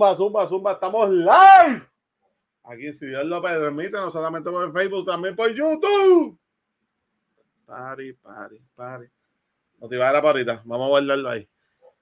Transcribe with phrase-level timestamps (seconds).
[0.00, 0.72] Zumba, zumba, zumba.
[0.72, 1.82] Estamos live.
[2.64, 6.38] Aquí, si Dios lo permite, no solamente por Facebook, también por YouTube.
[7.66, 9.06] Pari, pari, pari.
[9.78, 10.62] Motivar la parita.
[10.64, 11.46] Vamos a guardarlo ahí.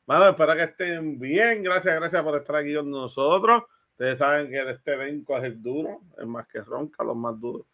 [0.07, 1.65] Bueno, espero que estén bien.
[1.65, 3.65] Gracias, gracias por estar aquí con nosotros.
[3.91, 7.67] Ustedes saben que este elenco es el duro, es más que ronca, los más duros.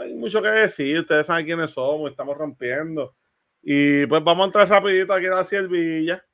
[0.00, 1.00] Hay mucho que decir.
[1.00, 3.16] Ustedes saben quiénes somos, estamos rompiendo.
[3.64, 6.24] Y pues vamos a entrar rapidito aquí a la Villa.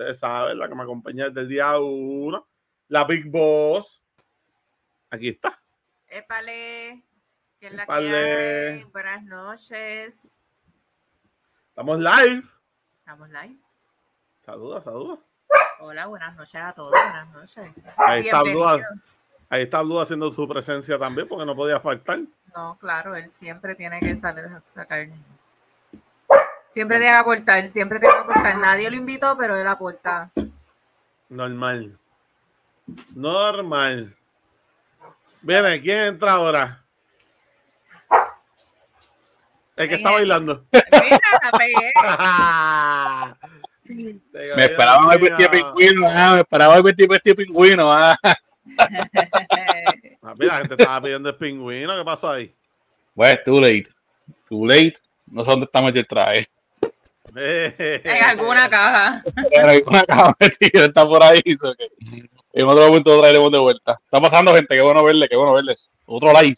[0.00, 2.48] Ustedes saben, la que me acompaña desde el día uno.
[2.88, 4.02] La Big Boss.
[5.10, 5.60] Aquí está.
[6.08, 7.04] Épale.
[7.58, 8.68] ¿Quién la Épale.
[8.78, 8.84] hay?
[8.84, 10.40] Buenas noches.
[11.68, 12.42] Estamos live.
[13.00, 13.58] Estamos live.
[14.38, 15.18] Saluda, saluda.
[15.80, 16.92] Hola, buenas noches a todos.
[16.92, 17.70] Buenas noches.
[17.98, 18.64] Ahí está Blue,
[19.50, 22.20] ahí está Blue haciendo su presencia también porque no podía faltar.
[22.54, 25.08] No, claro, él siempre tiene que salir a sacar.
[26.70, 28.56] Siempre tiene que aportar, siempre tiene que aportar.
[28.58, 30.30] Nadie lo invitó, pero él aporta.
[31.28, 31.96] Normal.
[33.14, 34.16] Normal.
[35.42, 36.84] Viene, ¿quién entra ahora?
[39.76, 40.64] El que está bailando.
[40.72, 41.92] Mira, la pegué.
[44.56, 47.92] Me esperaba el vestido pingüino, ah, me esperaba el vestido pingüino.
[47.92, 48.16] Ah.
[50.22, 51.96] Ah, mira, la gente estaba pidiendo el pingüino.
[51.96, 52.54] ¿Qué pasó ahí?
[53.14, 53.88] Pues, too late.
[54.48, 54.94] Too late.
[55.26, 56.48] No sé dónde está metido el traje.
[58.04, 59.22] En alguna caja.
[59.50, 61.42] Pero hay una caja metida, está por ahí.
[61.56, 61.88] so que
[62.52, 64.00] En otro momento lo traeremos de vuelta.
[64.04, 64.74] Está pasando, gente.
[64.74, 65.92] Qué bueno verles, qué bueno verles.
[66.06, 66.56] Otro live.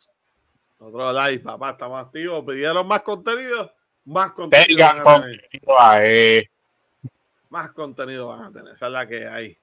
[0.79, 2.45] Otro live, papá, estamos activos.
[2.47, 3.73] Pidieron más contenido.
[4.05, 4.67] Más contenido.
[4.67, 5.41] Tengan van a tener.
[5.41, 6.49] contenido ahí.
[7.51, 8.75] Más contenido van a tener.
[8.75, 9.59] Esa es la que hay.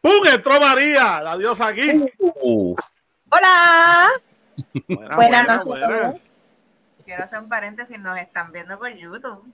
[0.00, 0.26] ¡Pum!
[0.26, 1.90] Entró María, la diosa aquí.
[2.18, 2.78] Uf.
[3.30, 4.10] Hola.
[4.86, 6.46] Buenas, Buenas buenas, noches buenas.
[7.04, 9.52] Quiero hacer un paréntesis, nos están viendo por YouTube.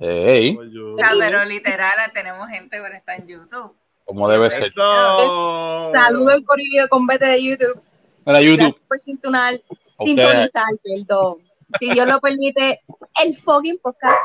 [0.00, 3.76] Ey, O sea, pero literal, tenemos gente que está en YouTube.
[4.04, 4.70] como debe ser.
[4.72, 7.80] Saludos al corillo con vete de YouTube.
[8.24, 8.58] Mira, YouTube.
[8.58, 10.28] Gracias por sintonizar, ustedes.
[10.28, 11.36] sintonizar, perdón.
[11.80, 12.80] Si Dios lo permite,
[13.24, 14.16] el fucking podcast.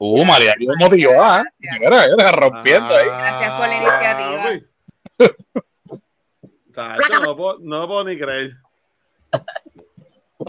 [0.00, 1.42] Uh, María, yo motivó, ah.
[1.58, 3.06] Mira, mira, rompiendo ahí.
[3.06, 4.42] Gracias por la iniciativa.
[4.42, 4.64] papi.
[6.72, 8.52] Tacho, no, puedo, no puedo ni creer.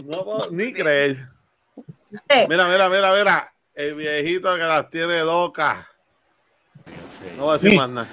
[0.04, 1.28] No puedo ni creer.
[2.28, 3.52] Eh, Mira, mira, mira, mira.
[3.80, 5.86] El viejito que las tiene locas.
[7.38, 7.76] No voy a decir Sí.
[7.78, 8.08] más nada.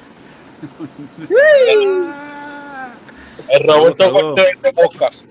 [3.50, 4.12] El Roberto.
[4.12, 5.26] Cortés de podcast.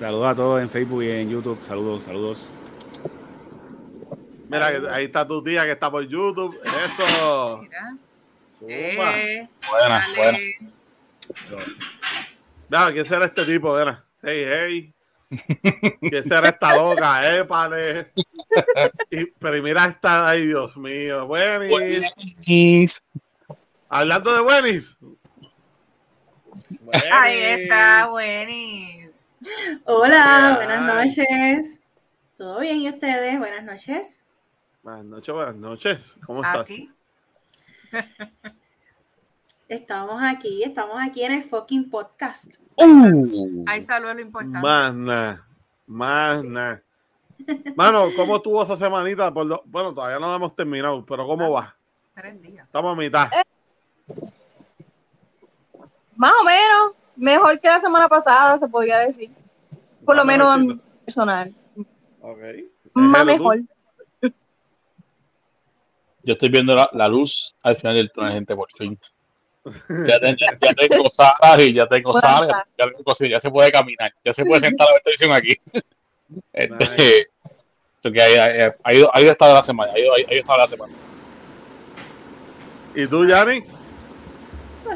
[0.00, 1.60] Saludos a todos en Facebook y en YouTube.
[1.68, 2.52] Saludos, saludos.
[4.48, 6.58] Mira, ahí está tu tía que está por YouTube.
[6.64, 7.58] Eso.
[7.62, 7.94] Mira.
[8.68, 10.32] Eh, Buena, buena.
[10.32, 10.58] dale.
[12.68, 13.78] Mira, ¿quién será este tipo?
[13.78, 14.02] Mira.
[14.22, 14.92] Hey, hey.
[16.00, 17.36] ¿Quién será esta loca?
[17.38, 18.12] Épale.
[19.10, 21.26] Y, pero y mira esta, ay Dios mío.
[21.26, 21.70] Buenis.
[21.70, 23.02] Buenis.
[23.88, 24.96] Hablando de Buenis.
[26.80, 27.12] Buenis.
[27.12, 29.10] Ahí está, buenis.
[29.84, 31.80] Hola, ¿Qué buenas noches.
[32.36, 33.38] ¿Todo bien y ustedes?
[33.38, 34.22] Buenas noches.
[34.82, 36.16] Buenas noches, buenas noches.
[36.26, 36.62] ¿Cómo estás?
[36.62, 36.90] Aquí.
[39.70, 42.56] Estamos aquí, estamos aquí en el fucking podcast.
[42.74, 43.62] Uh.
[43.68, 44.58] Ahí salió lo importante.
[44.58, 45.46] Más nada.
[45.86, 46.82] Más nada.
[47.76, 49.32] Mano, ¿cómo estuvo esa semanita?
[49.32, 51.76] Por lo- bueno, todavía no hemos terminado, pero ¿cómo va?
[52.16, 52.66] Tres días.
[52.66, 53.30] Estamos a mitad.
[56.16, 59.30] Más o menos, mejor que la semana pasada, se podría decir.
[60.04, 60.84] Por lo menos mejorcito.
[61.04, 61.54] personal.
[62.22, 62.38] Ok.
[62.94, 63.60] Más mejor.
[66.24, 68.98] Yo estoy viendo la, la luz al final del túnel, gente, por fin.
[69.64, 73.40] Ya, te- ya- ya tengo salas y ya tengo Buenas salas, ya, tengo cosas, ya
[73.40, 75.56] se puede caminar, ya se puede sentar a ver televisión aquí.
[76.52, 77.28] Este,
[78.02, 80.66] que ahí, ahí, ha ido, ha ido estado la semana, ha ido, ha ido la
[80.66, 80.94] semana.
[82.94, 83.62] ¿Y tú, Yanni?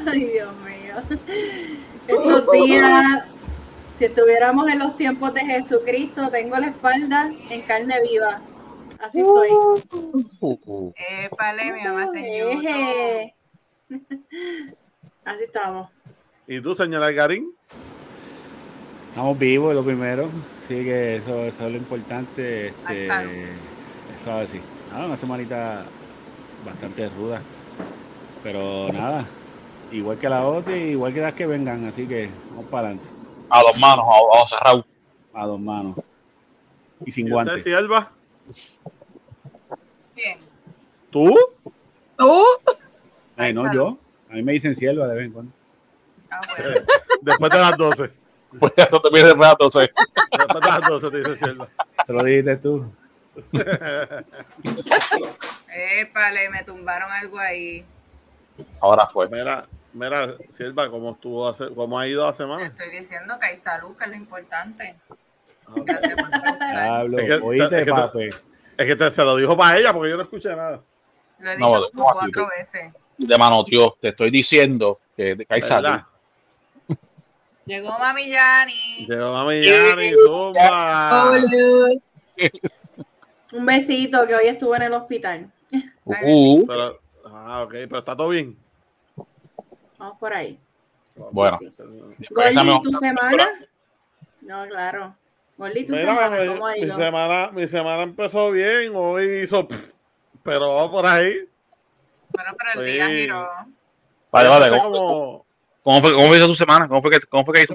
[0.06, 1.18] Ay, Dios mío.
[2.06, 3.24] Estos días,
[3.98, 8.40] si estuviéramos en los tiempos de Jesucristo, tengo la espalda en carne viva.
[9.00, 9.48] Así estoy.
[10.40, 12.10] Uh, Épale, mi mamá.
[12.14, 13.34] Eje.
[15.24, 15.90] Así estamos.
[16.46, 17.54] ¿Y tú, señora Algarín?
[19.08, 20.28] Estamos vivos, lo primero.
[20.64, 22.68] Así que eso, eso es lo importante.
[22.68, 23.06] Este,
[24.20, 24.60] eso así.
[24.90, 25.84] Nada, una semanita
[26.64, 27.40] bastante ruda.
[28.42, 29.24] Pero nada,
[29.92, 31.86] igual que la otra, y igual que las que vengan.
[31.86, 33.08] Así que vamos para adelante.
[33.50, 34.86] a dos manos, a, a cerrado.
[35.32, 35.96] A dos manos.
[37.06, 37.58] Y sin ¿Y guantes.
[37.58, 38.10] usted, Sierva?
[40.14, 40.38] ¿Quién?
[41.10, 41.34] ¿Tú?
[42.18, 42.44] ¿Tú?
[43.36, 43.98] No Ay, no, yo.
[44.30, 45.52] A mí me dicen sierva de vez en cuando.
[46.30, 46.80] Ah, bueno.
[47.22, 48.10] Después de las 12.
[48.60, 49.90] Pues eso te pide después entonces.
[50.38, 51.68] Después de las 12 te dice Silva.
[52.06, 52.94] Te lo dijiste tú.
[55.74, 57.84] Épale, me tumbaron algo ahí.
[58.80, 59.28] Ahora fue.
[59.28, 62.64] Mira, mira, Silva, ¿cómo estuvo hace, cómo ha ido la Te semana?
[62.66, 64.94] estoy diciendo que hay salud, que es lo importante.
[65.66, 66.76] Ah, Gracias por preguntar.
[66.88, 67.18] Hablo.
[67.18, 68.30] Es que- Oíste, es que- papi.
[68.76, 70.80] Es que te- se lo dijo para ella porque yo no escuché nada.
[71.38, 72.92] Lo he dicho no, como cuatro veces.
[73.18, 76.00] De mano, tío, te estoy diciendo que, hay salud.
[77.66, 79.06] Llegó Mami Yani.
[79.08, 81.32] Llegó mami Yani, Zumba.
[83.52, 85.50] Un besito que hoy estuvo en el hospital.
[86.04, 88.56] Uh, Pero, ah, ok, pero está todo bien.
[89.98, 90.58] Vamos por ahí.
[91.30, 91.58] Bueno.
[92.30, 93.66] Gordy, Esa ¿tu semana?
[94.42, 95.16] No, claro.
[95.56, 96.96] Gordy, tu Mira, semana, mi, ¿cómo ha mi ido?
[96.96, 99.92] semana, mi semana empezó bien, hoy hizo, pff,
[100.42, 101.48] pero vamos por ahí.
[102.34, 103.48] Bueno, pero el día giró.
[104.30, 104.70] Vale, vale.
[104.70, 105.46] ¿Cómo,
[105.82, 106.88] cómo fue, ¿Cómo fue tu semana?
[106.88, 107.74] ¿Cómo fue que, cómo fue que hizo?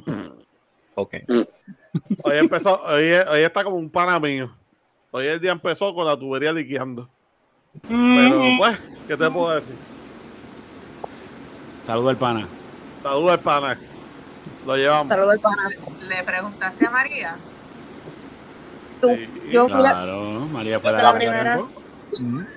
[0.95, 1.13] Ok.
[2.23, 4.53] hoy empezó, hoy, hoy está como un pana mío.
[5.11, 7.09] Hoy el día empezó con la tubería liqueando.
[7.87, 8.77] Pero pues,
[9.07, 9.75] ¿qué te puedo decir?
[11.85, 12.47] Saludo al pana.
[13.03, 13.77] Duro el pana.
[14.65, 15.07] Lo llevamos.
[15.07, 15.69] Saludos al pana.
[16.07, 17.35] ¿Le preguntaste a María?
[19.01, 19.29] Tú, Sí.
[19.51, 21.59] yo fui la, Claro, María fue Fue la, la primera.
[22.11, 22.47] primera.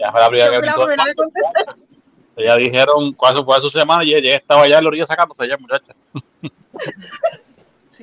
[0.00, 0.88] Ya fue la primera yo
[2.36, 2.44] que.
[2.44, 5.58] Ya dijeron cuál fue su semana y ella estaba allá en la orilla sacándose allá,
[5.58, 5.94] muchacha.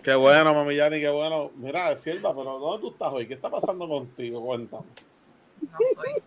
[0.03, 1.49] Qué bueno, mami Yani, qué bueno.
[1.55, 3.27] Mira, Silva, pero ¿dónde tú estás hoy?
[3.27, 4.39] ¿Qué está pasando contigo?
[4.45, 4.83] Cuéntame.
[5.59, 6.21] No estoy.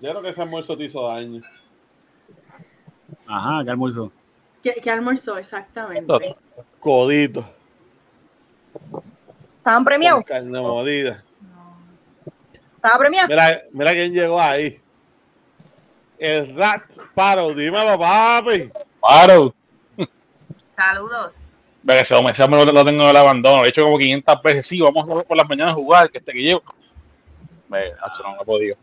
[0.00, 1.42] Yo creo que ese almuerzo te hizo daño.
[3.26, 4.10] Ajá, ¿qué almuerzo?
[4.62, 6.36] ¿Qué, qué almorzó exactamente?
[6.80, 7.46] Codito.
[9.58, 10.24] Estaban Con premiados.
[10.24, 11.22] carne molida.
[11.42, 11.76] No.
[12.76, 13.28] Estaba premiado.
[13.28, 14.80] Mira, mira quién llegó ahí.
[16.18, 16.82] El Rat
[17.14, 18.70] Paro, dímelo, papi.
[19.02, 19.54] Claro.
[20.68, 21.56] Saludos.
[21.86, 23.58] Que ese hombre, ese hombre lo, lo tengo en el abandono.
[23.58, 24.66] Lo he hecho como 500 veces.
[24.66, 26.62] Sí, vamos a por las mañanas a jugar, que este que llevo.
[27.68, 28.76] Me, hacho, no, no he podido.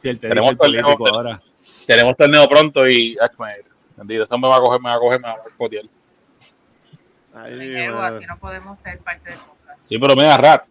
[0.00, 1.14] Si él te Tenemos el político torneo.
[1.14, 1.42] ahora.
[1.86, 3.56] Tenemos torneo pronto y, me,
[3.96, 5.86] bendito, ese hombre me va a coger, me va a coger, me va a coger.
[7.34, 9.80] Ay, así no podemos ser parte del podcast.
[9.80, 10.64] Sí, pero mira, Rat.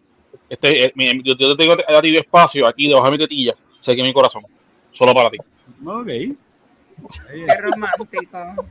[0.48, 3.18] Este, eh, mi- yo, yo te digo a ti de espacio aquí debajo de mi
[3.18, 3.54] tetilla.
[3.80, 4.44] Sé que mi corazón.
[4.92, 5.38] Solo para ti.
[5.84, 6.06] Ok.
[6.06, 8.66] Qué romántico.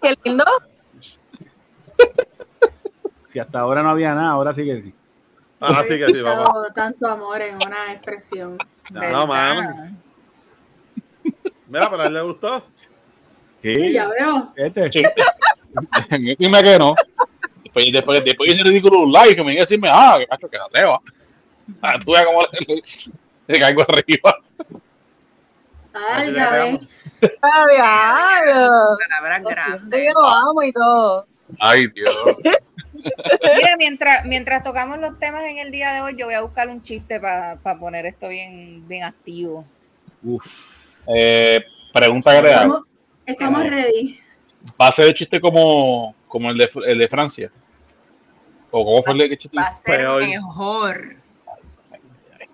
[0.00, 0.44] Qué lindo.
[3.26, 4.94] Si hasta ahora no había nada, ahora sí que sí.
[5.60, 6.72] Ahora sí que sí, papá.
[6.74, 8.56] Tanto amor en una expresión.
[8.90, 9.26] No, ¿Verdad?
[9.26, 9.96] mano.
[11.66, 12.64] Mira, pero a él le gustó.
[13.60, 14.52] Sí, Sí, ya veo.
[14.56, 14.92] este.
[14.92, 15.02] Sí.
[16.38, 16.94] Dime que no.
[17.64, 20.48] Después, después, después hice ridículo un like que me iba a decirme, ah, que macho,
[20.48, 21.00] que se atreva.
[21.82, 22.82] Ah, tú veas cómo le, le-
[23.48, 24.36] le caigo arriba.
[25.92, 26.80] Ay, ya ves.
[27.40, 30.04] Palabras grandes.
[30.04, 31.26] Yo lo amo y todo.
[31.58, 32.16] Ay, Dios.
[32.92, 36.68] Mira, mientras, mientras tocamos los temas en el día de hoy, yo voy a buscar
[36.68, 39.64] un chiste para poner esto bien, bien activo.
[40.22, 40.44] Uf.
[41.06, 42.46] Eh, pregunta hago.
[42.46, 42.82] Estamos,
[43.26, 44.20] estamos ready.
[44.80, 47.50] ¿Va a ser el chiste como, como el, de, el de Francia?
[48.70, 49.56] ¿O cómo fue el de chiste?
[49.56, 50.26] Va a ser Peor.
[50.26, 51.16] mejor.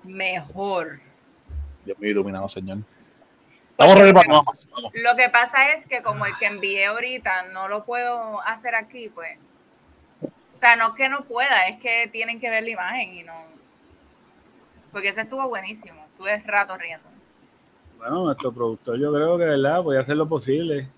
[0.04, 1.00] Mejor.
[1.84, 2.78] Dios mío, iluminado, señor.
[3.76, 4.92] Vamos a lo, que, vamos, vamos.
[4.94, 9.08] lo que pasa es que como el que envié ahorita no lo puedo hacer aquí,
[9.08, 9.38] pues.
[10.54, 13.22] O sea, no es que no pueda, es que tienen que ver la imagen y
[13.24, 13.34] no.
[14.92, 16.04] Porque ese estuvo buenísimo.
[16.06, 17.08] Estuve rato riendo.
[17.98, 19.82] Bueno, nuestro productor yo creo que, ¿verdad?
[19.82, 20.88] Podía hacer lo posible.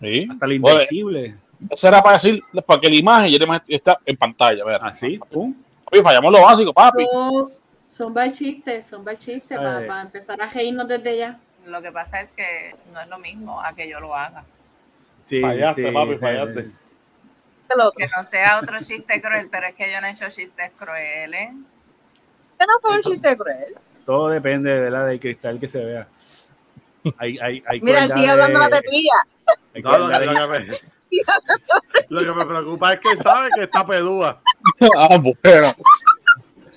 [0.00, 0.28] Sí.
[0.30, 1.36] Hasta lo Bueno, invencible.
[1.70, 4.64] Eso era para decir, para que la imagen ya está en pantalla.
[4.64, 4.80] Ver.
[4.82, 5.54] Así, pum.
[5.84, 7.06] Papi, fallamos lo básico, papi.
[7.10, 10.02] Son, son chistes, son bal chistes para Ay.
[10.02, 11.40] empezar a reírnos desde ya.
[11.68, 14.44] Lo que pasa es que no es lo mismo a que yo lo haga.
[15.26, 16.62] Sí, Fallaste, sí, papi, fallaste.
[16.64, 16.72] sí.
[17.98, 21.50] Que no sea otro chiste cruel, pero es que yo no he hecho chistes crueles.
[22.58, 23.74] Que no fue un chiste cruel.
[24.06, 25.06] Todo depende, ¿verdad?
[25.06, 26.08] Del cristal que se vea.
[27.18, 29.12] Hay, hay, hay Mira, sigue hablando de- la tetilla.
[29.82, 30.80] No, lo, que- de- lo que me,
[32.08, 34.40] lo que me preocupa es que sabe que está pedúa.
[34.96, 35.74] ah, bueno.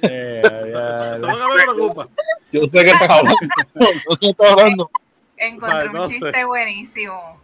[0.01, 2.07] Eh, ya, que preocupa.
[2.51, 3.39] Yo sé que estás hablando.
[3.75, 4.91] No sé estás hablando.
[5.37, 7.41] Encontré no un chiste buenísimo.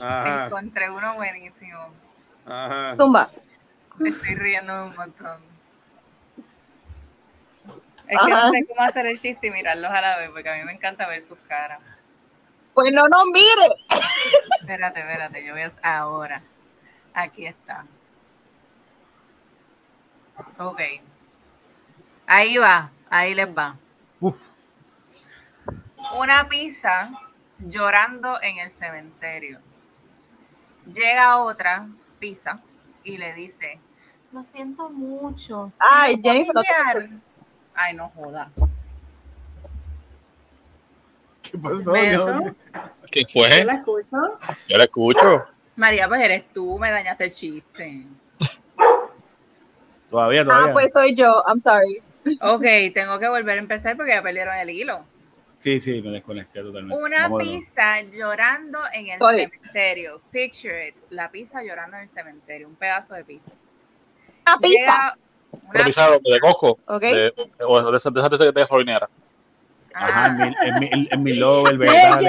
[0.00, 1.88] Ajá, Encontré uno buenísimo.
[2.46, 2.96] ajá.
[3.98, 5.40] Me estoy riendo un montón.
[8.08, 10.54] Es que no sé cómo hacer el chiste y mirarlos a la vez, porque a
[10.54, 11.80] mí me encanta ver sus caras.
[12.74, 13.74] Pues no nos mire.
[14.60, 15.72] Espérate, espérate, yo voy a...
[15.82, 16.42] Ahora.
[17.14, 17.86] Aquí está.
[20.58, 20.80] Ok.
[22.26, 23.76] Ahí va, ahí les va.
[24.20, 24.36] Uf.
[26.18, 27.10] Una pizza
[27.58, 29.60] llorando en el cementerio.
[30.92, 31.86] Llega otra
[32.18, 32.60] pizza
[33.04, 33.78] y le dice,
[34.32, 35.72] lo siento mucho.
[35.78, 37.20] Ay, ¿tengo Jennifer, no te familiar?".
[37.74, 38.50] Ay, no joda.
[41.42, 41.92] ¿Qué pasó?
[43.10, 43.64] ¿Qué Yo fue?
[43.64, 44.16] la escucho.
[44.68, 45.46] Yo la escucho.
[45.76, 48.06] María, pues eres tú, me dañaste el chiste.
[50.10, 50.72] Todavía, Ah, todavía.
[50.72, 51.42] pues soy yo.
[51.46, 52.02] I'm sorry.
[52.40, 52.64] Ok,
[52.94, 55.04] tengo que volver a empezar porque ya perdieron el hilo.
[55.58, 57.02] Sí, sí, me desconecté totalmente.
[57.02, 60.20] Una Vamos de pizza llorando en el cementerio.
[60.30, 60.96] Picture it.
[61.10, 62.68] La pizza llorando en el cementerio.
[62.68, 63.52] Un pedazo de pizza.
[64.46, 64.68] Una pizza.
[64.78, 65.16] Llega
[65.52, 66.78] una Pero pizza de, de Costco.
[66.86, 67.00] Ok.
[67.02, 67.32] De,
[67.66, 69.08] o de esa de pizza que te jorinera.
[69.94, 72.20] Ajá, Ah, en mi, en mi, en mi logo, el verdad.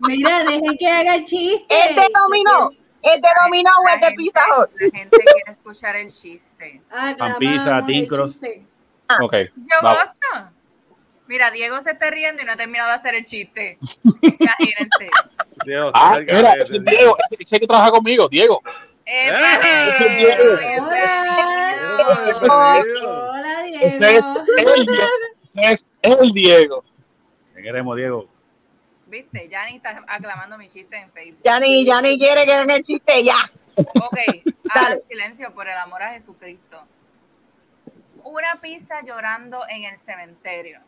[0.00, 1.64] Mira, dejen que haga el chiste.
[1.68, 2.70] ¿Es de dominó?
[3.00, 4.40] ¿Es de dominó o la es de gente- Pizza?
[4.48, 6.82] La gente quiere escuchar el chiste.
[6.90, 8.30] Aclamamos pizza, el tincros.
[8.32, 8.66] chiste.
[9.22, 9.34] Ok.
[9.56, 9.98] Yo Vamos.
[10.04, 10.50] gusto.
[11.26, 13.78] Mira, Diego se está riendo y no ha terminado de hacer el chiste.
[14.02, 15.10] Imagínense.
[15.64, 17.16] Diego, Ah, mira, ese es Diego.
[17.30, 18.60] Ese, ese que trabaja conmigo, Diego.
[19.04, 19.88] ¡Épale!
[19.90, 20.84] ese es Diego.
[22.42, 22.82] Hola.
[22.82, 23.08] Diego.
[23.30, 24.74] Hola, Ese es Diego.
[24.74, 25.08] el Diego.
[25.44, 26.84] Ese es el Diego.
[27.54, 28.28] Te queremos, Diego.
[29.06, 31.42] Viste, Yanni está aclamando mi chiste en Facebook.
[31.44, 33.50] Ya ni, ya ni quiere que haga el chiste ya.
[33.76, 34.18] Ok,
[34.70, 36.78] hagan silencio por el amor a Jesucristo.
[38.24, 40.80] Una pizza llorando en el cementerio.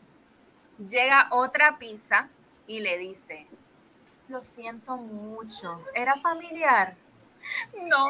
[0.77, 2.29] Llega otra pizza
[2.67, 3.47] y le dice,
[4.27, 6.95] lo siento mucho, ¿era familiar?
[7.83, 8.07] No,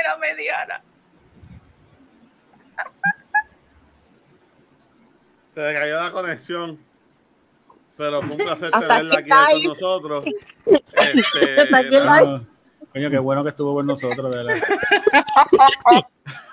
[0.00, 0.82] era mediana.
[5.48, 6.78] Se le cayó la conexión.
[7.96, 10.24] Pero fue un placer tenerla aquí con nosotros.
[10.64, 11.68] Este.
[11.98, 12.40] Ah,
[12.92, 14.56] coño, qué bueno que estuvo con nosotros, verdad.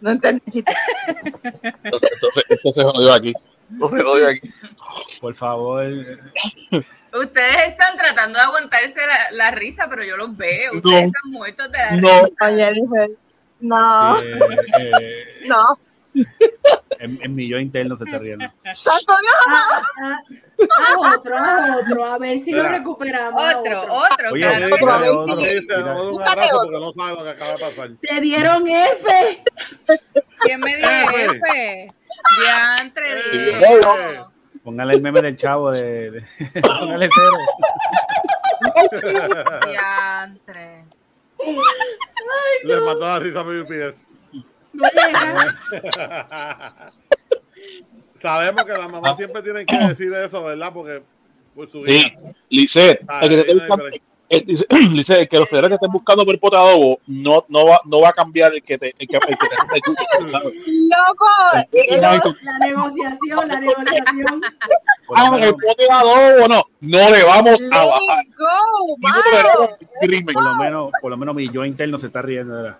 [0.00, 0.72] No entendí el chiste.
[1.82, 3.32] Entonces, entonces, entonces jodió aquí.
[3.70, 4.50] Entonces jodió aquí.
[5.20, 5.84] Por favor.
[7.12, 10.74] Ustedes están tratando de aguantarse la, la risa, pero yo los veo.
[10.74, 10.98] Ustedes No.
[11.06, 12.24] están muertos de la No.
[12.26, 12.46] risa.
[12.46, 13.16] Oye.
[13.58, 14.38] No, eh,
[14.78, 15.64] eh, no.
[16.98, 18.46] En, en mi yo interno se está riendo.
[18.74, 19.34] Santo Dios.
[19.48, 20.20] Ah, ah,
[20.80, 23.40] ah, otro, a otro, a ver si lo recuperamos.
[23.56, 24.74] Otro, otro, Oye, claro.
[24.74, 24.86] otro.
[24.86, 26.58] dar un abrazo otro.
[26.70, 27.90] porque no sabe lo que acaba de pasar.
[28.00, 29.42] Te dieron F.
[30.40, 31.40] ¿Quién me dio F.
[31.44, 31.88] F?
[32.42, 33.04] Diantre.
[33.32, 34.30] Diego.
[34.64, 36.10] Póngale el meme del chavo de.
[36.10, 37.36] de- póngale cero.
[39.66, 40.84] Diantre.
[42.64, 44.04] Le mató la risa a mi UPS.
[44.76, 45.56] No llega.
[48.14, 50.72] Sabemos que las mamás siempre tienen que decir eso, ¿verdad?
[50.72, 51.02] Porque
[51.54, 52.18] por su Sí, hija.
[52.48, 54.02] Lisette, Ah, el que buscando- break.
[54.28, 57.80] el- que los federales te estén buscando por el pote de adobo, no, no, va,
[57.84, 59.80] no va a cambiar el que te, el que, el que te.
[60.66, 61.26] Loco.
[62.42, 64.40] La negociación, la negociación.
[65.14, 68.24] Ah, el pote de adobo, no, no le vamos a bajar.
[68.36, 68.96] Go,
[70.32, 72.54] por lo menos, por lo menos mi yo interno se está riendo.
[72.54, 72.78] verdad.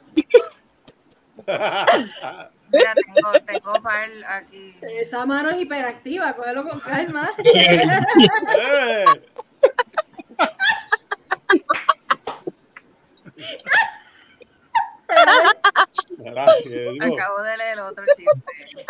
[1.47, 4.75] Mira, tengo, tengo par aquí.
[4.83, 7.31] Esa mano es hiperactiva, cógelo con calma.
[7.39, 9.05] Eh.
[16.19, 16.95] Gracias.
[17.01, 18.87] Acabo de leer otro chiste.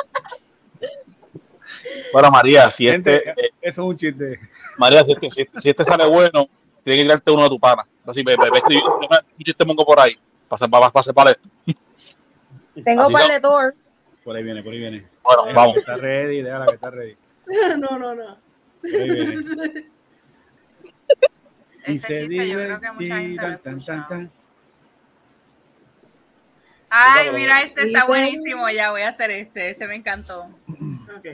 [2.12, 4.40] Bueno, María, si este, Gente, eh, eso es un chiste.
[4.78, 6.48] María, si este, si este, si este sale bueno,
[6.82, 7.86] tiene que tirarte uno de tu pana.
[8.06, 10.16] Así, me, me, me escribí un chiste mongo por ahí.
[10.48, 11.48] Pase para, pase para esto.
[12.84, 13.08] Tengo
[13.42, 13.74] tour.
[14.24, 15.06] Por ahí viene, por ahí viene.
[15.22, 15.74] Bueno, Déjala vamos.
[15.74, 17.16] que está ready, déjala que está ready.
[17.78, 18.36] No, no, no.
[18.82, 19.86] Por ahí viene.
[21.86, 24.08] Y Este se chiste yo creo que mucha gente lo ha divertirán, tan, tan, escuchado.
[24.08, 24.30] tan.
[26.90, 28.68] Ay, mira, este está buenísimo.
[28.70, 29.70] Ya voy a hacer este.
[29.70, 30.44] Este me encantó.
[31.16, 31.24] Ok.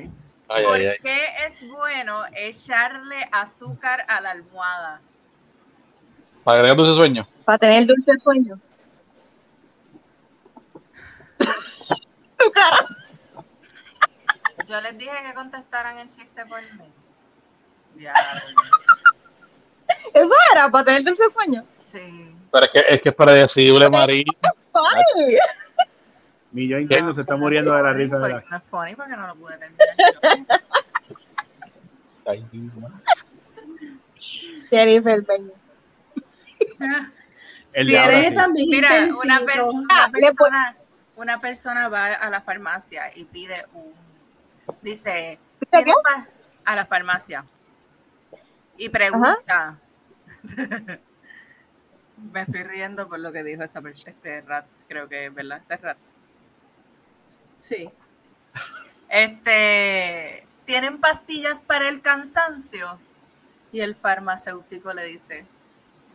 [0.48, 0.96] Ay, ¿Por ay, ay.
[1.02, 5.00] qué es bueno echarle azúcar a la almohada?
[6.44, 7.26] Para agregar dulce sueño.
[7.44, 8.58] Para tener dulce sueño.
[12.38, 12.86] Tu cara.
[14.66, 16.84] Yo les dije que contestaran el chiste por mí.
[17.96, 18.14] Ya,
[20.14, 21.64] Eso era para tener dulce sueño.
[21.68, 22.34] sí.
[22.50, 24.24] Pero es que es, que es predecible, María.
[24.74, 25.36] Ay.
[26.50, 28.16] Mi yo interno se está muriendo de la risa.
[28.18, 28.50] De Porque la...
[28.50, 29.88] no es funny porque no lo pude terminar.
[32.26, 32.44] Ay,
[34.70, 35.50] Jennifer Peña.
[37.72, 38.34] El Tiene de ahora Eres sí.
[38.34, 40.76] también Mira, una, una Ah, le persona,
[41.16, 43.92] una persona va a la farmacia y pide un,
[44.82, 45.38] dice,
[46.64, 47.44] a la farmacia
[48.76, 49.78] y pregunta,
[52.32, 55.60] me estoy riendo por lo que dijo esa persona, este Rats, creo que es verdad,
[55.60, 56.14] ese es Rats.
[57.58, 57.90] Sí.
[59.08, 62.98] Este, ¿tienen pastillas para el cansancio?
[63.72, 65.46] Y el farmacéutico le dice,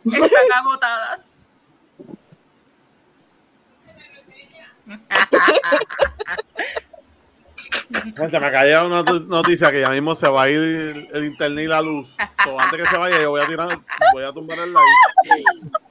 [0.05, 1.46] están agotadas.
[8.17, 11.25] Gente, me cayó una not- noticia que ya mismo se va a ir el, el
[11.25, 12.15] internet y la luz.
[12.43, 13.79] So, antes que se vaya, yo voy a tirar,
[14.13, 14.83] voy a tumbar el live.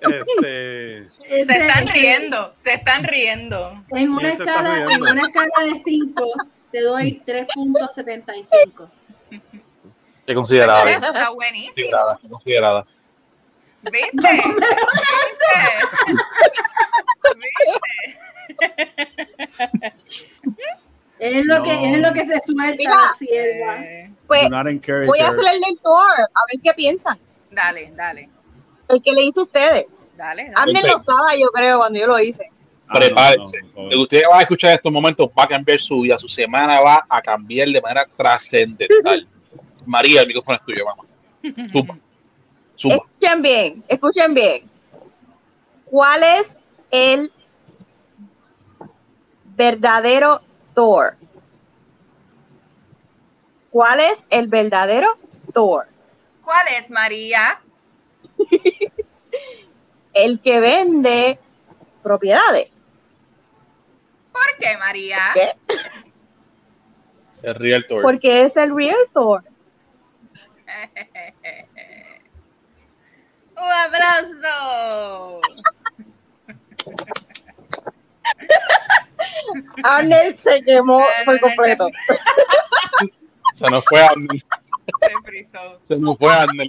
[0.01, 1.09] Este,
[1.47, 3.83] Se están riendo, se están riendo.
[3.91, 6.33] En una, ¿Quién se escala, en una escala de 5,
[6.73, 8.89] te doy 3.75.
[10.27, 10.91] Qué considerada.
[10.91, 11.73] Está buenísimo.
[11.75, 12.87] Considerada, considerada.
[13.83, 14.11] ¿Viste?
[17.37, 18.19] ¿Viste?
[21.19, 22.95] Es lo, que, es lo que se suelta Mira.
[22.95, 23.83] la sierva.
[23.85, 24.51] Eh, Pues
[25.07, 27.17] voy a hacer el lector, a ver qué piensan.
[27.51, 28.29] dale, dale,
[28.89, 29.87] El que le hice a ustedes.
[30.17, 30.43] dale.
[30.45, 30.53] dale.
[30.57, 32.51] Amner no estaba, yo creo, cuando yo lo hice.
[32.89, 33.59] Ah, Prepárense.
[33.77, 36.19] no, no, ustedes van a escuchar en estos momentos va a cambiar su vida.
[36.19, 39.27] Su semana va a cambiar de manera trascendental.
[39.87, 41.03] María, el micrófono es tuyo, mamá.
[42.77, 44.65] Escuchen bien, escuchen bien.
[45.87, 46.59] ¿Cuál es
[46.91, 47.33] el
[49.57, 50.43] verdadero
[50.75, 51.17] Thor?
[53.71, 55.17] ¿Cuál es el verdadero
[55.53, 55.87] Thor?
[56.43, 57.61] ¿Cuál es María?
[60.13, 61.39] El que vende
[62.03, 62.69] propiedades.
[64.33, 65.19] ¿Por qué María?
[65.35, 65.53] ¿Qué?
[67.43, 68.03] El Realtor.
[68.03, 69.45] Porque es el real Thor.
[73.57, 75.41] Un aplauso.
[79.83, 81.89] Arnel se quemó por completo.
[83.53, 84.45] Se nos fue Arnel.
[85.01, 85.81] Se frizó.
[85.85, 86.69] Se nos fue Arnel.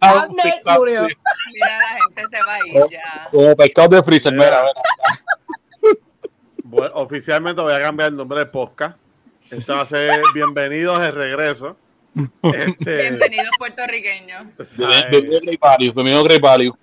[0.00, 1.02] Arnel murió.
[1.52, 3.28] Mira, la gente se va a ir ya.
[3.30, 4.62] Como pescado de freezer, mira,
[5.82, 5.96] mira.
[6.64, 8.96] voy- oficialmente voy a cambiar el nombre de podcast.
[9.40, 11.76] Ser Bienvenidos de regreso.
[12.42, 14.46] Este, Bienvenidos puertorriqueños.
[14.58, 15.92] ay, Bienvenido Great Value.
[15.92, 16.76] Bienvenido Great Value.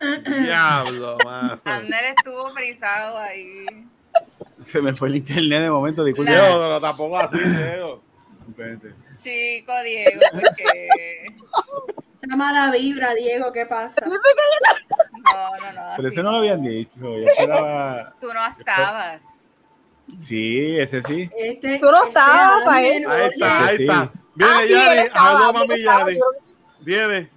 [0.00, 1.60] Diablo, mano.
[1.64, 3.66] Ander estuvo frisado ahí.
[4.64, 6.30] Se me fue el internet de momento, disculpe.
[6.30, 8.02] Diego, pero tampoco así, Diego.
[9.18, 11.26] Chico Diego, porque.
[12.22, 14.00] Esa mala vibra, Diego, ¿qué pasa?
[14.06, 15.82] No, no, no.
[15.96, 16.98] Pero así ese no lo habían dicho.
[17.00, 18.14] Yo esperaba.
[18.20, 19.48] Tú no estabas.
[20.18, 21.30] Sí, ese sí.
[21.36, 23.06] Este, Tú no este estabas, Pael.
[23.08, 24.12] Ahí está, ahí está.
[24.34, 26.24] Viene Ah, Aló, él mami yo-
[26.80, 27.30] Viene.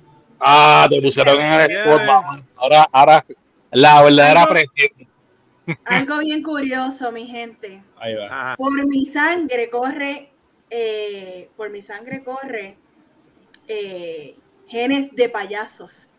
[0.45, 2.01] Ah, te pusieron en el spot.
[2.57, 3.25] Ahora, ahora,
[3.71, 5.07] la verdadera presión.
[5.85, 7.81] Algo bien curioso, mi gente.
[7.97, 8.25] Ahí va.
[8.25, 8.55] Ajá.
[8.57, 10.31] Por mi sangre corre,
[10.69, 12.75] eh, por mi sangre corre
[13.67, 14.35] eh,
[14.67, 16.09] genes de payasos.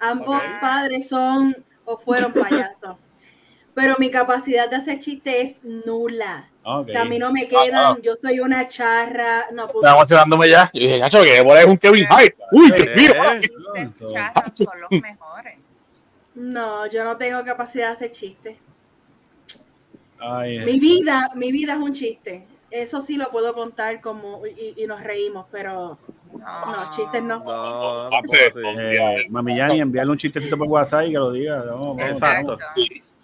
[0.00, 2.96] Ambos padres son o fueron payasos.
[3.74, 6.48] Pero mi capacidad de hacer chiste es nula.
[6.68, 6.88] Ok.
[6.88, 9.98] O sea, a mí no me Ah, quedan, yo soy una charra, no pues, Estaba
[10.00, 10.68] emocionándome ya.
[10.74, 12.34] Yo dije, gacho, que por ahí es un Kevin Hart.
[12.50, 12.72] Uy.
[12.74, 15.54] Eh, Chistes charros son los mejores.
[16.34, 18.56] no, yo no tengo capacidad de hacer chistes.
[20.18, 22.44] Ay, Mi vida, mi vida es un chiste.
[22.70, 25.96] Eso sí lo puedo contar como y, y nos reímos, pero
[26.32, 27.38] no, chistes no.
[27.44, 27.44] No,
[28.08, 28.36] Ah, así.
[28.36, 31.62] eh, mami Yani, enviarle un chistecito por WhatsApp y que lo diga.
[31.62, 32.58] Vamos, vamos.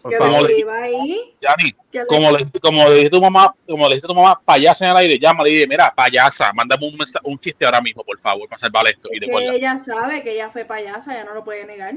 [0.02, 0.50] Por favor.
[0.50, 4.84] lo- como le, como le dije a tu mamá, como le dije tu mamá, payasa
[4.84, 8.02] en el aire, llama y dile, mira, payasa, mándame un, mensa- un chiste ahora mismo,
[8.02, 9.08] por favor, para salvar esto.
[9.12, 11.94] Y que ella sabe que ella fue payasa, ya no lo puede negar.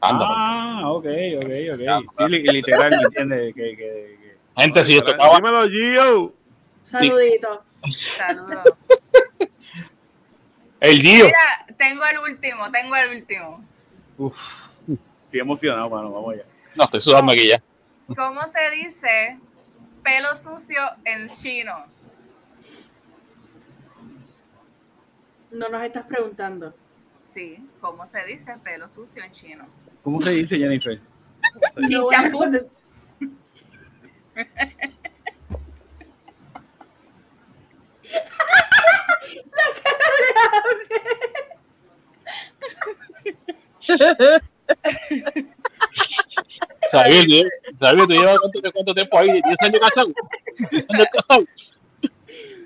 [0.00, 0.26] Anda.
[0.28, 2.12] Ah, ok, ok, Ya, ok.
[2.18, 3.54] Sí, li- literal, ¿me entiendes?
[3.54, 6.34] Que, que, que- Gente, si esto acaba, Dímelo, Gio.
[6.82, 7.64] Saludito.
[8.16, 8.64] Saludos.
[10.80, 11.24] el Gio.
[11.26, 13.64] Mira, tengo el último, tengo el último.
[14.18, 14.66] Uf,
[15.24, 16.10] estoy emocionado, mano.
[16.12, 16.44] Vamos allá.
[16.76, 17.62] No, estoy sudando aquí ya.
[18.14, 19.38] ¿Cómo se dice
[20.02, 21.86] pelo sucio en chino?
[25.50, 26.74] No nos estás preguntando.
[27.24, 29.66] Sí, ¿cómo se dice pelo sucio en chino?
[30.02, 31.00] ¿Cómo se dice, Jennifer?
[31.76, 32.68] No voy a Chinchampú.
[46.98, 47.26] ¿Sabes?
[47.26, 47.48] Diego?
[47.74, 48.02] ¿Sabes?
[48.02, 49.28] ¿Tú llevas cuánto, cuánto tiempo ahí?
[49.28, 50.08] ¿10 años casado?
[50.70, 51.44] ¿10 años casado?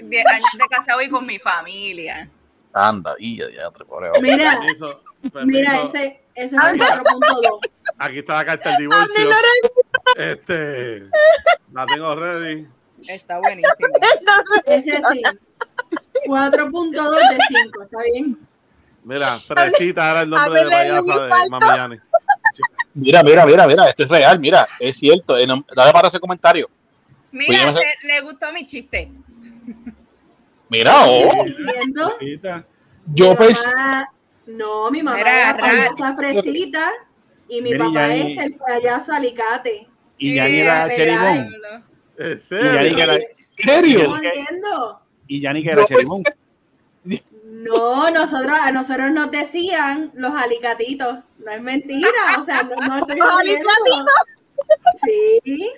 [0.03, 2.29] Diez años de casado y con mi familia.
[2.73, 4.11] Anda, y ya, ya, pobre.
[4.21, 5.03] Mira, Permiso,
[5.45, 7.61] mira, ese, ese es el 4.2.
[7.99, 9.31] Aquí está la carta del divorcio.
[10.17, 11.09] Este,
[11.73, 12.67] la tengo ready.
[13.07, 13.89] Está buenísimo.
[14.67, 15.23] Ese sí.
[16.27, 18.39] 4.2 de 5, ¿está bien?
[19.05, 22.01] Mira, Fresita era el nombre de A ver, payasa de falta.
[23.01, 25.37] Mira, mira, mira, mira, esto es real, mira, es cierto.
[25.39, 26.69] eh, Dale para ese comentario.
[27.31, 29.09] Mira, Pues le gustó mi chiste.
[30.69, 31.31] Mira, oh,
[33.15, 33.67] yo Mi pensé.
[33.67, 34.09] mamá-
[34.47, 35.95] No, mi mamá Era es la raro.
[35.97, 36.91] payasa fresita
[37.49, 39.87] y mi Mira, papá es el payaso alicate.
[40.17, 41.55] Y ya ni era cheribón.
[42.17, 44.21] ¿En Y ya ni que serio?
[45.29, 46.25] y ya ni que era cheribón.
[47.63, 51.19] No, nosotros, a nosotros nos decían los alicatitos.
[51.39, 52.09] No es mentira,
[52.41, 53.69] o sea, no, no estoy ¿Los jodiendo.
[55.05, 55.71] Sí,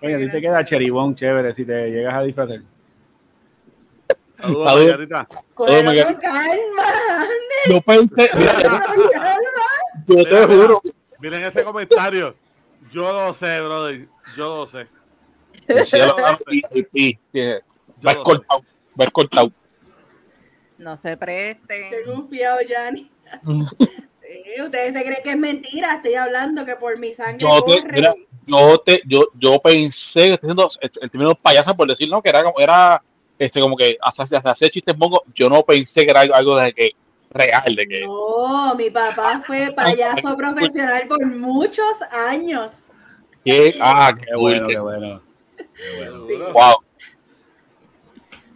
[0.00, 2.60] Oye, a ti te queda cheribón chévere si te llegas a disfrazar.
[4.40, 4.90] Saludos, Saludos.
[4.90, 5.28] Margarita.
[5.54, 5.66] con
[6.20, 7.28] calma.
[7.66, 8.30] Yo pensé,
[10.06, 10.80] yo te juro.
[11.18, 12.34] Miren ese comentario.
[12.92, 14.06] Yo lo sé, brother.
[14.36, 14.86] Yo lo sé.
[15.68, 15.74] Yo
[18.06, 18.24] Va lo sé.
[18.24, 18.64] cortado,
[18.98, 19.50] va cortado.
[20.78, 21.84] No se presten.
[21.84, 23.10] Estoy confiado, Yanni.
[24.28, 25.94] Sí, ustedes se creen que es mentira.
[25.94, 28.12] Estoy hablando que por mi sangre Yo te, mira,
[28.44, 32.28] yo te, yo, yo pensé, estoy diciendo el, el término payaso por decir, no, que
[32.28, 33.02] era como, era,
[33.38, 36.74] este, como que hacer, hacer chistes mongos, yo no pensé que era algo, algo de
[36.74, 36.90] que,
[37.30, 42.72] real, de que, No, mi papá fue payaso profesional por muchos años.
[43.42, 45.22] que- ah, qué Qué bueno, bueno, qué bueno.
[45.56, 46.26] Qué bueno.
[46.26, 46.34] Sí.
[46.52, 46.76] wow,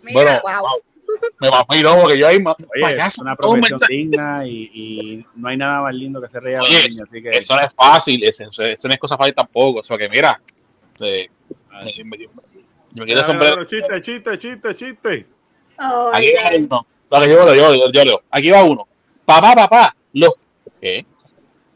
[0.02, 0.91] Mira, bueno, Wow.
[1.40, 5.48] Me imagino porque yo ahí, ma- Oye, es una un profesión digna y, y no
[5.48, 7.00] hay nada más lindo que hacer reír a los Oye, niños.
[7.02, 8.44] Así que, eso no es fácil, eso,
[8.88, 10.40] no es cosa fácil tampoco, o sea que mira,
[11.00, 11.28] eh,
[11.84, 12.28] eh, me, yo
[12.94, 13.64] me Mira, sombrero.
[13.64, 15.26] Chiste, chiste, chiste, chiste.
[15.78, 16.86] Aquí va uno.
[17.10, 18.22] Yo, yo, yo, yo leo.
[18.30, 18.86] Aquí va uno.
[19.24, 20.32] Papá, papá, los.
[20.80, 21.06] ¿Qué?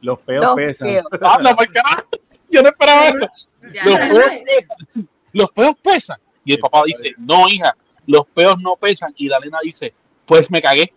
[0.03, 0.89] los peos Los pesan.
[0.89, 1.05] peos.
[1.23, 2.05] Anda, por carajo.
[2.51, 3.29] Yo no esperaba esto.
[3.73, 5.09] Los peos pesan.
[5.33, 6.19] Los peos pesan.
[6.45, 7.75] Y el papá dice, no, hija,
[8.07, 9.13] los peos no pesan.
[9.17, 9.93] Y la nena dice,
[10.27, 10.93] pues me cagué.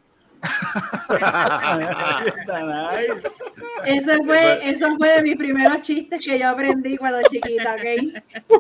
[3.86, 7.82] Eso fue, eso fue de mis primeros chistes que yo aprendí cuando chiquita, ¿ok?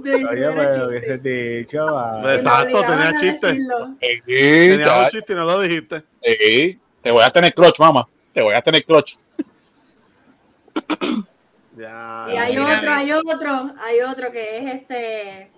[0.03, 1.07] De Oye, pero que chistes.
[1.07, 2.21] se te dicho, va.
[2.21, 3.47] Pues, Exacto, tenía a chiste.
[3.47, 3.95] decirlo.
[4.01, 6.03] Eh, Tenía un chiste y no lo dijiste.
[6.21, 8.07] eh, te voy a tener clutch, mamá.
[8.33, 9.15] Te voy a tener clutch.
[11.77, 12.27] Ya.
[12.33, 15.51] Y hay Mira, otro, hay otro, hay otro que es este,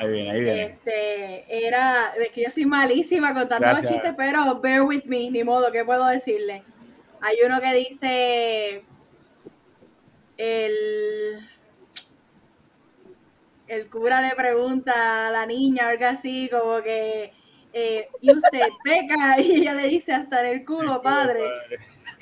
[0.00, 0.62] Ahí viene, ahí viene.
[0.62, 5.44] este, era, es que yo soy malísima contando los chistes, pero bear with me, ni
[5.44, 6.62] modo, ¿qué puedo decirle?
[7.20, 8.82] Hay uno que dice,
[10.38, 11.38] el,
[13.66, 17.34] el cura le pregunta a la niña, algo así, como que,
[17.74, 21.44] eh, y usted peca, y ella le dice, hasta en el culo, padre.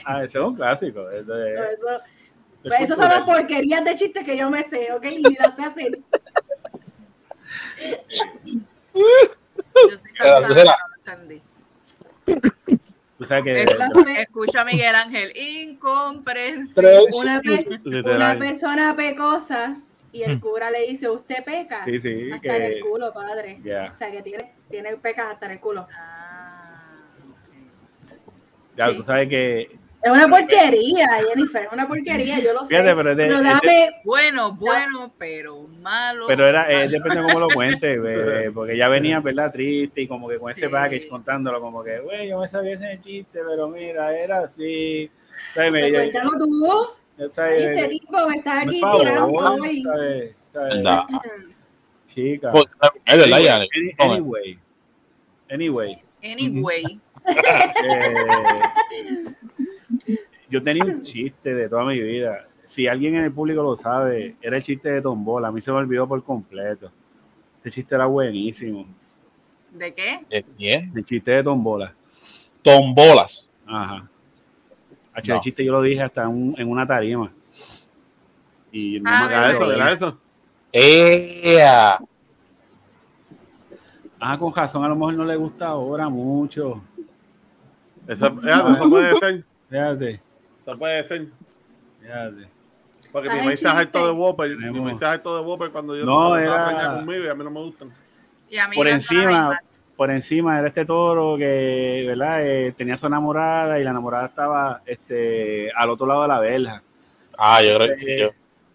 [0.05, 1.09] Ah, ese es un clásico.
[1.11, 2.03] ese es- No, eso, es
[2.65, 5.05] pues esas son las porquerías de chistes que yo me sé, ¿ok?
[5.17, 6.03] Y las sé
[10.21, 11.43] Era- sana que era- no lo entendí.
[13.19, 17.05] Tú sabes que Es la pe- Escucho a Miguel Ángel, incomprensible.
[17.13, 17.41] una,
[18.17, 19.77] una persona pecosa
[20.13, 21.85] y el cura le dice, ¿usted peca?
[21.85, 23.59] Sí, sí, hasta en el culo, padre.
[23.93, 25.87] O sea, que tiene, tiene pecas hasta en el culo.
[25.97, 26.95] Ah,
[28.77, 28.97] ya, Sí.
[28.97, 29.78] tú sabes que.
[30.09, 32.67] Es una porquería, Jennifer, es una porquería, yo lo sé.
[32.69, 36.27] Fíjate, pero es de- Pero de- dame, Bueno, bueno, pero malo.
[36.29, 36.91] Pero era, eh, malo.
[36.91, 37.99] depende de cómo lo cuentes,
[38.47, 39.53] eh, porque ya venía, ¿verdad?
[39.53, 40.73] Triste y como que con ese Sí.
[40.73, 45.11] package contándolo, como que, güey, yo me sabía ese chiste, pero mira, era así.
[45.55, 45.93] ¿Sabes?
[45.93, 46.89] Cuéntalo tú.
[47.33, 47.65] ¿sabes?
[47.67, 49.83] Ay, Este tipo me está aquí favor, tirando hoy.
[49.83, 50.37] ¿sabes?
[50.53, 50.85] ¿sabes?
[52.07, 52.51] Chica.
[52.53, 52.65] Pues,
[53.07, 53.57] es verdad, ya.
[53.57, 54.59] Any- Anyway,
[55.51, 58.15] anyway, Anyway, eh,
[60.51, 62.47] yo tenía un chiste de toda mi vida.
[62.67, 65.49] Si alguien en el público lo sabe, era el chiste de Tombola.
[65.49, 66.91] A mí se me olvidó por completo.
[67.61, 68.87] Ese chiste era buenísimo.
[69.73, 70.21] ¿de qué?
[70.31, 70.93] ¿De quién?
[70.95, 71.93] El chiste de Tombola.
[72.63, 73.49] Tombolas.
[73.67, 74.09] Ajá.
[75.27, 75.35] No.
[75.35, 77.33] El chiste yo lo dije hasta en, un- en una tarima.
[78.71, 80.19] Y no Ah, me Era eso, era eso.
[80.73, 81.99] ¡Ea!
[84.21, 86.81] Ah, con razón, a lo mejor no le gusta ahora mucho.
[88.07, 89.45] Eso, fíjate, eso puede ser.
[89.71, 90.21] Fíjate,
[90.71, 91.27] Eso puede ser.
[92.01, 92.49] fíjate.
[93.11, 94.13] Porque mi maíz se harto de.
[94.13, 94.57] Whopper.
[94.57, 97.51] Mi maíz se harto de Whopper cuando yo No, era- conmigo y a mí no
[97.51, 97.91] me gustan.
[98.51, 99.59] Y a mí Por encima,
[99.97, 102.47] por encima era este toro que, ¿verdad?
[102.47, 106.83] Eh, tenía su enamorada y la enamorada estaba este, al otro lado de la verja.
[107.37, 108.19] Ah, yo creo que sí.
[108.19, 108.31] Yo.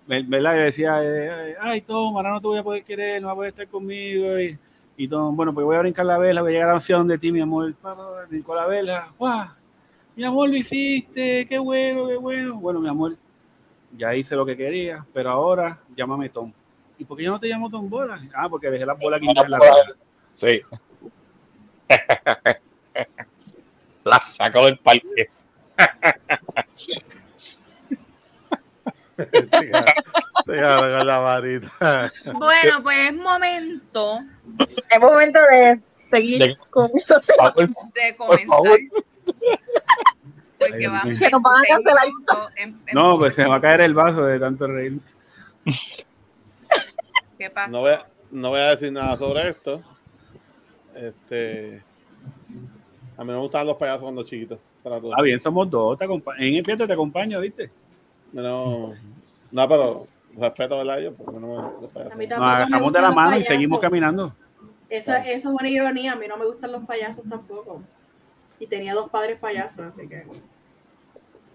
[0.07, 0.55] Ve- ¿verdad?
[0.55, 3.35] Yo decía, eh, ay, Tom, ahora no te voy a poder querer, no vas a
[3.35, 4.39] poder estar conmigo.
[4.39, 4.57] Y,
[4.97, 7.07] y Tom, bueno, pues voy a brincar la vela, voy a llegar a la opción
[7.07, 7.73] de ti, mi amor.
[8.29, 9.47] Brincó la vela, ¡guau!
[10.15, 12.55] Mi amor, lo hiciste, qué bueno, qué bueno.
[12.55, 13.15] Bueno, mi amor,
[13.97, 16.51] ya hice lo que quería, pero ahora llámame Tom.
[16.99, 18.21] ¿Y por qué yo no te llamo Tom Bola?
[18.35, 19.75] Ah, porque dejé las bolas aquí en la vela.
[20.31, 20.61] Sí.
[24.05, 25.29] La sacó del parque.
[29.15, 29.39] Te
[30.45, 32.11] con la varita.
[32.33, 34.19] Bueno, pues es momento
[34.89, 35.79] Es momento de
[36.11, 38.79] seguir De- con de Por comenzar.
[40.63, 40.69] Favor.
[40.71, 41.27] Porque Ay, van Dios mío.
[41.27, 42.07] Que nos van a 26 cancelar.
[42.07, 43.19] minutos en- en No, punto.
[43.19, 44.99] pues se me va a caer el vaso de tanto reír.
[47.37, 47.71] ¿Qué pasa?
[47.71, 49.81] No voy, a, no voy a decir nada sobre esto.
[50.95, 51.81] Este.
[53.17, 54.59] A mí no me gustaban los payasos cuando chiquitos.
[54.83, 54.97] Para.
[55.17, 55.97] Ah, bien, somos dos.
[55.97, 57.69] Te en el fiesta te acompaño, ¿viste?
[58.31, 58.93] No,
[59.51, 60.99] no, pero respeto, ¿verdad?
[60.99, 62.13] Yo, porque no me los payasos.
[62.13, 64.33] A mí Nos agarramos de la mano y seguimos caminando.
[64.89, 66.13] Esa, eso es una ironía.
[66.13, 67.81] A mí no me gustan los payasos tampoco.
[68.59, 70.23] Y tenía dos padres payasos, así que.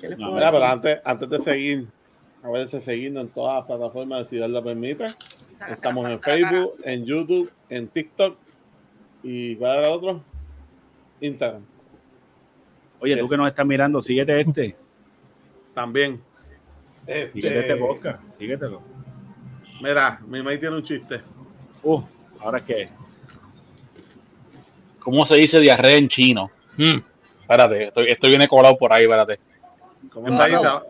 [0.01, 1.87] ¿Qué les No, puedo Mira, pero antes, antes de seguir,
[2.43, 5.07] a ver si seguirnos en todas las plataformas, si Dios lo permite.
[5.71, 6.21] Estamos en.
[6.21, 8.37] Facebook, en YouTube, en TikTok.
[9.23, 10.23] ¿Y cuál era otro?
[11.21, 11.63] Instagram.
[13.01, 14.77] Oye, tú que nos estás mirando, síguete este.
[15.75, 16.21] También.
[17.07, 18.21] Este, Síguete este podcast.
[18.39, 18.83] Síguetelo.
[19.81, 21.21] Mira, mi maíz tiene un chiste.
[21.83, 22.03] Uh,
[22.41, 22.89] ahora es que.
[25.01, 26.51] ¿Cómo se dice diarrea en chino?
[26.77, 26.99] Hmm,
[27.41, 29.41] Espérate, esto, esto viene colado por ahí, espérate.
[30.13, 30.49] ¿Cómo está.
[30.49, 30.83] Isa?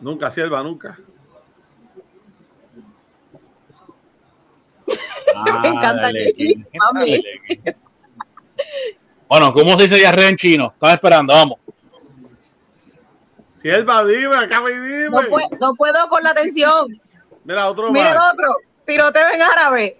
[0.00, 0.98] Nunca, sierva, nunca.
[5.44, 6.54] Me encanta dale, que-.
[6.94, 7.76] Dale.
[9.28, 10.68] Bueno, ¿cómo se dice diarrea en chino?
[10.72, 11.58] Estaba esperando, vamos.
[13.60, 15.10] Sierva, dime, acá me dime.
[15.10, 17.00] No, pue- no puedo con la atención.
[17.44, 18.32] Mira, otro Mira más.
[18.34, 18.56] otro.
[18.86, 19.96] Tiroteo en árabe.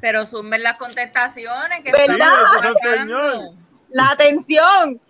[0.00, 1.82] Pero sumen las contestaciones.
[1.82, 2.74] que ¿Verdad?
[2.82, 3.34] señor.
[3.90, 5.00] La atención.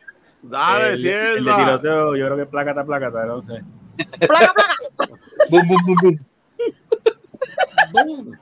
[0.50, 3.62] Dale, el, el de tiroteo, yo creo que es plácata, plácata, no sé.
[4.26, 5.14] Placa, placa.
[5.50, 6.18] Bum, bum, bum, bum.
[7.92, 8.38] Boom.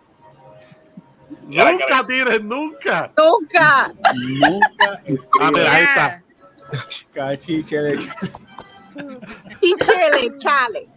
[1.48, 3.12] Nunca tires, nunca.
[3.16, 3.92] Nunca.
[4.14, 6.22] Nunca Ah, escribe mira, ahí está.
[7.14, 7.98] cachiche de
[9.60, 10.88] Chile, chale.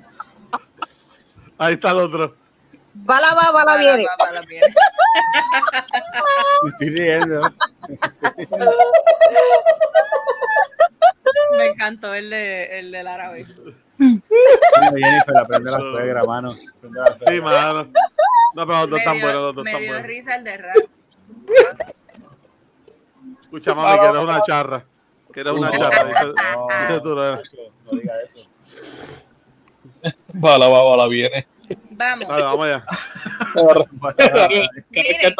[1.57, 2.35] Ahí está el otro.
[2.93, 4.05] Bala va, bala Bala, viene.
[4.05, 4.73] va, bala viene.
[6.63, 7.41] Me estoy riendo.
[11.57, 13.45] Me encantó el, de, el del árabe.
[13.97, 14.21] Mira,
[14.91, 16.53] Jennifer, aprende la suegra, mano.
[16.83, 17.31] La suegra.
[17.31, 17.89] Sí, mano.
[18.55, 20.07] No, pero los dos están buenos, los dos me están dio buenos.
[20.07, 20.75] risa el de rap.
[23.43, 24.85] Escucha, mami, que eres una charra.
[25.33, 26.05] Que eres una No, charra.
[26.07, 27.35] Dice, no, dice tú, ¿no?
[27.35, 28.47] no diga eso.
[30.33, 31.47] Bala, va, bala, viene.
[31.91, 32.27] Vamos.
[32.27, 32.85] Dale, vamos allá.
[34.89, 35.33] Miren,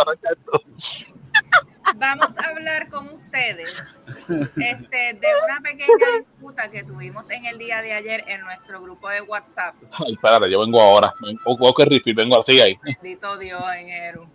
[1.96, 3.84] vamos a hablar con ustedes
[4.28, 9.10] este, de una pequeña disputa que tuvimos en el día de ayer en nuestro grupo
[9.10, 9.76] de WhatsApp.
[9.92, 11.14] Ay, espérate, yo vengo ahora.
[11.22, 12.78] Vengo que refill, vengo así ahí.
[12.84, 14.30] Bendito Dios en Eru.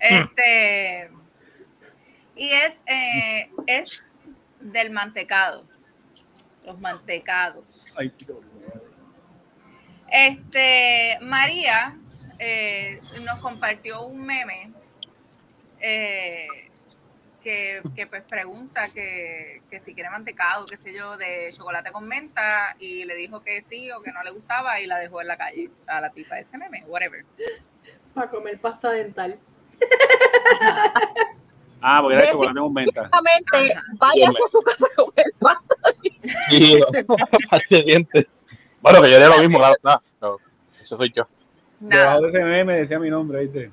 [0.00, 1.10] Este,
[2.34, 4.02] y es, eh, es
[4.60, 5.64] del mantecado.
[6.64, 7.64] Los mantecados.
[7.96, 8.12] Ay.
[10.10, 11.96] Este, María
[12.38, 14.72] eh, nos compartió un meme
[15.80, 16.65] eh,
[17.46, 22.04] que, que, pues pregunta que, que si quiere mantecado, qué sé yo, de chocolate con
[22.08, 25.28] menta y le dijo que sí o que no le gustaba y la dejó en
[25.28, 27.24] la calle a la tipa de ese meme, whatever.
[28.12, 29.38] Para comer pasta dental.
[31.80, 33.02] Ah, porque era De- chocolate con menta.
[33.02, 33.74] Exactamente.
[33.92, 35.56] Vaya por su casa a comer pan.
[36.48, 36.80] Sí,
[37.84, 38.26] dientes.
[38.80, 40.00] Bueno, que yo haría lo mismo, la verdad.
[40.20, 40.38] No,
[40.80, 41.28] eso soy yo.
[41.78, 42.20] Nada.
[42.20, 43.70] De ese meme decía mi nombre, ¿viste?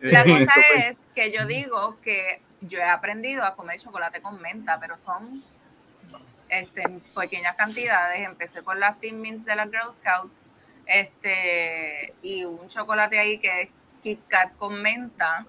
[0.00, 0.54] La cosa
[0.88, 5.42] es que yo digo que yo he aprendido a comer chocolate con menta, pero son
[6.48, 8.20] este, en pequeñas cantidades.
[8.26, 10.46] Empecé con las Thin Mints de las Girl Scouts
[10.86, 13.70] este, y un chocolate ahí que es
[14.02, 15.46] Kit Kat con menta.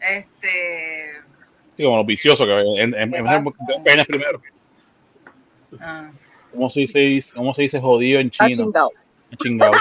[0.00, 1.22] Este,
[1.76, 4.42] Sí, como los viciosos, que en, en, ¿Qué en, primero.
[5.80, 6.10] ah,
[6.52, 8.64] ¿Cómo se dice, cómo se dice jodido en Ah, chino?
[8.64, 8.90] chingado.
[9.38, 9.72] Chingado.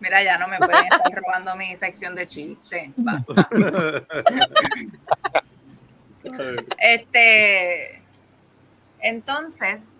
[0.00, 2.90] Mira, ya no me pueden estar robando mi sección de chistes.
[2.96, 3.48] Basta.
[6.78, 8.02] Este,
[9.00, 9.96] entonces,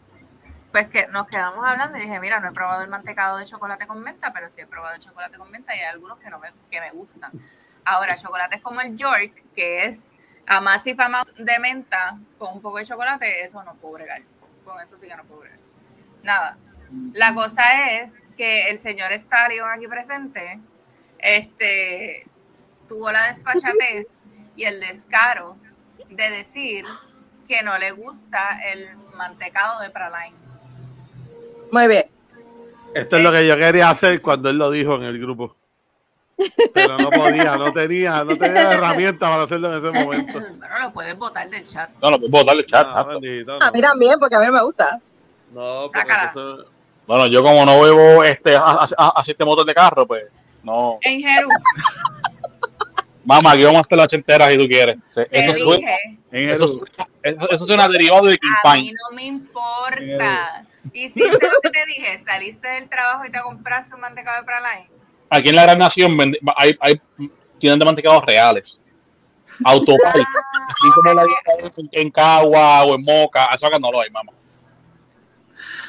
[0.73, 3.87] pues que nos quedamos hablando y dije, mira, no he probado el mantecado de chocolate
[3.87, 6.39] con menta, pero sí he probado el chocolate con menta y hay algunos que, no
[6.39, 7.33] me, que me gustan.
[7.85, 10.13] Ahora, chocolates como el York, que es
[10.47, 14.23] a Massive Amount de menta con un poco de chocolate, eso no puedo bregar.
[14.65, 15.59] Con eso sí que no puedo bregar.
[16.23, 16.57] Nada.
[17.13, 20.59] La cosa es que el señor Stallion aquí presente,
[21.19, 22.27] este,
[22.89, 24.17] tuvo la desfachatez
[24.57, 25.59] y el descaro
[26.09, 26.87] de decir
[27.47, 30.35] que no le gusta el mantecado de Praline.
[31.71, 32.07] Muy bien.
[32.95, 35.55] Esto es lo que yo quería hacer cuando él lo dijo en el grupo.
[36.73, 40.41] Pero no podía, no tenía, no tenía herramientas para hacerlo en ese momento.
[40.41, 41.91] Bueno, lo puedes votar del chat.
[42.01, 42.87] No, no, puedo botarle el chat.
[42.89, 43.73] Ah, bendito, A no.
[43.73, 44.99] mí también, porque a mí me gusta.
[45.53, 46.80] No, porque eso-
[47.11, 50.27] Bueno, yo como no bebo este a- a- a- así este motor de carro, pues
[50.63, 50.99] No.
[51.01, 51.49] En Jeru,
[53.25, 54.97] Mamá, aquí vamos hasta la ochentera si tú quieres.
[55.13, 55.97] Te Eso, dije.
[56.31, 56.67] En eso,
[57.25, 60.65] eso, eso suena derivado de King A mí no me importa.
[60.93, 64.89] Hiciste lo que te dije, saliste del trabajo y te compraste un mantecado de Praline.
[65.31, 67.01] Aquí en la Gran Nación vende- hay, hay
[67.59, 68.79] tienen de mantecados reales.
[69.65, 70.23] Autopay.
[70.69, 71.25] Así como la
[71.77, 73.47] en, en Cagua o en Moca.
[73.53, 74.31] Eso acá no lo hay, mamá.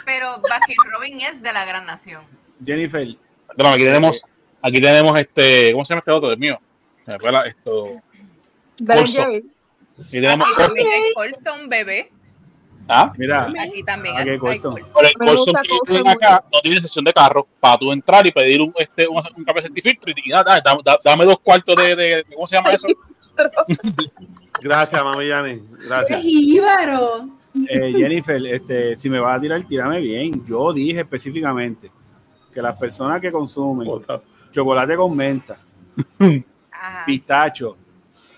[0.05, 2.23] Pero Baskin Robin es de la gran nación.
[2.65, 3.07] Jennifer,
[3.47, 4.23] aquí tenemos,
[4.61, 6.29] aquí tenemos este, ¿cómo se llama este otro?
[6.29, 6.57] Dios mío.
[7.05, 7.87] Me recuerda esto.
[8.77, 9.45] Jerry.
[9.99, 12.11] Aquí tenemos, Aquí también hay Colston bebé.
[12.87, 14.71] ah, mira, Aquí también Ah, hay Colston.
[14.73, 15.03] Colston.
[15.19, 18.61] pero el que tienen acá no tiene sesión de carro para tú entrar y pedir
[18.61, 22.25] un, este, un, un café certificado y nada, dame, dame- dame dos cuartos de, de-
[22.33, 22.87] ¿cómo se llama eso?
[24.61, 25.59] Gracias, mami Yani.
[25.59, 26.21] ¡Qué Gracias.
[26.21, 27.27] jíbaro!
[27.67, 30.45] Eh, Jennifer, este, si me vas a tirar, tírame bien.
[30.45, 31.91] Yo dije específicamente
[32.53, 33.87] que las personas que consumen
[34.51, 35.57] chocolate con menta,
[36.71, 37.05] Ajá.
[37.05, 37.77] pistacho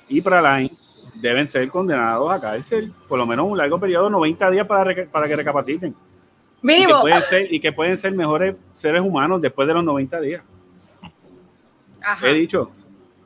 [0.07, 0.71] y praline
[1.15, 5.27] deben ser condenados a cárcel por lo menos un largo periodo, 90 días para, para
[5.27, 5.89] que recapaciten.
[5.91, 7.01] Y que, Mínimo.
[7.01, 10.43] pueden ser, y que pueden ser mejores seres humanos después de los 90 días.
[12.01, 12.27] Ajá.
[12.27, 12.71] He dicho.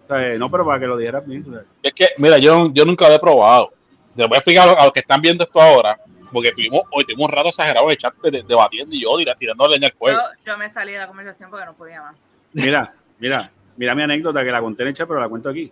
[0.04, 1.46] O sea, eh, no, pero para que lo dijeras bien.
[1.84, 3.72] Es que, mira, yo, yo nunca lo he probado.
[4.18, 5.98] Te voy a explicar a los que están viendo esto ahora,
[6.34, 9.68] porque tuvimos, hoy tuvimos un rato exagerado de chat de- debatiendo y yo tira- tirando
[9.68, 10.18] leña al fuego.
[10.44, 12.38] Yo, yo me salí de la conversación porque no podía más.
[12.54, 15.72] Mira, mira, mira mi anécdota que la conté en el chat, pero la cuento aquí.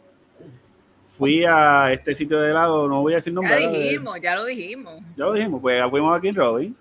[1.10, 3.60] Fui a este sitio de helado, no voy a decir nombre.
[3.60, 4.96] Ya dijimos, ya lo dijimos.
[5.16, 6.78] Ya lo dijimos, pues fuimos aquí en Robin.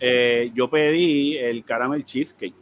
[0.00, 2.54] Eh, yo pedí el caramel cheesecake,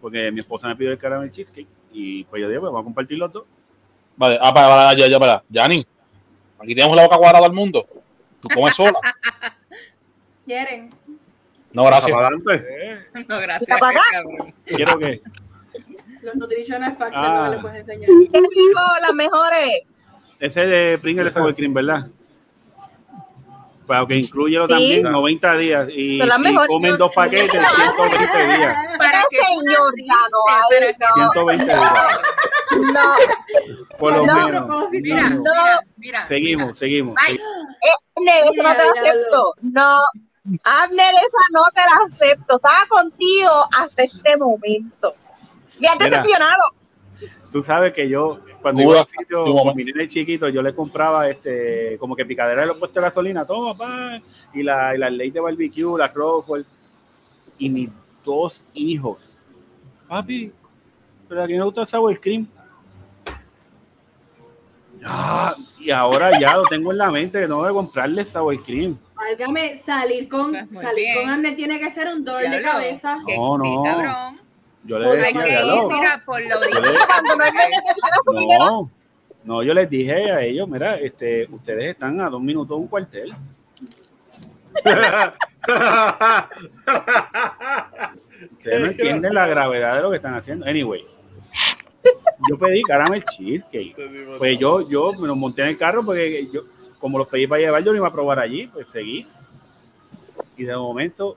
[0.00, 1.66] porque mi esposa me pidió el caramel cheesecake.
[1.92, 3.44] Y pues yo dije, pues vamos a compartir los dos.
[4.16, 5.42] Vale, ah, para, para, ya, ya, para.
[5.48, 5.86] Yanni,
[6.60, 7.86] aquí tenemos la boca cuadrada al mundo.
[8.40, 8.98] Tú comes sola.
[10.46, 10.90] ¿Quieren?
[11.72, 12.10] No, gracias.
[12.12, 12.64] Para adelante.
[12.68, 13.62] Eh, No, gracias.
[13.62, 14.06] ¿Está para acá?
[14.12, 14.54] cabrón.
[14.64, 15.20] quiero que.
[16.22, 17.26] Los nutritional facts Ah.
[17.26, 18.10] es lo que les puedes enseñar.
[19.02, 19.68] Las mejores.
[20.40, 22.06] Ese de Pringles Sour Cream, ¿verdad?
[23.86, 24.68] Para que incluye Sí.
[24.68, 25.88] también 90 días.
[25.90, 27.68] Y las si comen dos paquetes, mío.
[27.96, 28.76] 120 días.
[28.98, 31.30] Para que Señor, no hay, para que no.
[31.32, 32.20] tú 120 días.
[32.92, 33.14] No,
[33.98, 34.66] Por lo No, menos.
[34.66, 35.02] propósito.
[35.02, 35.40] Mira, No.
[35.42, 36.26] mira, mira.
[36.26, 37.14] Seguimos, seguimos.
[37.26, 37.42] Ay, eso
[38.16, 39.54] no te lo acepto.
[39.62, 39.98] No.
[40.64, 42.56] Abner, esa no te la acepto.
[42.56, 45.14] Estaba contigo hasta este momento.
[45.80, 46.10] Me has Mira.
[46.10, 46.62] decepcionado.
[47.52, 49.74] Tú sabes que yo, cuando Duda, iba al sitio, momento.
[49.74, 53.44] mi nene chiquito, yo le compraba este, como que picadera de los puestos de gasolina,
[53.46, 54.20] toma, pa,
[54.52, 56.64] y la, y la ley de barbecue, la Crawford,
[57.58, 57.90] y mis
[58.22, 59.36] dos hijos.
[60.06, 60.52] Papi,
[61.28, 62.46] pero aquí me gusta el sour cream.
[65.04, 68.62] Ah, y ahora ya lo tengo en la mente que no voy a comprarle sour
[68.62, 68.96] cream.
[69.14, 71.20] Válgame, salir con, Pues salir bien.
[71.20, 73.18] con Amne tiene que ser un dolor de cabeza.
[73.26, 73.82] qué- No, no.
[73.82, 74.40] cabrón.
[74.84, 75.88] Yo le decía, que "Hello".
[75.90, 76.56] ir, mira, por la
[78.26, 78.58] orilla.
[78.58, 78.90] No,
[79.44, 82.86] no, yo les dije a ellos, mira, este, ustedes están a dos minutos de un
[82.88, 83.34] cuartel.
[88.52, 90.66] Ustedes no entienden la gravedad de lo que están haciendo.
[90.66, 91.04] Anyway,
[92.48, 93.96] yo pedí caramel cheesecake.
[94.38, 96.62] Pues yo, yo me lo monté en el carro porque yo,
[96.98, 99.26] como los pedí para llevar, yo lo iba a probar allí, pues seguí.
[100.56, 101.36] Y de momento,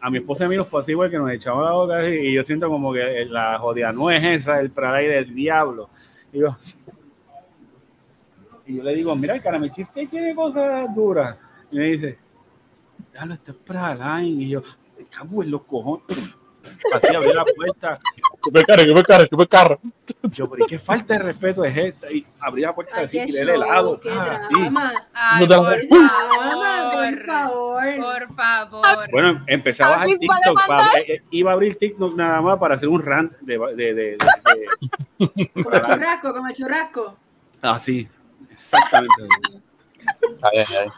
[0.00, 2.32] a mi esposa y a mí nos pasó igual que nos echamos la boca y
[2.32, 5.88] yo siento como que la jodida no es esa, el praray del diablo.
[6.32, 6.56] Y yo,
[8.66, 11.36] y yo le digo, mira, el caramel cheesecake tiene cosas duras.
[11.70, 12.18] Y me dice,
[13.12, 14.42] diablo, esto es praline.
[14.42, 14.62] Y yo,
[14.98, 16.34] me cago en los cojones.
[16.92, 17.98] Así abrí la puerta.
[18.44, 19.80] Que me carro, que me carro, que me carro.
[20.32, 22.10] Yo, pero ¿y qué falta de respeto es esta?
[22.10, 24.00] Y abrí la puerta así, tiré el helado.
[24.10, 24.54] ah, sí.
[25.14, 26.92] Ay, No te la- por favor.
[26.92, 27.96] por favor.
[28.26, 29.10] Por favor.
[29.12, 30.66] Bueno, empecé a bajar ¿Alguien puede TikTok.
[30.66, 33.58] para- eh, eh, iba a abrir TikTok nada más para hacer un rant de.
[33.58, 37.16] de, de, de- de- Como churrasco, como churrasco.
[37.62, 38.08] Ah, sí,
[38.50, 39.22] exactamente.
[40.42, 40.88] Ay, ay, ay.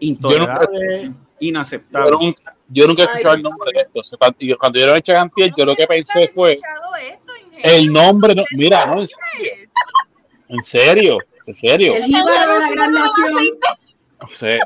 [0.00, 1.12] Intolerable,
[1.42, 2.10] Yo inaceptable.
[2.20, 4.00] nunca, yo nunca he Ay, escuchado el nombre de esto.
[4.00, 6.52] O sea, cuando, y cuando yo lo he hecho Gantier, yo lo que pensé fue
[6.52, 7.32] esto,
[7.62, 8.34] el nombre.
[8.34, 9.70] no- mira, no, en, ¿Qué es?
[10.48, 11.94] en serio, en serio.
[11.94, 13.58] El jíbaro de la gran nación.
[14.20, 14.58] O sea,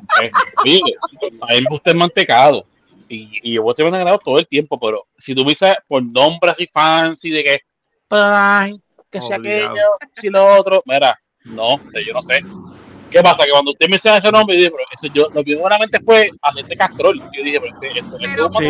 [0.64, 0.96] mire,
[1.40, 2.66] a mí me gusta el mantecado.
[3.08, 5.74] Y, y yo voy a tener mantecado todo el tiempo, pero si tú me dices
[5.86, 7.60] por nombre así fancy de que,
[8.10, 9.70] ay, que sea Obligado.
[9.70, 12.40] aquello, si lo otro, mira, no, yo no sé.
[13.10, 13.44] ¿Qué pasa?
[13.44, 15.68] Que cuando usted me dice ese nombre, yo dije, pero eso yo, lo que a
[15.70, 17.16] la mente fue hacerte castrol.
[17.32, 18.68] Yo dije, pero este, esto es Pero un ¿por Sí.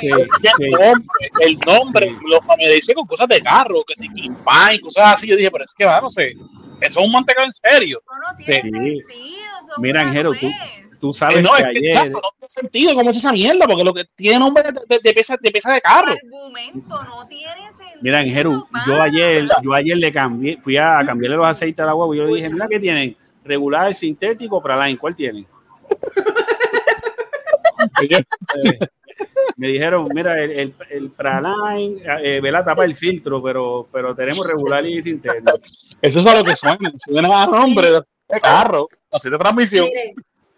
[0.00, 4.80] Sí, el nombre, el nombre, lo familiaricé con cosas de carro, que si King Pine,
[4.80, 5.26] cosas así.
[5.28, 6.32] Yo dije, pero es que, va, no sé,
[6.80, 8.00] eso es un mantecado en serio.
[8.02, 8.70] Eso no tiene Sí.
[8.70, 9.06] sentido.
[9.78, 10.50] Mira, Angelo, tú-
[11.00, 11.84] tú sabes Eh, no, que es que, ayer.
[11.90, 14.98] exacto, no tiene sentido cómo es esa mierda, porque lo que tiene nombre de, de,
[15.02, 16.12] de pieza, de pieza de carro.
[16.12, 17.98] argumento no tiene sentido.
[18.00, 21.86] Mira, en Jeru, yo ayer, yo ayer le cambié, fui a cambiarle los aceites a
[21.86, 23.16] la guagua y yo le dije, mira, ¿qué tienen?
[23.48, 25.46] Regular, sintético, Praline, ¿cuál tienen?
[29.56, 34.14] Me dijeron, mira, el, el, el Praline, eh, ve la tapa del filtro, pero, pero
[34.14, 35.58] tenemos regular y sintético.
[36.00, 36.92] Eso es a lo que suena.
[36.96, 39.86] Suena a nombre de, de carro, así de transmisión.
[39.86, 40.14] Mire,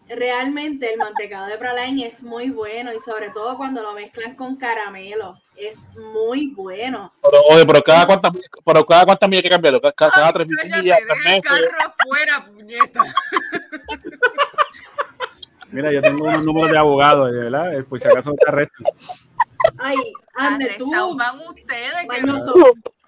[0.09, 4.57] realmente el mantecado de Praline es muy bueno y sobre todo cuando lo mezclan con
[4.57, 5.39] caramelo.
[5.61, 7.13] Es muy bueno.
[7.23, 8.33] Pero, oye, pero cada cuántas
[8.65, 12.47] pero cada cuántas millas hay que cambiarlo, cada, cada Ay, tres millas, el carro afuera,
[12.47, 13.03] puñeta.
[15.71, 17.75] Mira, yo tengo unos números de abogados, de ¿verdad?
[17.79, 18.87] Eh, Por si acaso te arrestan.
[19.79, 19.97] Ay,
[20.35, 20.91] ande tú.
[21.17, 21.95] Van ustedes.
[22.11, 22.55] que no- mañoso.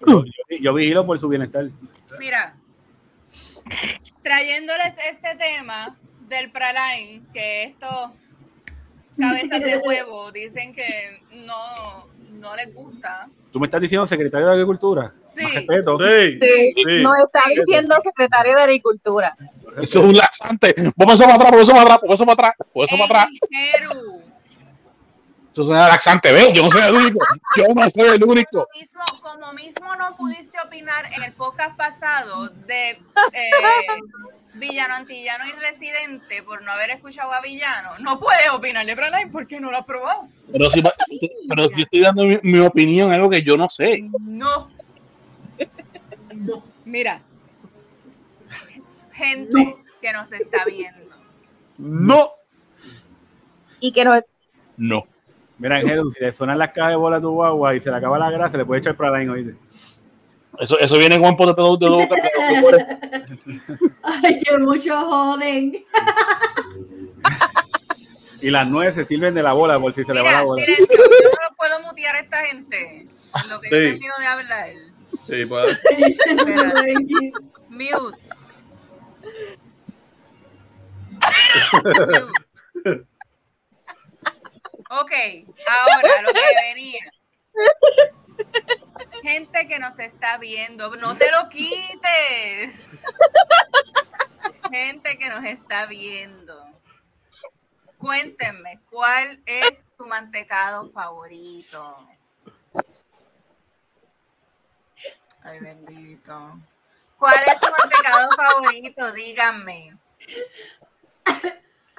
[0.05, 0.23] Yo,
[0.61, 1.65] yo vigilo por su bienestar.
[2.19, 2.55] Mira,
[4.21, 5.95] trayéndoles este tema
[6.29, 8.11] del Praline, que estos
[9.19, 12.07] cabezas de huevo dicen que no,
[12.43, 13.27] no les gusta.
[13.51, 15.11] Tú me estás diciendo secretario de Agricultura.
[15.19, 15.43] Sí.
[15.43, 15.97] Más respeto.
[15.97, 17.03] Sí, Sí, sí.
[17.03, 19.35] nos está diciendo secretario de Agricultura.
[19.81, 20.75] Eso es un laxante.
[20.95, 23.21] Vamos eso para atrás, vamos eso para atrás, vamos eso para atrás, vamos eso para
[23.21, 23.27] atrás.
[25.51, 26.51] Eso es un laxante, ¿ves?
[26.53, 27.19] Yo no soy el único.
[27.57, 28.67] Yo no soy el único.
[28.73, 32.97] Mismo, como mismo no pudiste opinar en el podcast pasado de eh,
[34.55, 39.31] Villano Antillano y Residente por no haber escuchado a Villano, no puedes opinar de Praline
[39.31, 40.27] porque no lo has probado.
[40.51, 40.83] Pero, si,
[41.49, 44.03] pero yo estoy dando mi, mi opinión, algo que yo no sé.
[44.21, 44.69] No.
[46.85, 47.21] Mira.
[49.11, 51.15] Gente que nos está viendo.
[51.77, 52.31] No.
[53.79, 54.23] Y que nos
[54.77, 55.07] No.
[55.57, 57.97] Mira, Ángel, si le suenan las cajas de bola a tu guagua y se le
[57.97, 59.55] acaba la grasa, le puede echar Praline, oíste.
[60.59, 62.15] Eso, eso viene con un pote de boca.
[64.03, 65.83] Ay, que mucho joden.
[68.41, 70.43] Y las nueces se sirven de la bola por si se le va Mira, la
[70.45, 70.63] bola.
[70.63, 73.07] silencio, yo no puedo mutear a esta gente.
[73.07, 73.83] en Lo que yo Sí.
[73.91, 74.69] termino de hablar.
[75.25, 75.79] Sí, pues.
[76.37, 77.31] Mute.
[77.69, 78.29] Mute.
[84.89, 85.11] Ok,
[85.67, 86.41] ahora lo que
[86.73, 86.99] venía.
[89.23, 93.05] Gente que nos está viendo, no te lo quites.
[94.69, 96.67] Gente que nos está viendo.
[97.97, 102.05] Cuéntenme, ¿cuál es su mantecado favorito?
[105.41, 106.59] Ay, bendito.
[107.17, 109.13] ¿Cuál es tu mantecado favorito?
[109.13, 109.95] Díganme.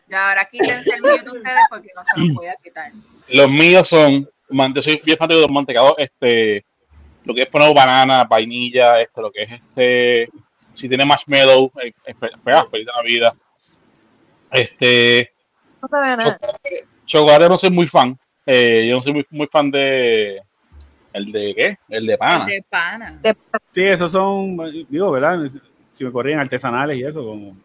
[0.09, 2.93] Ya, ahora quítense el mute ustedes porque no se los voy a quitar.
[3.29, 6.67] Los míos son, yo soy bien fanático de los mantecados, este,
[7.25, 10.29] lo que es poner banana, vainilla, este, lo que es este,
[10.75, 12.15] si tiene marshmallow, eh, eh,
[12.45, 13.35] pega, feliz la vida.
[14.51, 15.33] Este,
[15.83, 16.39] no se ve nada.
[17.07, 20.41] chocolate no soy muy fan, eh, yo no soy muy, muy fan de,
[21.13, 22.45] el de qué, el de pana.
[22.45, 23.21] El de pana.
[23.73, 24.57] Sí, esos son,
[24.89, 25.39] digo, ¿verdad?
[25.91, 27.57] Si me corrían artesanales y eso, como.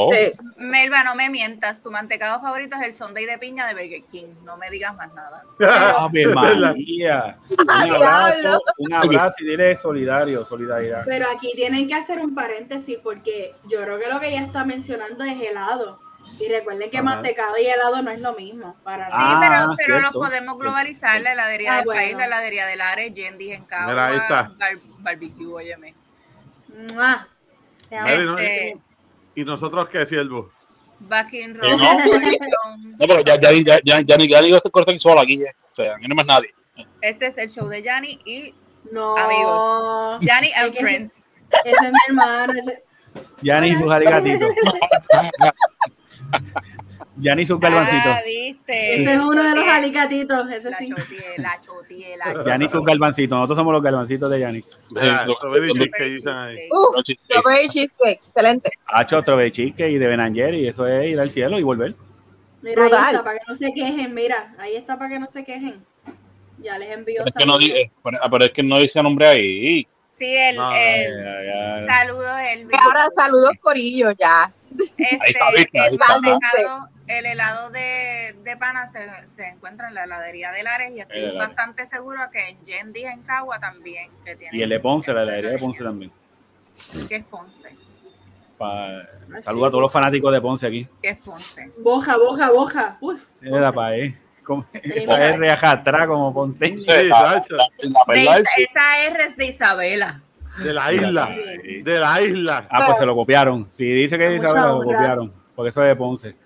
[0.00, 0.30] Oh, Sí.
[0.58, 1.82] Melba, no me mientas.
[1.82, 4.26] Tu mantecado favorito es el Sunday de piña de Burger King.
[4.44, 5.42] No me digas más nada.
[5.98, 6.26] ¡Ave.
[6.26, 7.36] María!
[7.50, 11.02] Un abrazo, un abrazo y dile solidario, solidaridad.
[11.04, 14.64] Pero aquí tienen que hacer un paréntesis porque yo creo que lo que ella está
[14.64, 15.98] mencionando es helado.
[16.38, 17.04] Y recuerden que Ajá.
[17.04, 18.76] mantecado y helado no es lo mismo.
[18.84, 21.20] Para Sí, Ah, pero, pero los podemos globalizar.
[21.22, 22.00] La heladería Ah, del bueno.
[22.00, 24.52] país, la heladería del Ares, Yendi en Cagua, Mira, ahí está.
[24.56, 25.94] bar- barbecue, óyeme.
[26.94, 27.26] ¡Mua!
[27.88, 28.06] Te amo.
[28.08, 28.24] Mary,
[28.74, 28.87] ¿no?
[29.38, 30.50] Este, ¿Y nosotros qué, siervo?
[31.00, 31.94] back in Eh, Rome, no.
[32.98, 35.54] No, pero ya, ya, ya, ya, ya, ni- ya ni estoy cortando solo aquí, eh.
[35.72, 36.52] o sea, aquí no hay más nadie.
[37.00, 38.52] Este es el show de Yanni y
[38.90, 39.16] No.
[39.16, 40.18] Amigos.
[40.22, 41.22] Yanni and Friends.
[41.64, 42.52] Ese es mi hermano.
[42.52, 42.82] ese-
[43.42, 44.52] Ya ni sus aligatitos.
[47.20, 48.16] Ya ni sus Ah, galvancitos.
[48.24, 48.94] viste.
[49.02, 50.50] Ese es uno de los alicatos.
[50.50, 50.84] Ese La sí.
[51.38, 52.24] la choteé, la
[52.68, 53.36] sus galvancitos.
[53.36, 54.60] Nosotros somos los galvancitos de Yanni.
[55.34, 56.56] Strawberry lo- cheesecake dicen ahí.
[56.70, 58.70] Uh, no, sí, strawberry cheesecake, excelente.
[58.88, 59.16] Hacho,
[59.52, 60.20] chique y de Ben
[60.54, 61.94] y eso es ir al cielo y volver.
[62.62, 64.14] Mira, ahí está, para que no se quejen.
[64.14, 65.84] Mira, ahí está para que no se quejen.
[66.60, 67.70] Ya les envío pero es que no, saludos.
[67.76, 69.86] eh, pero- ah, pero es que no dice nombre ahí.
[70.10, 71.86] Sí, el, No, el Ya, ya.
[72.82, 74.52] ahora saludos Corillo ya.
[74.78, 75.48] Este, Ahí está,
[75.86, 76.06] el está.
[76.18, 81.00] mantecado, el helado de, de pana se, se encuentra en la heladería de Lares y
[81.00, 84.10] estoy bastante segura que en Yendi en Cagua también.
[84.24, 86.10] Que tiene, Y el de Ponce, la heladería de Ponce también.
[87.08, 87.76] ¿Qué es Ponce?
[88.56, 89.02] Pa-
[89.42, 90.86] Saluda a todos los fanáticos de Ponce aquí.
[91.02, 91.70] ¿Qué es Ponce?
[91.78, 92.96] Boja, boja, boja.
[93.00, 93.20] Uf.
[93.42, 94.16] Era para eh.
[94.42, 95.28] Como- Esa mira.
[95.34, 96.78] R atrás como Ponce.
[96.78, 97.68] Sí, la, la,
[98.06, 100.22] la esa R es de Isabela.
[100.62, 101.28] De la isla.
[101.28, 102.66] De la isla.
[102.70, 103.68] Ah, pues se lo copiaron.
[103.70, 105.32] Si dice que es Isabela, lo copiaron.
[105.54, 106.36] porque eso es de Ponce.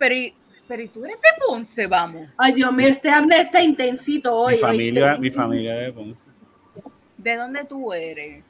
[0.00, 0.34] Pero, y-
[0.66, 2.28] pero ¿y tú eres de Ponce, vamos.
[2.38, 4.54] Ay, Dios mío, este Abner está intensito hoy.
[4.54, 5.20] Mi familia, ¿oíste?
[5.20, 6.20] mi familia es de Ponce.
[7.18, 8.42] ¿De dónde tú eres?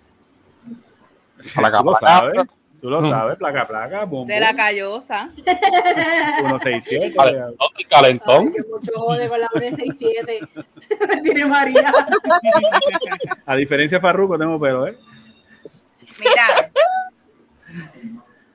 [1.54, 2.06] Placa, Tú lo placa.
[2.18, 2.42] sabes,
[2.80, 5.28] tú lo sabes, placa, placa, De la Callosa.
[5.34, 7.14] 167.
[7.16, 8.52] Calentón, el Ay, calentón.
[8.52, 10.40] que mucho jode con la 167.
[11.24, 11.92] Tiene María.
[13.46, 14.96] A diferencia de Farruko, tengo pelo, ¿eh?
[16.20, 16.70] Mira.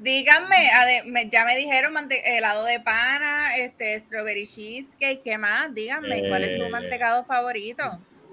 [0.06, 5.74] Díganme, ade- me- ya me dijeron mante- helado de pana, este, strawberry cheesecake, ¿qué más?
[5.74, 7.84] Díganme, ¿cuál es su Eh, mantecado favorito?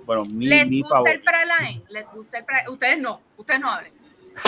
[0.05, 1.25] Bueno, mi, ¿Les mi gusta el favorito.
[1.25, 1.83] praline?
[1.89, 2.69] ¿Les gusta el praline?
[2.71, 3.91] Ustedes no, ustedes no hablen.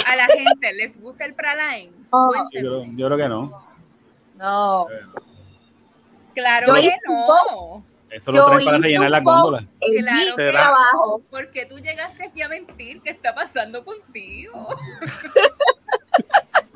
[0.07, 1.91] A la gente, ¿les gusta el praline?
[2.11, 2.31] Oh.
[2.53, 3.66] Yo, yo creo que no.
[4.37, 4.87] No.
[6.35, 7.85] Claro Yo que no.
[8.11, 9.66] Eso lo Yo traen para rellenar la góndola.
[9.81, 11.22] El Claro que abajo.
[11.31, 13.01] ¿Por qué tú llegaste aquí a mentir?
[13.01, 14.68] ¿Qué está pasando contigo?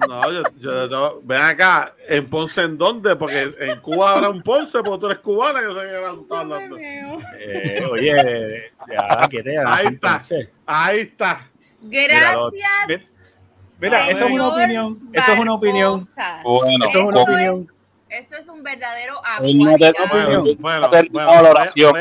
[0.07, 4.42] No, yo, yo, yo- ven acá, en Ponce en dónde, porque en Cuba habrá un
[4.42, 6.76] Ponce, porque tú eres cubana, yo sé que tú estás hablando.
[7.38, 10.20] Eh, oye, ya, que te Ahí está.
[10.66, 11.49] Ahí está.
[12.51, 13.01] Gracias.
[13.80, 14.99] Mira, eso es una opinión.
[15.12, 16.09] Eso es una opinión.
[16.44, 17.66] Bueno, Eso es una opinión.
[18.09, 19.20] Esto es un verdadero.
[20.05, 20.57] Opinión.
[20.61, 21.92] Bueno, bueno, a- oración.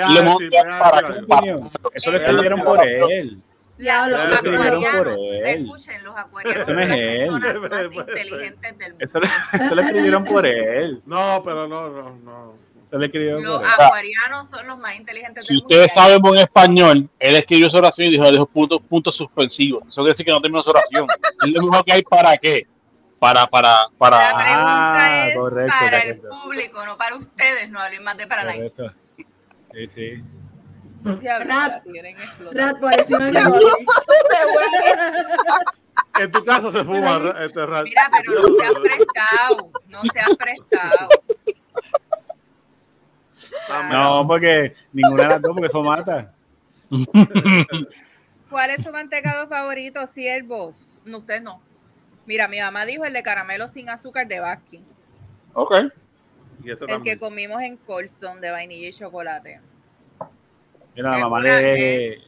[1.94, 3.42] Eso lo escribieron por él.
[3.78, 7.42] La- los lo acuarianos, escuchen, los acuarianos Eso son no es las él.
[7.42, 9.06] personas más inteligentes del mundo.
[9.06, 9.28] Eso, lo-
[9.66, 11.02] eso lo escribieron por él.
[11.06, 12.68] No, pero no, no, no.
[12.90, 13.70] Lo Los por él.
[13.80, 15.76] acuarianos son los más inteligentes Si del mundo.
[15.76, 19.84] ustedes saben buen español, él escribió esa oración y dijo, dijo puntos puntos suspensivos.
[19.88, 21.06] Eso quiere decir que no terminó su oración.
[21.44, 22.66] Él le dijo que hay para qué.
[23.20, 24.18] Para, para, La para.
[24.20, 27.70] pregunta Ah, es correcto, para el público, no para ustedes.
[27.70, 28.92] No hablen más de para la Correcto.
[29.74, 30.24] Sí, sí.
[31.04, 33.64] Rat por encima de hoy.
[36.20, 37.84] En tu casa se fuma este rato.
[37.84, 39.72] Mira, pero no se han prestado.
[39.88, 41.10] No se han prestado.
[43.92, 46.34] No, porque ninguna de las dos, porque eso mata.
[48.50, 51.00] ¿Cuál es su mantecado favorito, siervos?
[51.06, 51.62] No, ustedes no.
[52.26, 54.86] Mira, mi mamá dijo el de caramelo sin azúcar de Baskin.
[55.54, 55.74] Ok.
[56.64, 59.60] Y este El que comimos en Colston de vainilla y chocolate.
[60.98, 62.20] Mira, la mamá No sé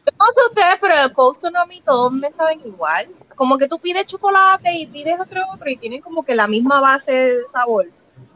[0.47, 3.09] ustedes, pero el Coastal a mí todos me saben igual.
[3.35, 6.79] Como que tú pides chocolate y pides otro otro y tienen como que la misma
[6.79, 7.87] base de sabor.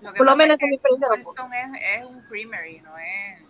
[0.01, 2.21] Lo que Por lo menos es que en mi experiencia lo Colston es, es un
[2.21, 3.41] creamery, no es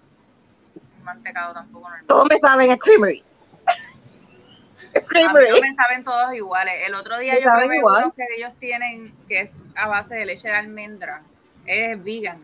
[1.00, 2.06] un mantecado tampoco normal.
[2.06, 3.24] Todos me saben a creamery.
[3.66, 5.52] A mí creamery.
[5.52, 6.74] no me saben todos iguales.
[6.86, 8.04] El otro día Me yo probé igual.
[8.04, 11.24] uno que ellos tienen que es a base de leche de almendra.
[11.66, 12.42] Es vegan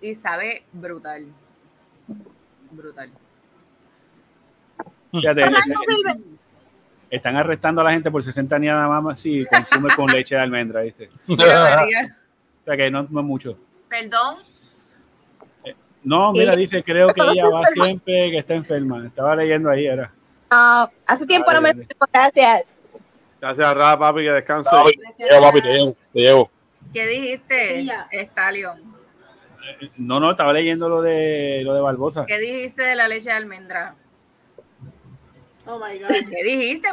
[0.00, 1.24] y sabe brutal.
[2.72, 3.12] Brutal.
[5.20, 5.52] Fíjate, Ajá,
[7.10, 10.40] están- arrestando a la gente por 60 días nada más si consume con leche de
[10.40, 11.10] almendra, ¿viste?
[11.28, 13.58] O sea que no, no es mucho.
[13.90, 14.36] Perdón,
[16.02, 19.06] No, mira, dice, creo que ella va siempre que está enferma.
[19.06, 20.10] Estaba leyendo ahí, era.
[20.50, 21.74] Ah, hace tiempo no me
[22.10, 22.62] gracias.
[23.40, 24.70] Gracias, Ra, papi, que descanse.
[24.70, 26.50] Papi, te llevo, papi, te llevo, te llevo.
[26.92, 27.86] ¿qué dijiste.
[28.12, 28.80] Stallion?
[29.98, 32.24] No, no, estaba leyendo lo de lo de Barbosa.
[32.26, 33.94] ¿Qué dijiste de la leche de almendra?
[35.66, 36.08] Oh my God.
[36.08, 36.88] ¿Qué dijiste?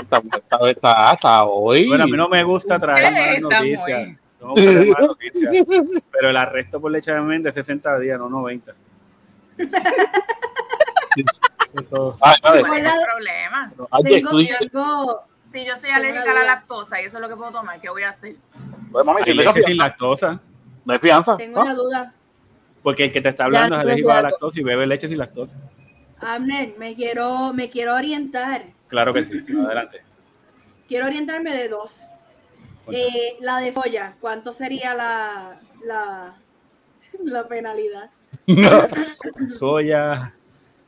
[0.00, 1.86] Está, está, está, está hoy.
[1.88, 4.08] Bueno, a mí no me gusta traer malas noticias.
[4.40, 5.66] No me gusta traer malas noticias.
[6.12, 8.74] Pero el arresto por leche de almendra es 60 días, no 90.
[11.74, 13.72] Esto- Ay, a ver, ¿Cuál es el problema?
[14.02, 17.52] Tengo, tengo, Si yo soy alérgica a la lactosa y eso es lo que puedo
[17.52, 18.36] tomar, ¿qué voy a hacer?
[18.90, 20.40] pues, mami, si leche sin lactosa.
[20.84, 21.36] no hay fianza.
[21.36, 21.62] tengo ¿no?
[21.62, 22.12] una duda.
[22.82, 25.08] Porque el que te está hablando Ya, es alérgico a la lactosa y bebe leche
[25.08, 25.54] sin lactosa.
[26.20, 28.64] Abner, me quiero, me quiero orientar.
[28.88, 29.44] Claro que sí.
[29.64, 30.00] Adelante.
[30.88, 32.06] Quiero orientarme de dos.
[32.90, 36.34] Eh, la de soya, ¿cuánto sería la, la,
[37.24, 38.10] la penalidad?
[39.58, 40.32] Soya.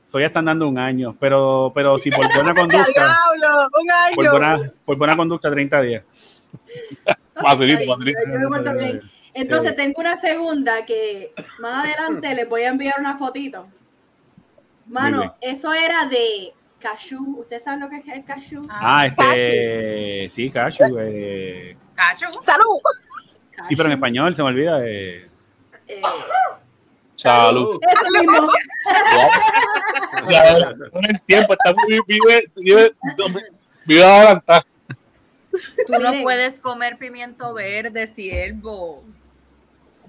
[0.07, 2.93] Soya están dando un año, pero, pero si por buena conducta,
[3.37, 4.31] Diablo, un por año.
[4.31, 6.47] buena, por buena conducta, 30 días.
[7.35, 9.03] Cuento bien.
[9.35, 9.77] Entonces Sí.
[9.77, 13.69] tengo una segunda que más adelante les voy a enviar una fotito.
[14.89, 17.41] Mano, eso era de cashew.
[17.41, 18.63] ¿Usted sabe lo que es el cashew?
[18.71, 20.29] Ah, este.
[20.31, 20.97] Sí, cashew.
[21.01, 22.33] eh, Cacho.
[22.43, 22.79] Salud.
[23.69, 24.81] sí, pero en español se me olvida.
[24.87, 25.29] eh,
[25.89, 26.03] Eh,
[27.17, 27.79] Salud.
[27.83, 28.49] eso mismo.
[30.93, 32.95] Con el tiempo, está muy, vive, vive,
[33.85, 34.65] vive adelantada.
[35.87, 39.03] Tú no puedes comer pimiento verde, siervo.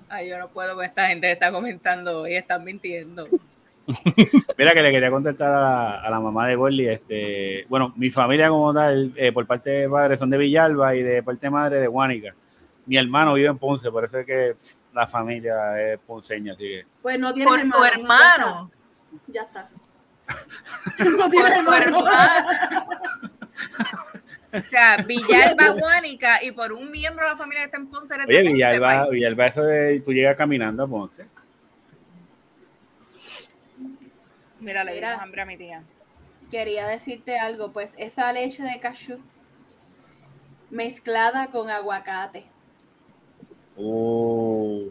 [0.09, 3.27] Ay, yo no puedo con esta gente que está comentando y están mintiendo.
[4.57, 6.87] Mira que le quería contestar a la, a la mamá de Gordy.
[6.87, 11.03] Este, bueno, mi familia como tal, eh, por parte de padre son de Villalba y
[11.03, 12.33] de parte de madre de Guánica.
[12.85, 14.55] mi hermano vive en Ponce, por eso es que
[14.93, 16.85] la familia es ponceña, así que.
[17.01, 18.71] Pues no tienes Por tu hermano.
[19.27, 19.69] Ya está.
[19.69, 21.09] Ya está.
[21.09, 22.05] no tu hermano.
[24.51, 28.15] O sea, Villalba, Guánica y por un miembro de la familia que está en Ponce
[28.15, 29.07] eres Oye, Ponce, Villalba.
[29.09, 31.25] Villalba, eso de tú llegas caminando a Ponce.
[34.59, 35.15] Mira, le Mira.
[35.21, 35.83] hambre a mi tía.
[36.51, 39.19] Quería decirte algo, pues esa leche de cashew
[40.69, 42.45] mezclada con aguacate.
[43.77, 44.85] Oh.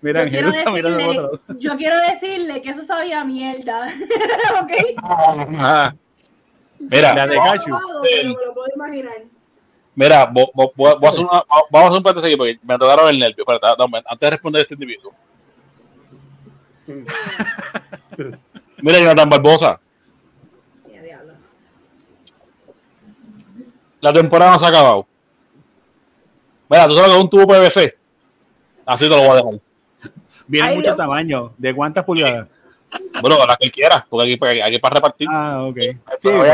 [0.00, 1.40] Mira, Yo quiero, decirle, otro.
[1.58, 3.88] yo quiero decirle que eso sabía a mierda.
[4.62, 4.72] ¿Ok?
[5.02, 5.94] Ah.
[6.78, 7.64] Mira, La de cashew.
[7.76, 9.22] probado, pero me lo puedo imaginar.
[9.94, 10.60] mira, vamos
[11.04, 11.20] a hacer
[11.96, 13.44] un paréntesis aquí porque me tocaron el nervio.
[13.46, 13.66] Espérate,
[14.06, 15.12] antes de responder a este individuo.
[18.82, 19.80] Mira, Jonathan Barbosa,
[24.00, 25.06] la temporada no se ha acabado.
[26.68, 27.96] Mira, tú sabes que es un tubo PVC.
[28.86, 29.60] Así te lo voy a dejar.
[30.46, 30.96] Viene Ay, mucho Dios.
[30.96, 31.52] tamaño.
[31.56, 32.48] ¿De cuántas pulgadas?
[33.22, 35.26] Bueno, la que quiera, porque aquí, aquí, aquí para repartir.
[35.30, 35.76] Ah, ok.
[35.76, 36.44] Sí, Pero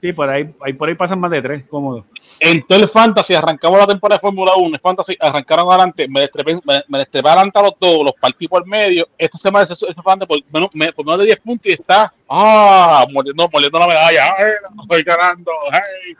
[0.00, 2.04] sí, por ahí, ahí- por ahí pasan más de tres, cómodo.
[2.40, 4.74] En todo el Fantasy arrancamos la temporada de Fórmula 1.
[4.76, 8.48] En Fantasy arrancaron adelante, me destrepé, me, me destrepé adelante a los dos, los partí
[8.48, 9.08] por medio.
[9.18, 12.10] Esta semana ese, ese fan por menos, me- por menos de 10 puntos y está
[12.28, 14.34] ah, mordiendo, mordiendo la medalla.
[14.38, 14.52] Ay,
[14.82, 15.50] estoy ganando.
[15.72, 16.14] ay.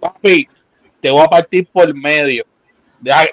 [0.00, 0.48] Papi,
[1.00, 2.44] te voy a partir por medio.
[3.00, 3.26] Deja,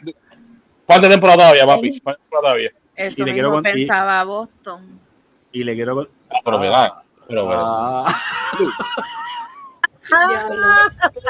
[0.85, 1.99] ¿Cuánta temporada todavía, papi?
[1.99, 2.71] ¿Cuánta temporada todavía?
[2.95, 4.99] Eso Y le mismo quiero con- y- pensaba Boston.
[5.51, 6.07] Y le quiero.
[6.31, 6.93] Ah, pero mira,
[7.27, 8.15] pero, pero, Ah.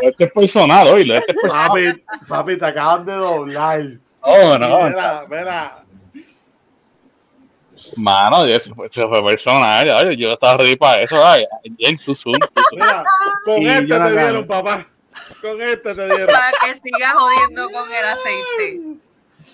[0.01, 1.67] Este es personal, oílo, este es personal.
[1.67, 3.81] Papi, papi, te acaban de doblar.
[4.25, 5.83] No, no, Mira, mira.
[7.95, 9.89] mano, eso fue, eso fue personal.
[9.89, 11.25] Ay, yo estaba ready para eso.
[11.25, 11.45] Ay,
[11.77, 12.81] bien, tú zoom, tú zoom.
[12.81, 13.03] Mira,
[13.45, 14.85] con Y este te dieron, papá.
[15.41, 16.27] Con este te dieron.
[16.27, 18.81] Para que siga jodiendo con el aceite.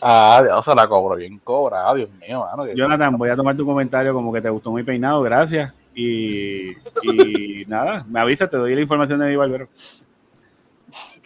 [0.02, 2.66] Ah, Dios, se la cobro bien cobrada, Dios mío, mano.
[2.74, 5.72] Jonathan, voy a tomar tu comentario como que te gustó mi peinado, gracias.
[5.96, 6.72] Y,
[7.04, 9.68] y nada, me avisa, te doy la información de mi barbero.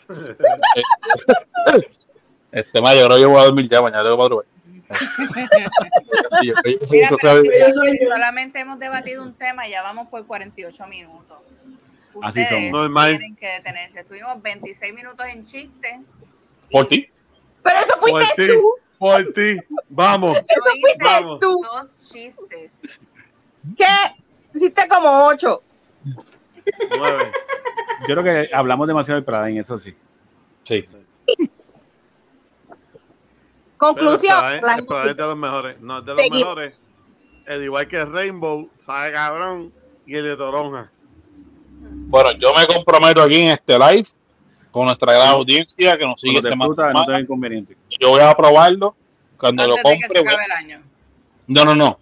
[2.52, 4.46] Este ma, yo creo que yo voy a dormir ya, mañana tengo madrugar.
[6.88, 7.02] Sí,
[8.08, 11.38] solamente hemos debatido un tema y ya vamos por 48 minutos.
[12.24, 12.72] Así Ustedes somos.
[12.72, 13.10] Normal.
[13.18, 14.00] tienen que detenerse.
[14.00, 16.00] Estuvimos 26 minutos en chiste.
[16.72, 17.10] Por ti.
[17.64, 18.74] Pero eso Por fuiste ti, tú.
[18.98, 19.58] por ti.
[19.90, 20.38] Vamos.
[20.38, 20.42] Yo
[20.76, 21.40] hice Vamos.
[21.42, 22.82] dos chistes.
[23.78, 23.86] ¿Qué?
[24.58, 25.62] Hiciste como ocho.
[26.98, 27.32] Nueve.
[28.08, 29.96] Yo creo que hablamos demasiado del Pradain, eso sí.
[30.64, 30.84] Sí.
[33.78, 34.38] Conclusión.
[34.40, 35.80] Pero el la- Pradain es de los mejores.
[35.82, 36.40] No, es de los Seguimos.
[36.42, 36.74] mejores.
[37.46, 39.72] El igual que Rainbow, sabe cabrón.
[40.06, 40.90] Y el de Toronja.
[41.80, 44.08] Bueno, yo me comprometo aquí en este live
[44.72, 47.76] con nuestra gran audiencia que nos sigue fruta, no te inconveniente.
[48.00, 48.96] Yo voy a probarlo
[49.38, 50.22] cuando lo Antes de que se compre.
[50.22, 50.82] voy- acabe el año.
[51.48, 52.00] No, no, no.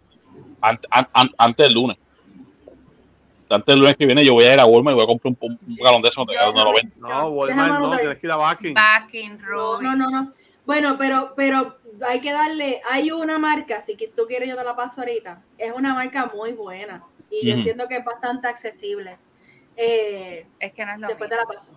[0.62, 1.98] Ant- an- an- antes del lunes.
[3.50, 5.34] Antes del lunes que viene yo voy a ir a Walmart y voy a comprar
[5.40, 6.26] un, un- un galón de eso.
[6.26, 6.92] Yo- No lo ven.
[6.98, 8.00] No, Déjame Walmart no, anotar.
[8.00, 8.74] tienes que ir a Backing.
[8.74, 9.84] Backing No, Robin.
[9.88, 10.30] no, no, no.
[10.66, 11.78] Bueno, pero, pero
[12.08, 15.44] hay que darle, hay una marca, si que tú quieres yo te la paso ahorita.
[15.60, 19.18] Es una marca muy buena y yo entiendo que es bastante accesible.
[19.78, 21.44] Eh, Es que no es lo después mismo.
[21.46, 21.72] te la paso.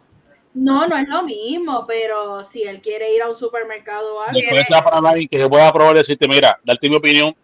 [0.54, 4.32] No, no es lo mismo, pero si él quiere ir a un supermercado o algo,
[4.40, 7.36] Después está para nadie que se pueda probar y decirte, mira, darte mi opinión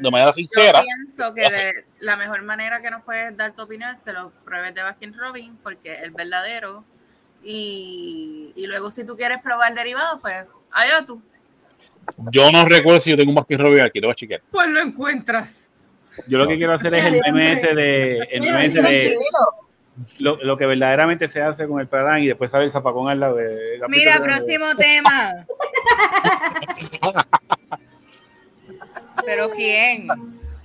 [0.00, 0.80] de manera sincera.
[0.80, 4.12] Yo pienso que de la mejor manera que nos puedes dar tu opinión es que
[4.12, 6.84] lo pruebes de Baskin Robin, porque es verdadero.
[7.42, 11.22] Y, y luego, si tú quieres probar derivados, pues allá tú.
[12.32, 14.42] Yo no recuerdo si yo tengo un Baskin Robin aquí, te voy a chequear.
[14.50, 15.70] Pues lo encuentras.
[16.26, 19.16] Yo lo que quiero hacer es el MMS de, el MMS de
[20.18, 23.20] lo, lo que verdaderamente se hace con el Pradain y después sale el zapacón al
[23.20, 25.46] lado de la Mira, de- próximo tema.
[29.26, 30.08] ¿Pero quién?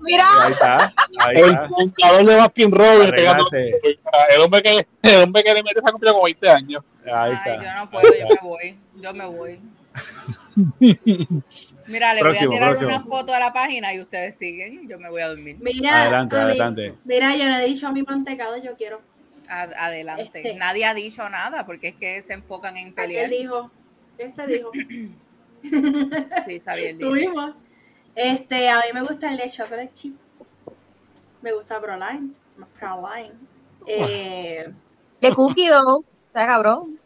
[0.02, 5.64] Mira, Ahí está, ahí El contador de Baskin el hombre que el hombre que le
[5.64, 6.84] mete esa comida como 20 años.
[7.06, 7.64] Ahí Ay, está.
[7.64, 8.80] yo no puedo, yo me voy.
[9.02, 9.60] Yo me voy.
[11.88, 12.90] Mira, le Próximo, voy a tirar próximo.
[12.90, 14.88] una foto a la página y ustedes siguen.
[14.88, 15.58] Yo me voy a dormir.
[15.60, 16.94] mira, Adelante, a mí- adelante.
[17.06, 19.02] mira, yo le he dicho a mi mantecado, yo quiero.
[19.48, 20.24] Ad- adelante.
[20.40, 20.56] Este.
[20.56, 23.26] Nadie ha dicho nada porque es que se enfocan en pelear.
[23.26, 23.70] Él dijo,
[24.18, 24.72] este dijo,
[26.46, 27.54] Sí, sabía el día.
[28.16, 30.16] Este, a mí me gusta el de chocolate chip.
[31.42, 32.32] Me gusta Proline.
[32.80, 33.34] Proline.
[33.88, 34.74] Eh,
[35.22, 36.04] de cookie dough.
[36.28, 37.00] Está cabrón.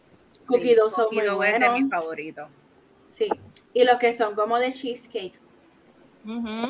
[0.48, 2.48] Cookie dough son Cookie muy dough es de mis favoritos.
[3.10, 3.28] sí.
[3.72, 5.40] Y los que son como de cheesecake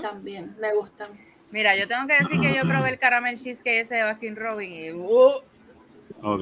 [0.01, 1.07] también me gustan.
[1.49, 4.71] Mira, yo tengo que decir que yo probé el caramel cheesecake ese de Baskin Robin
[4.71, 5.41] y uh,
[6.21, 6.41] Ok.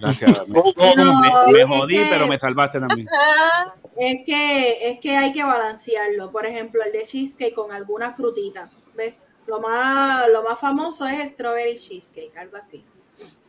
[0.00, 0.48] Gracias.
[0.48, 3.08] Me, ¿Cómo- cómo- No, me- me es jodí, que- pero me salvaste también.
[3.96, 6.30] Es que, es que hay que balancearlo.
[6.30, 8.68] Por ejemplo, el de cheesecake con alguna frutita.
[8.94, 9.14] ¿Ves?
[9.46, 12.84] Lo más, lo más famoso es strawberry cheesecake, algo así.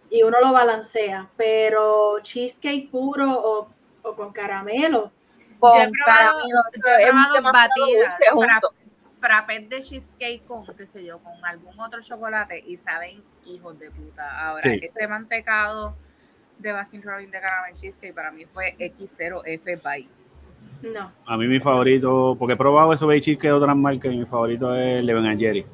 [0.09, 1.29] Y uno lo balancea.
[1.37, 3.69] Pero cheesecake puro o,
[4.03, 5.11] o con caramelo.
[5.59, 8.59] con Yo he probado, caramelo, yo he probado batidas, fra-
[9.19, 13.91] frappés de cheesecake con, qué sé yo, con algún otro chocolate y saben hijos de
[13.91, 14.47] puta.
[14.47, 14.79] Ahora, Sí.
[14.81, 15.95] este mantecado
[16.61, 20.07] de Baskin Robbins de caramel cheesecake para mí fue X0F by.
[20.83, 21.11] No.
[21.25, 24.25] A mí mi favorito, porque he probado esos beige cheesecake de otras marcas y mi
[24.25, 25.65] favorito es Leven and Jerry.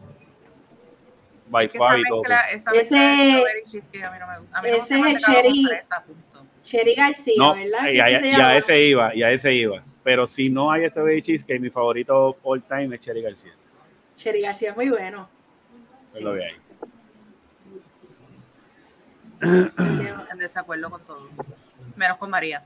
[1.50, 2.22] By Es que esa far y todo.
[2.24, 4.58] mezcla, esa Ese- de cheesecake a mí no me gusta.
[4.60, 5.66] A mí no me gusta ese el es el cherry.
[5.66, 6.46] fresa, punto.
[6.64, 7.80] Cherry García, No, ¿verdad?
[7.90, 9.82] y ¿Qué a, y a ese iba, y a ese iba.
[10.04, 13.54] Pero si no hay este beige cheesecake, mi favorito all time es Cherry García.
[14.18, 15.30] Cherry García es muy bueno.
[16.14, 16.56] Es lo de ahí.
[19.42, 21.52] En desacuerdo con todos.
[21.96, 22.64] Menos con María.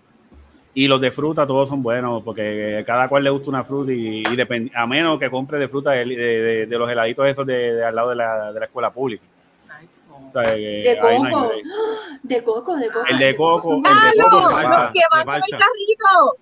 [0.74, 4.20] Y los de fruta todos son buenos, porque cada cual le gusta una fruta y,
[4.20, 7.46] y depend- a menos que compre de fruta de, de- de- de los heladitos esos
[7.46, 9.24] de, de al lado de la, de la escuela pública.
[9.68, 11.52] O sea, De no coco.
[12.24, 13.06] De coco, de coco.
[13.10, 14.48] El de coco, son el de coco, ¡Malo!
[14.48, 15.58] de ¡Los balsa, que van con el balsa.
[15.58, 16.38] carrito!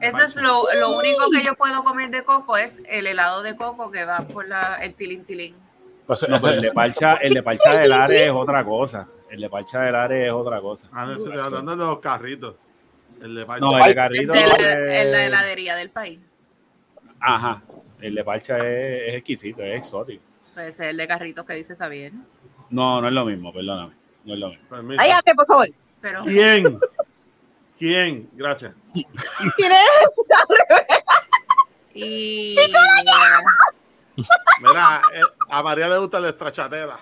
[0.00, 3.56] Eso es lo, lo único que yo puedo comer de coco es el helado de
[3.56, 5.54] coco que va por la, el tilín tilín.
[6.06, 9.06] Pues, No, pero el de parcha, el de parcha del área es otra cosa.
[9.32, 10.88] El de parcha del área es otra cosa.
[10.92, 12.54] Ah, no, estoy hablando de los carritos.
[13.22, 14.32] El de No, el de Ay, carrito.
[14.34, 16.20] De la, es- en la heladería del país.
[17.18, 17.62] Ajá.
[17.98, 20.22] El de parcha es, es exquisito, es exótico.
[20.52, 22.12] Puede ser el de carritos que dice Xavier.
[22.68, 23.94] No, no es lo mismo, perdóname.
[24.26, 24.68] No es lo mismo.
[24.68, 24.98] Permiso.
[25.00, 25.68] Cállate, por favor.
[26.02, 26.78] Pero ¿Quién?
[27.78, 28.28] ¿Quién?
[28.34, 28.74] Gracias.
[29.56, 29.78] ¿Tienes?
[31.94, 32.56] y
[34.60, 36.98] Mira, eh, a María le gusta el estrachatela.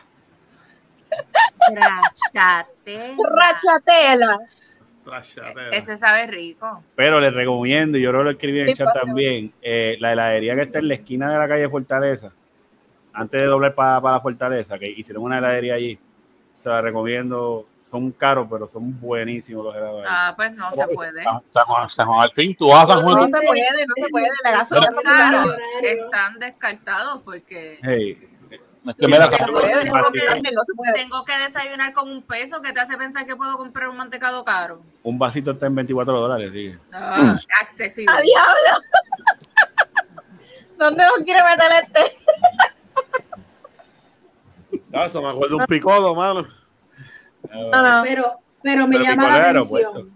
[1.74, 3.16] Trachate.
[3.18, 4.38] Rachatela.
[4.82, 5.68] Estrachatela.
[5.70, 6.82] Ese sabe rico.
[6.94, 10.54] Pero les recomiendo, y yo lo escribí en el Sí, chat también, eh, la heladería
[10.54, 12.32] que está en la esquina de la calle Fortaleza,
[13.12, 15.98] antes de doblar para, la Fortaleza, que hicieron una heladería allí,
[16.54, 17.66] se la recomiendo.
[17.90, 20.04] Son caros, pero son buenísimos los helados.
[20.08, 21.24] Ah, pues no se puede.
[21.24, 24.10] San, Juan, San Juan al fin, tú vas a San No se puede, no se
[24.10, 24.28] puede.
[24.44, 28.29] La gasolina caros, están descartados porque Hey,
[30.94, 34.44] tengo que desayunar con un peso que te hace pensar que puedo comprar un mantecado
[34.44, 34.82] caro.
[35.02, 36.78] un vasito está en 24 dólares, dije.
[36.92, 38.14] Ah, accesible.
[38.16, 38.82] ¡A diablo!
[40.78, 42.16] ¿Dónde nos quiere meter este?
[44.92, 46.48] Ah, eso me acuerdo un picodo, mano.
[47.52, 48.02] No, no.
[48.02, 49.56] Pero, pero me Pero llama la atención.
[49.56, 50.08] aeropuerto.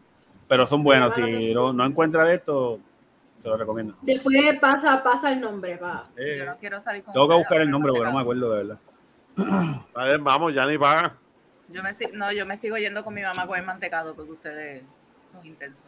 [0.49, 1.15] Pero son buenos.
[1.15, 1.85] Si no, no
[2.33, 2.81] esto,
[3.45, 3.95] se lo recomiendo.
[4.01, 5.78] Después pasa, pasa el nombre.
[6.16, 8.51] Eh, Yo no quiero salir con tengo que buscar el nombre porque no me acuerdo
[8.51, 8.78] de verdad.
[9.95, 11.14] A ver, vamos, ya ni paga.
[11.68, 14.82] Yo me, no, yo me sigo yendo con mi mamá a comer mantecado porque ustedes
[15.30, 15.86] son intensos.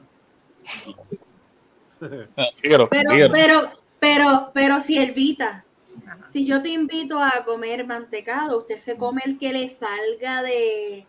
[2.60, 5.64] Pero, pero, pero, pero si Elvita,
[6.06, 6.18] Ajá.
[6.30, 11.06] si yo te invito a comer mantecado, usted se come el que le salga de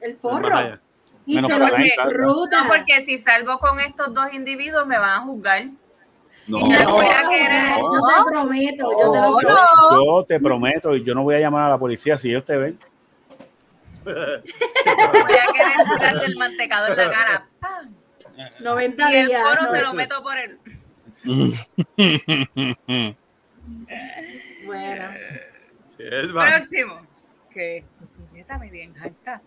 [0.00, 0.48] el forro
[1.36, 2.62] Menos para la disfruta.
[2.62, 5.64] No, porque si salgo con estos dos individuos me van a juzgar.
[6.46, 7.62] No, Y yo le voy a No, querer.
[7.78, 9.58] Yo te prometo, yo te lo No, prometo.
[9.90, 10.04] no.
[10.20, 12.56] yo te prometo, y yo no voy a llamar a la policía si ellos te
[12.56, 12.78] ven.
[14.04, 14.42] Voy a
[15.52, 17.46] querer tirarle el mantecado en la cara.
[17.60, 17.94] ¡pam!
[18.60, 19.42] 90 Y el días.
[19.48, 19.72] coro ¿no?
[19.74, 20.58] se lo meto por el.
[24.64, 25.10] Bueno,
[25.98, 26.32] él.
[26.32, 27.06] Próximo.
[27.52, 27.84] Que
[28.16, 29.42] puñeta me bien alta.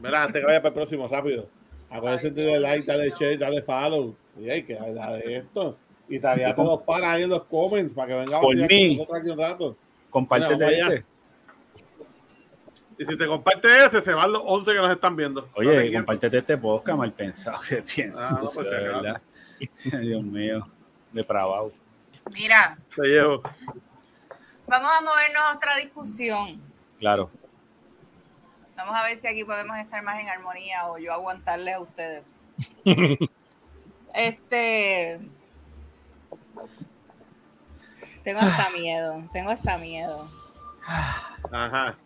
[0.00, 1.46] Mira, antes que vaya para el próximo, rápido.
[1.90, 4.14] Acuérdense de like, dale share, dale follow.
[4.40, 5.76] Y hay que darle esto.
[6.08, 8.66] Y tagueate dos paras ahí en los comments para que venga a Por mí.
[8.68, 9.76] con nosotros aquí un rato.
[10.10, 11.04] Compártete este.
[12.96, 15.48] Y si te comparte ese, se van los 11 que nos están viendo.
[15.54, 15.96] Oye, quieto.
[15.98, 18.18] compártete este podcast mal pensado que tienes.
[18.20, 19.02] Ah, no, pues, de claro.
[19.02, 19.22] verdad.
[20.00, 20.66] Dios mío,
[21.12, 21.72] depravado.
[22.32, 23.42] Mira, Te llevo.
[24.66, 26.60] vamos a movernos a otra discusión.
[26.98, 27.30] Claro.
[28.76, 32.24] Vamos a ver si aquí podemos estar más en armonía o yo aguantarles a ustedes.
[34.14, 35.18] Este.
[38.22, 40.28] Tengo hasta miedo, tengo hasta miedo.
[41.50, 41.96] Ajá.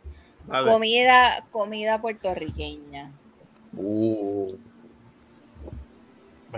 [0.65, 3.13] Comida, comida puertorriqueña.
[3.77, 4.57] Uh.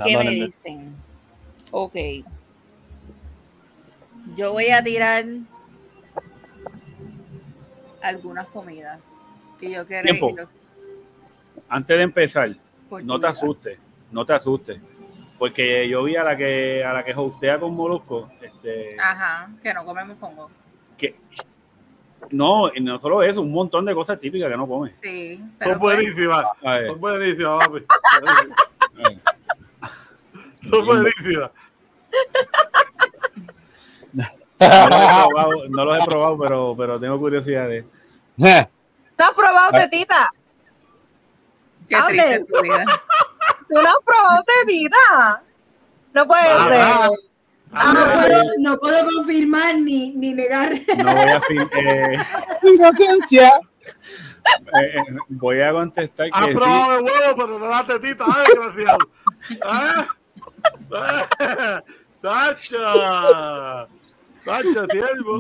[0.05, 0.95] ¿Qué me dicen?
[1.73, 1.97] Ok.
[4.37, 5.25] Yo voy a tirar
[8.01, 9.01] algunas comidas.
[9.61, 10.03] Que yo quiero.
[10.03, 10.35] Tiempo.
[11.69, 12.57] Antes de empezar,
[13.05, 13.79] no te asustes.
[14.11, 14.81] no te asustes.
[15.39, 19.73] Porque yo vi a la que a la que hostea con Molusco, este, Ajá, que
[19.73, 20.51] no comemos fongo.
[20.99, 21.15] que
[22.31, 24.91] No, y no solo eso, un montón de cosas típicas que no come.
[24.91, 26.47] Sí, pero Son pues, buenísimas.
[26.87, 27.85] Son buenísimas, papi.
[30.69, 31.51] Son buenísimas.
[34.13, 34.27] No
[34.67, 37.85] los he probado, no los he probado, pero, pero tengo curiosidad de.
[39.21, 40.31] ¿No has probado tetita?
[41.87, 42.23] qué Hable.
[42.23, 42.85] triste tu vida.
[43.69, 45.43] ¿Tú no has probado tetita?
[46.15, 47.11] No puede Ah, ser.
[47.11, 47.17] No
[47.73, 50.73] Ah, puedo, no puedo confirmar ni, ni negar.
[50.97, 51.37] No voy a
[51.77, 52.19] eh,
[52.63, 53.61] Inocencia.
[54.81, 56.59] eh, eh, voy a contestar Has que sí.
[56.59, 58.99] probado el huevo, pero no la tetita, ay, desgraciado.
[59.63, 60.07] ¿Ah?
[61.39, 61.83] ¿Ah?
[62.23, 62.77] ¡Sacha!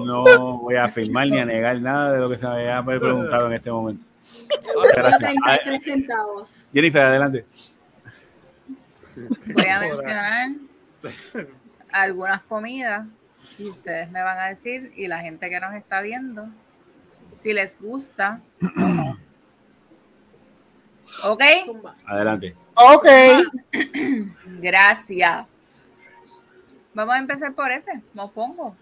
[0.04, 3.46] No voy a afirmar ni a negar nada de lo que se me haya preguntado
[3.46, 4.04] en este momento.
[4.60, 5.18] Solo Gracias.
[5.18, 6.66] 33 centavos.
[6.72, 7.44] Jennifer, adelante.
[9.46, 10.50] Voy a mencionar
[11.90, 13.06] algunas comidas
[13.58, 16.48] y ustedes me van a decir, y la gente que nos está viendo,
[17.32, 18.40] si les gusta.
[21.24, 21.42] ¿Ok?
[22.06, 22.54] Adelante.
[22.74, 23.06] Ok.
[24.60, 25.44] Gracias.
[26.94, 28.76] Vamos a empezar por ese, mofongo.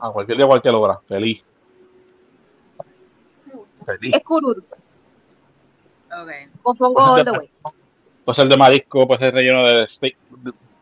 [0.00, 0.98] A cualquier día, cualquier hora.
[1.08, 1.42] Feliz.
[3.46, 3.84] Me gusta.
[3.84, 4.14] Feliz.
[4.14, 4.62] Es curur.
[6.10, 6.30] Ok.
[6.64, 7.50] Mofongo all the way.
[8.24, 10.16] Puede ser de marisco, puede ser relleno de steak,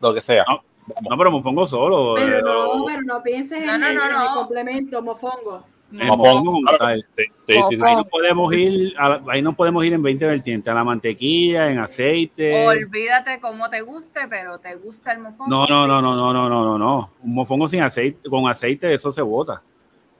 [0.01, 0.43] lo que sea.
[0.47, 0.61] No.
[1.09, 2.15] No, pero mofongo solo.
[2.15, 5.63] Pero eh, no, o- pero no pienses en, no, el, no, en el complemento, mofongo.
[5.91, 6.51] Mofongo.
[6.51, 6.67] como.
[7.15, 7.77] Sí, sí, sí.
[7.81, 10.83] Ahí no podemos ir, a la- ahí no podemos ir en 20 vertientes, a la
[10.83, 12.67] mantequilla, en aceite.
[12.67, 15.49] Olvídate cómo te guste, pero te gusta el mofongo.
[15.49, 17.09] No, no, no, no, no, no, no, no, no.
[17.23, 19.61] Un mofongo sin aceite, con aceite, eso se bota.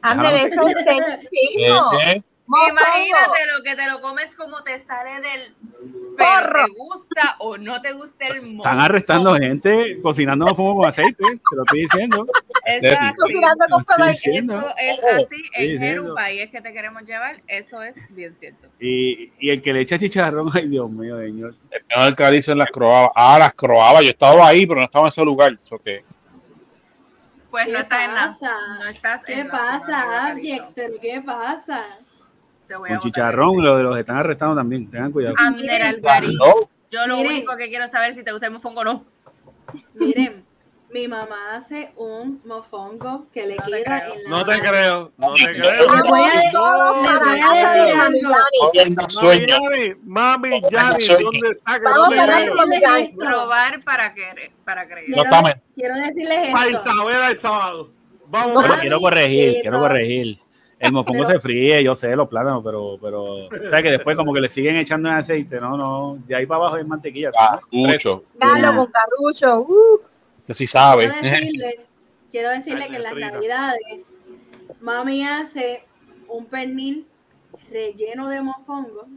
[0.01, 1.91] Ander, eso es sencillo.
[1.93, 2.69] Eh, eh, Mofongo.
[2.71, 5.53] Imagínate lo que te lo comes como te sale del
[6.17, 6.65] pero Porro.
[6.65, 8.63] te gusta o no te gusta el mofongo.
[8.63, 12.25] Están arrestando gente cocinando mofongo con aceite, te lo estoy diciendo.
[12.65, 13.17] Eso es así.
[13.17, 14.11] Cocinando con Estoy pedazo.
[14.13, 14.57] diciendo.
[14.79, 16.15] Eso es así Sí, en sí, Jeru, no.
[16.15, 17.41] país que te queremos llevar.
[17.47, 18.67] Eso es bien cierto.
[18.79, 21.53] Y, y el que le echa chicharrón, ay Dios mío, señor.
[21.69, 23.11] el mejor que dicen las croabas.
[23.13, 24.03] Ah, las croabas.
[24.03, 25.57] Yo estaba ahí, pero no estaba en ese lugar.
[25.63, 26.01] Eso que
[27.51, 28.31] Pues ¿Qué no estás en nada.
[28.39, 28.55] pasa?
[28.79, 30.27] No estás ¿Qué en pasa.
[30.31, 30.63] Abjex?
[30.73, 31.83] ¿Pero qué pasa?
[32.67, 35.35] Te voy a Con chicharrón, el- lo de los están arrestando también, tengan cuidado.
[35.39, 36.37] Abner Algarín.
[36.37, 36.53] no,
[36.89, 37.31] Yo lo Miren.
[37.33, 39.05] único que quiero saber es si te gusta el mofongo o no.
[39.95, 40.45] Miren,
[40.89, 44.13] mi mamá hace un mofongo que le No queda creo.
[44.13, 44.63] en la No te mano.
[44.69, 45.95] creo, no te creo.
[45.95, 48.21] Le voy a decir, le a voy a decir de algo.
[48.21, 48.29] No
[50.03, 50.59] Mami mami.
[50.61, 51.73] ¿dónde está?
[51.77, 52.55] Que no Vamos te a Quiero hablar creo.
[52.55, 53.09] con- decirles.
[53.17, 55.09] Probar para, querer, para creer.
[55.09, 55.37] No Quiero,
[55.75, 56.81] quiero decirles Para esto.
[56.93, 57.89] Isabela el sábado.
[58.29, 59.83] Vamos, No, Pero quiero corregir, quiero no.
[59.83, 60.39] corregir.
[60.79, 64.15] El mofongo Pero- se fríe, yo sé, los plátanos, pero, pero, o sea que después
[64.15, 67.31] como que le siguen echando en aceite, no, no, de ahí para abajo es mantequilla.
[67.37, 67.87] Ah, ¿no?
[67.87, 68.23] mucho.
[68.37, 69.61] Carlos con carrucho.
[69.61, 69.99] Uh,
[70.39, 71.09] Usted sí sabe.
[71.09, 71.75] Quiero decirles,
[72.29, 74.05] quiero decirles que en las navidades
[74.81, 75.83] mami hace
[76.27, 77.07] un pernil
[77.71, 79.07] relleno de mofongo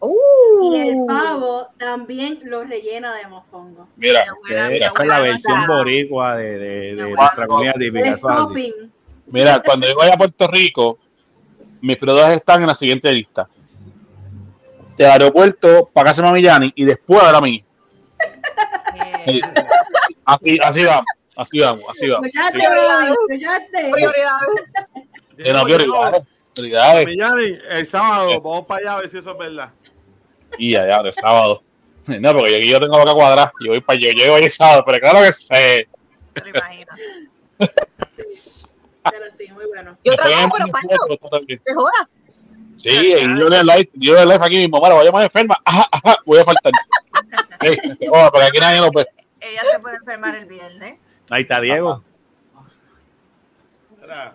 [0.00, 0.74] uh.
[0.74, 3.88] y el pavo también lo rellena de mofongo.
[3.96, 8.18] Mira, Esa es la versión boricua de, de, de Mi nuestra comida típica.
[9.32, 9.44] El así.
[9.44, 10.98] mira, cuando yo vaya a Puerto Rico,
[11.80, 13.48] mis prioridades están en la siguiente lista.
[14.96, 17.46] Del aeropuerto para casa de Mami Yani y después a la.
[19.26, 19.40] Eh,
[20.24, 21.04] Así, así vamos,
[21.36, 22.28] así vamos, así vamos.
[22.28, 23.16] así Escuchaste, vamos.
[23.28, 23.90] escuchaste.
[26.54, 27.06] Prioridades.
[27.16, 29.70] Yanni, el sábado, vamos para allá a ver si eso es verdad.
[30.58, 31.62] Y ya, de sábado.
[32.06, 33.52] No, porque yo, aquí yo tengo boca cuadrada.
[33.64, 35.88] Yo voy para yo llego ahí el sábado, pero claro que sé.
[36.32, 37.00] te lo imaginas.
[39.02, 39.96] Pero sí, muy bueno.
[40.04, 40.66] Yo trabajo, en
[41.08, 41.60] pero también.
[41.64, 42.06] ¿Te jodas?
[42.78, 45.04] Sí, y yo en el live, yo en el live aquí mismo, mira, voy a
[45.04, 46.72] llamar enferma, ajá, ajá, voy a faltar.
[47.84, 49.06] Dice, "Oh, porque aquí nadie lo ve.
[49.40, 50.98] Ella se puede enfermar el viernes.
[51.28, 52.02] Ahí está Diego,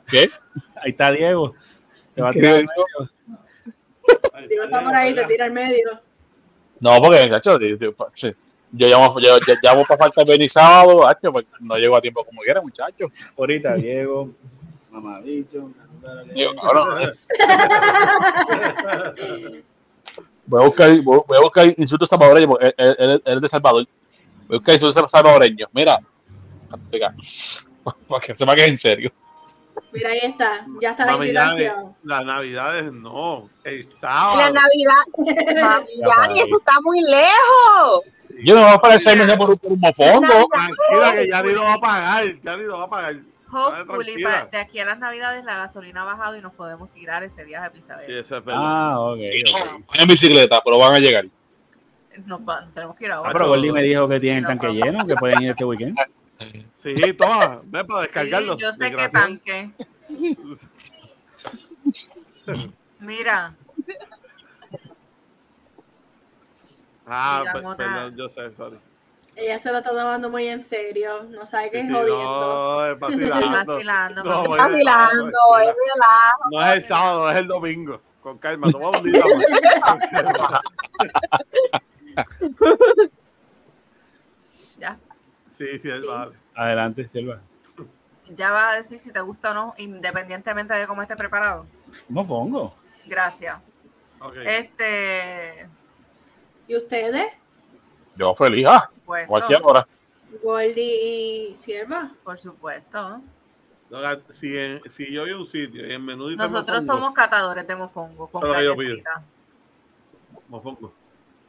[0.10, 0.30] ¿Qué?
[0.76, 1.56] ahí está Diego.
[2.14, 2.66] Te va a ¿Qué tirar
[4.48, 6.00] Digo, está por ahí, te tira al medio.
[6.80, 7.76] No, porque, chacho, yo,
[8.14, 8.34] sí.
[8.72, 12.62] llamo, yo, yo llamo para faltar venir sábado, pues no llego a tiempo como quiera,
[12.62, 13.12] muchachos.
[13.38, 14.30] Ahorita Diego,
[16.34, 17.14] Digo, cabrón.
[20.48, 23.88] Voy a buscar, voy a buscar insultos salvadoreños, porque él, él- él- es de Salvador.
[24.48, 25.68] Voy a buscar insultos salvadoreños.
[25.74, 26.00] Mira,
[26.72, 27.16] explica,
[28.08, 29.12] para que que es en serio.
[29.92, 30.64] Mira, ahí está.
[30.80, 31.96] Ya está la invitación.
[32.04, 34.54] las navidades no, el En la sábado.
[34.54, 34.94] Navidad.
[35.98, 38.04] Ya, para eso está muy lejos.
[38.44, 38.80] Yo no me voy a
[39.16, 40.48] meses por, un- por un mofongo.
[40.52, 43.16] Tranquila que Yanni lo va a pagar, Yanni lo va a pagar.
[43.52, 44.30] Hopefully, tranquila.
[44.30, 47.44] pa- de aquí a las navidades la gasolina ha bajado y nos podemos tirar ese
[47.44, 48.18] viaje a Sí, Isabel.
[48.18, 48.62] eso es verdad.
[48.64, 49.18] Ah, ok.
[49.20, 49.86] Y no, ok.
[49.88, 51.26] van en bicicleta, pero van a llegar.
[52.26, 53.32] Nos, va- nos tenemos que ir Ah, ahora.
[53.34, 55.98] pero Gordy me dijo que tienen Sí, tanque lleno, que pueden ir este weekend.
[56.78, 58.58] Sí, toma, ven para Sí, descargarlo.
[58.58, 59.72] yo sé que tanque.
[63.00, 63.54] Mira,
[67.08, 67.76] Ah, otra.
[67.76, 68.78] perdón, yo sé, sorry.
[69.36, 71.24] Ella se lo está tomando muy en serio.
[71.24, 72.24] No sabe que Sí, es sí, jodiendo.
[72.24, 73.74] no, es vacilando.
[73.74, 74.24] vacilando.
[74.24, 75.28] No, Vacilando,
[75.60, 76.50] es relajo.
[76.52, 78.02] No es el sábado, es el domingo.
[78.22, 80.62] Con calma, toma un día más.
[84.78, 84.98] Ya,
[85.58, 86.34] Sí, sí, es vale.
[86.54, 87.40] Adelante, Silva.
[88.30, 91.66] ya vas a decir si te gusta o no, independientemente de cómo esté preparado.
[92.10, 92.76] No pongo.
[93.06, 93.58] Gracias.
[94.20, 94.36] Ok.
[94.46, 95.68] Este,
[96.68, 97.28] ¿Y ustedes?
[98.18, 98.86] Yo feliz, ah,
[99.28, 99.86] cualquier hora.
[100.44, 102.12] Goldie y Sierva.
[102.24, 103.22] Por supuesto.
[103.90, 104.00] No,
[104.32, 107.14] Si, en- si yo voy a un sitio y en menú dice Nosotros mofongo, somos
[107.14, 108.76] catadores de mofongo con carne pido.
[108.76, 109.24] frita.
[110.50, 110.94] mofongo.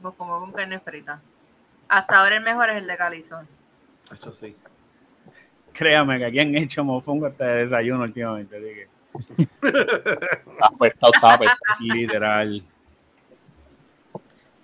[0.01, 1.21] Mofongo con carne frita.
[1.89, 3.49] Hasta ahora el mejor es el de calizón.
[4.13, 4.55] Eso sí.
[5.73, 8.57] Créame que aquí han hecho mofongo hasta de desayuno últimamente.
[8.57, 8.89] así que,
[9.69, 11.79] Está apestado, está apestado.
[11.81, 12.63] literal.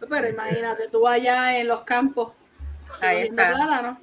[0.08, 2.32] Pero imagínate, tú allá en los campos.
[3.00, 3.52] Ahí está.
[3.52, 3.98] plátano.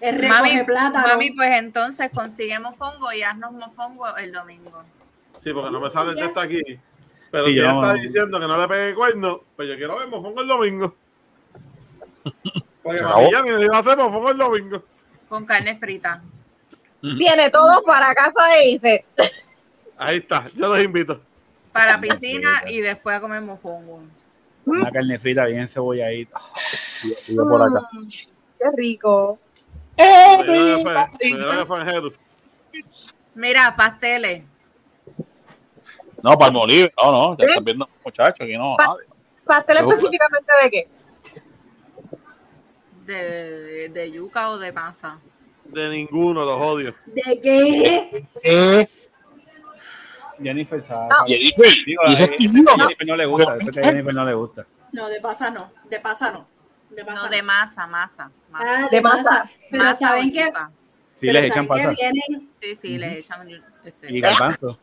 [0.00, 1.08] Es Mami, plátano.
[1.08, 4.82] mami, pues entonces consigue mofongo y haznos mofongo el domingo.
[5.42, 6.60] Sí, porque no me sale el texto aquí.
[7.30, 10.08] Pero Sí, si ella está diciendo que no le pegue cuerno, pues yo quiero ver
[10.08, 10.94] mofongo el domingo.
[12.82, 14.82] Porque mami ya ni le iba a hacer mofongo el domingo.
[15.28, 16.22] Con carne frita.
[17.00, 19.04] Viene todo para casa de Ice.
[19.96, 21.20] Ahí está, yo los invito.
[21.72, 24.02] Para piscina y después a comer mofongo.
[24.66, 26.40] Una carne frita bien cebolladita.
[27.28, 27.88] Y yo por acá.
[27.92, 29.38] Mm, Qué rico.
[31.84, 32.12] Jeru.
[33.34, 34.44] Mira, pasteles.
[36.22, 36.92] No, Palmolive.
[37.02, 38.76] No, no, ya están viendo, muchachos, aquí no.
[38.76, 39.06] Pa- nadie.
[39.44, 39.96] ¿Pastel Seguro.
[39.96, 40.88] específicamente de qué?
[43.04, 45.18] De, de yuca o de masa.
[45.64, 46.94] De ninguno, los odio.
[47.06, 48.26] ¿De qué?
[48.42, 48.88] Eh,
[50.42, 51.08] Jennifer sabe.
[51.08, 51.24] No.
[51.26, 52.72] Jennifer, Digo, y ese a es tímido.
[52.76, 53.56] Jennifer no le gusta.
[53.56, 54.66] Eso que a Jennifer no le gusta.
[54.92, 55.72] No, de pasa no.
[55.90, 56.46] De pasa no.
[56.90, 58.30] De pasa No, de masa, masa.
[58.50, 58.64] masa.
[58.84, 59.22] Ah, De de masa.
[59.22, 59.50] masa.
[59.70, 60.52] Pero Masa saben que.
[61.16, 61.96] Sí, les echan pasas.
[61.96, 63.48] vienen, Sí, sí, le echan.
[63.84, 64.78] Este, Y garbanzo.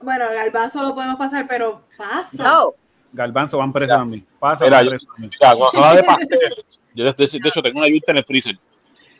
[0.00, 2.28] bueno, garbanzo lo podemos pasar, pero pasa.
[2.32, 2.74] No.
[3.12, 4.26] Garbanzo van presos también.
[4.38, 5.08] Pasa Mira, van yo- presos.
[5.18, 6.54] Mira, se habla de pastel,
[6.94, 8.56] yo de, de- de hecho tengo una yuta en el freezer.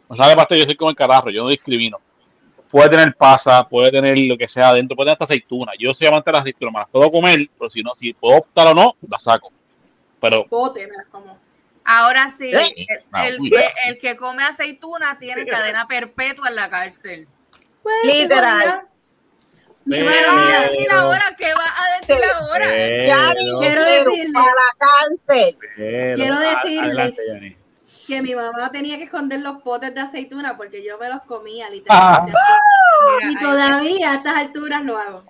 [0.07, 1.99] Cuando de pastel, yo soy como el carajo, yo no discrimino.
[2.75, 5.71] Puede tener pasa, puede tener lo que sea adentro, puede tener hasta aceituna.
[5.79, 8.39] Yo soy amante de las aceitunas, me las puedo comer, pero si no, si puedo
[8.39, 9.53] optar o no, las saco.
[10.21, 11.39] Pero Bote, como.
[11.85, 12.87] Ahora sí, Sí.
[12.89, 13.51] el, Ah, el uy.
[13.51, 13.61] que,
[13.91, 17.29] el que come aceituna tiene cadena perpetua en la cárcel.
[18.03, 18.81] Literal.
[19.85, 21.35] Mi Pero- ¿Qué vas a decir ahora?
[21.39, 22.67] ¿Qué vas a decir ahora?
[22.71, 24.87] Pero, Quiero Pero decirle- para la
[25.29, 25.59] cárcel.
[25.77, 27.57] pero, quiero a- decirles- adelante.
[28.07, 31.67] Que mi mamá tenía que esconder los potes de aceituna porque yo me los comía
[31.67, 31.71] Ah.
[31.71, 32.33] literalmente.
[33.19, 35.25] Mira, Y todavía a estas alturas lo hago.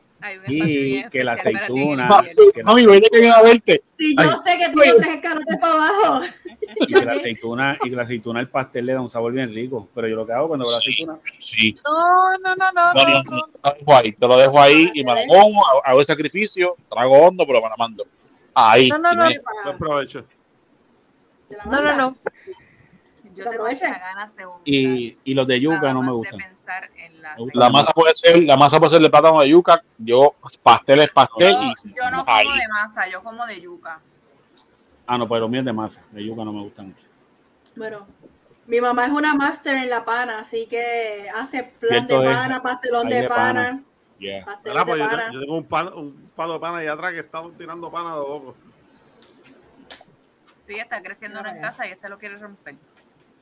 [0.49, 2.25] Y que la aceituna- la-
[2.65, 3.83] mami, vete que viene a verte.
[3.99, 4.31] Si yo Ay.
[4.57, 6.25] sé que tú no te escalotes para abajo.
[6.81, 9.53] Y que la aceituna, y que la aceituna al pastel le da un sabor bien
[9.55, 9.87] rico.
[9.95, 10.93] Pero yo lo que hago cuando veo la Sí.
[10.93, 12.93] aceituna, Sí, No, no, no, no.
[12.95, 13.47] no, no, no, no.
[13.49, 16.75] te lo dejo ahí, te lo dejo ahí y me la como, hago- el sacrificio,
[16.89, 18.07] trago hondo, pero me la mando.
[18.55, 19.29] Ahí, No, no, si no.
[19.29, 20.25] me- Buen provecho.
[21.49, 22.17] ¿Te la No, no, no.
[23.35, 24.65] Yo tengo muchas ganas de vomitar.
[24.67, 26.39] y, y los de yuca no me gustan.
[26.39, 29.49] pensar en la gusta la masa puede ser, la masa puede ser de plátano de
[29.49, 32.45] yuca, yo pastel es pastel Yo, y yo no ahí.
[32.45, 34.01] como de masa, yo como de yuca.
[35.07, 36.01] Ah, no, pero míos de masa.
[36.11, 37.01] De yuca no me gustan mucho.
[37.77, 38.07] Bueno,
[38.67, 42.37] mi mamá es una máster en la pana, así que hace plan Cierto de es.
[42.37, 43.85] pana, pastelón de de pana, pana.
[44.19, 44.47] Yeah.
[44.63, 45.31] de pues yo, pana.
[45.33, 48.21] yo tengo un, pan- un palo de pana ahí atrás que está tirando pana de
[48.21, 48.55] boco.
[50.67, 52.75] Sí, está creciendo uno en casa y este lo quiere romper.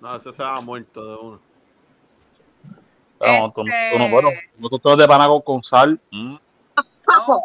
[0.00, 1.40] No, ese se va muerto de uno.
[3.18, 4.30] Pero, tú- Este- tú no, bueno,
[4.96, 6.00] de pana con, sal.
[6.10, 6.36] mm,
[7.04, 7.36] Papo.
[7.36, 7.42] Oh.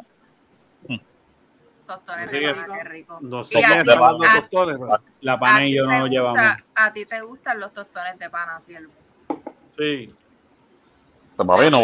[1.86, 3.20] Tostones Sí, de que- pana, qué rico.
[3.22, 4.78] No Y sé a quién ti- está dando a- tostones.
[4.80, 6.38] pero- La a pana y yo no nos llevamos.
[6.38, 8.92] gusta- A ti te gustan los tostones de pana, siervo.
[9.78, 10.14] Sí.
[11.36, 11.80] Pues, papi, no,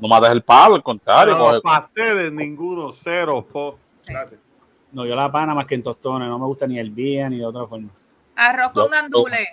[0.00, 1.34] no mates el palo, al contrario.
[1.34, 3.78] Pero coge- los pasteles, ninguno, cero, fo.
[3.98, 4.12] Sí.
[4.12, 4.40] Gracias.
[4.92, 6.28] No, yo la pana más que en tostones.
[6.28, 7.88] No me gusta ni el vía ni de otra forma.
[8.36, 9.48] Arroz con gandules.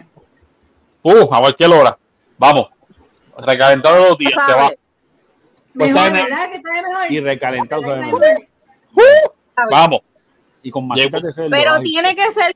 [1.01, 1.97] Uh, a cualquier hora.
[2.37, 2.69] Vamos.
[3.37, 4.63] Recalentado los días, se va.
[4.63, 4.79] ¿Sabes?
[5.75, 6.49] Pues Mejor, está en- ¿verdad?
[6.49, 7.11] Que está mejor.
[7.11, 8.29] Y recalentado, ¿Verdad que ¿sabes?
[8.39, 9.71] está mejor?
[9.71, 9.99] Vamos.
[10.61, 11.49] Y con masitas de cerdo.
[11.49, 11.83] Pero ay.
[11.83, 12.55] tiene que ser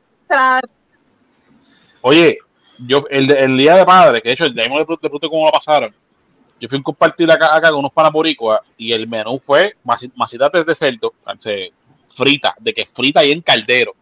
[2.02, 2.38] Oye,
[2.80, 5.46] yo el, de- el día de padre, que de hecho el día de pregunté cómo
[5.46, 5.94] lo pasaron.
[6.60, 10.66] Yo fui a compartir acá, acá con unos panaporicuas y el menú fue masi- masitas
[10.66, 11.72] de cerdo, se-
[12.18, 13.94] frita, de que frita ahí en caldero,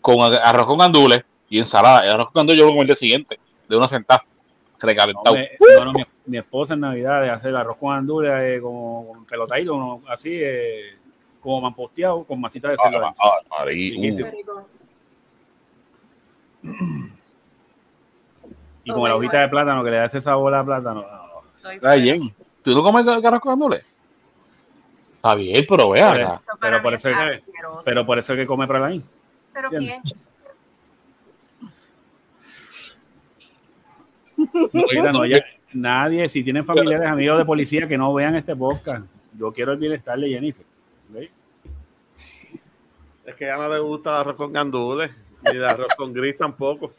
[0.00, 2.04] con arroz con gandules y ensalada.
[2.04, 5.34] El arroz con gandules yo lo comí el día siguiente, de una sentada, No, recalentado.
[5.34, 5.50] me-
[5.84, 10.00] no, mi, mi esposa en Navidad de hacer arroz con andules eh, como con pelotadito,
[10.08, 10.96] así, eh,
[11.40, 13.06] como mamposteado, con masita de cerdo.
[13.06, 13.14] Ah,
[13.50, 14.66] ah, rico.
[18.84, 21.04] y con la hojita de plátano que le da ese sabor a plátano.
[21.72, 22.34] Está bien.
[22.62, 23.84] ¿Tú no comes arroz con gandules?
[25.24, 27.52] Está bien, pero vea Pero- para Pero por es eso es que-.
[27.86, 29.02] Pero por eso es que come pralaín.
[29.54, 30.02] ¿Pero quién?
[35.12, 39.06] No, ya- nadie, si tienen familiares, amigos de policía que no vean este podcast,
[39.38, 40.66] yo quiero el bienestar de Jennifer.
[41.08, 41.30] ¿Ve?
[43.24, 45.10] Es que ya no le gusta el arroz con gandules,
[45.42, 46.92] ni el arroz con gris tampoco.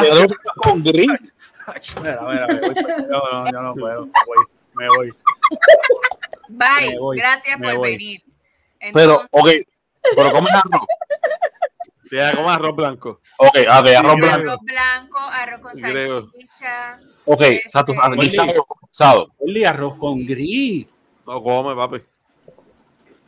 [0.00, 0.28] Le doy
[0.62, 1.08] con gris.
[2.00, 5.12] Mira, mira, me voy, yo no, yo no puedo, me voy, me voy.
[6.48, 6.98] Bye.
[6.98, 7.90] Voy, Gracias por voy.
[7.92, 8.22] venir.
[8.92, 10.86] Pero, Entonces, ok, pero comes arroz.
[12.10, 13.20] Si ella come arroz blanco.
[13.38, 14.34] Ok, ah, ok, arroz Sí, blanco.
[14.50, 16.98] arroz blanco, arroz con salchicha.
[17.24, 19.28] Ok, exacto, Este- guisado, guisado.
[19.66, 20.86] Arroz con gris.
[21.26, 22.02] No come, papi.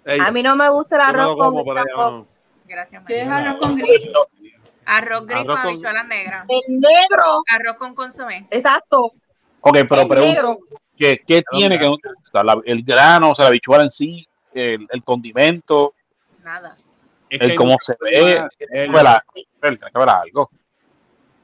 [0.05, 2.27] Ey, A mí no me gusta el arroz con como, pero no.
[2.67, 3.51] Gracias, ¿Qué es María.
[3.51, 4.09] arroz con gris?
[4.85, 6.47] Arroz gris Arroz con habichuelas negras.
[6.49, 8.47] El negro, Arroz con consomé.
[8.51, 9.13] exacto.
[9.63, 10.59] Ok, pero pregunto.
[10.97, 12.43] ¿Qué, qué tiene que no te gusta?
[12.43, 15.95] La- el grano, o sea, la bichuela en sí, el, el condimento,
[16.43, 16.77] Nada.
[17.29, 19.23] Es el cómo se ve, el- tiene que ver
[19.61, 20.49] tiene que ver algo.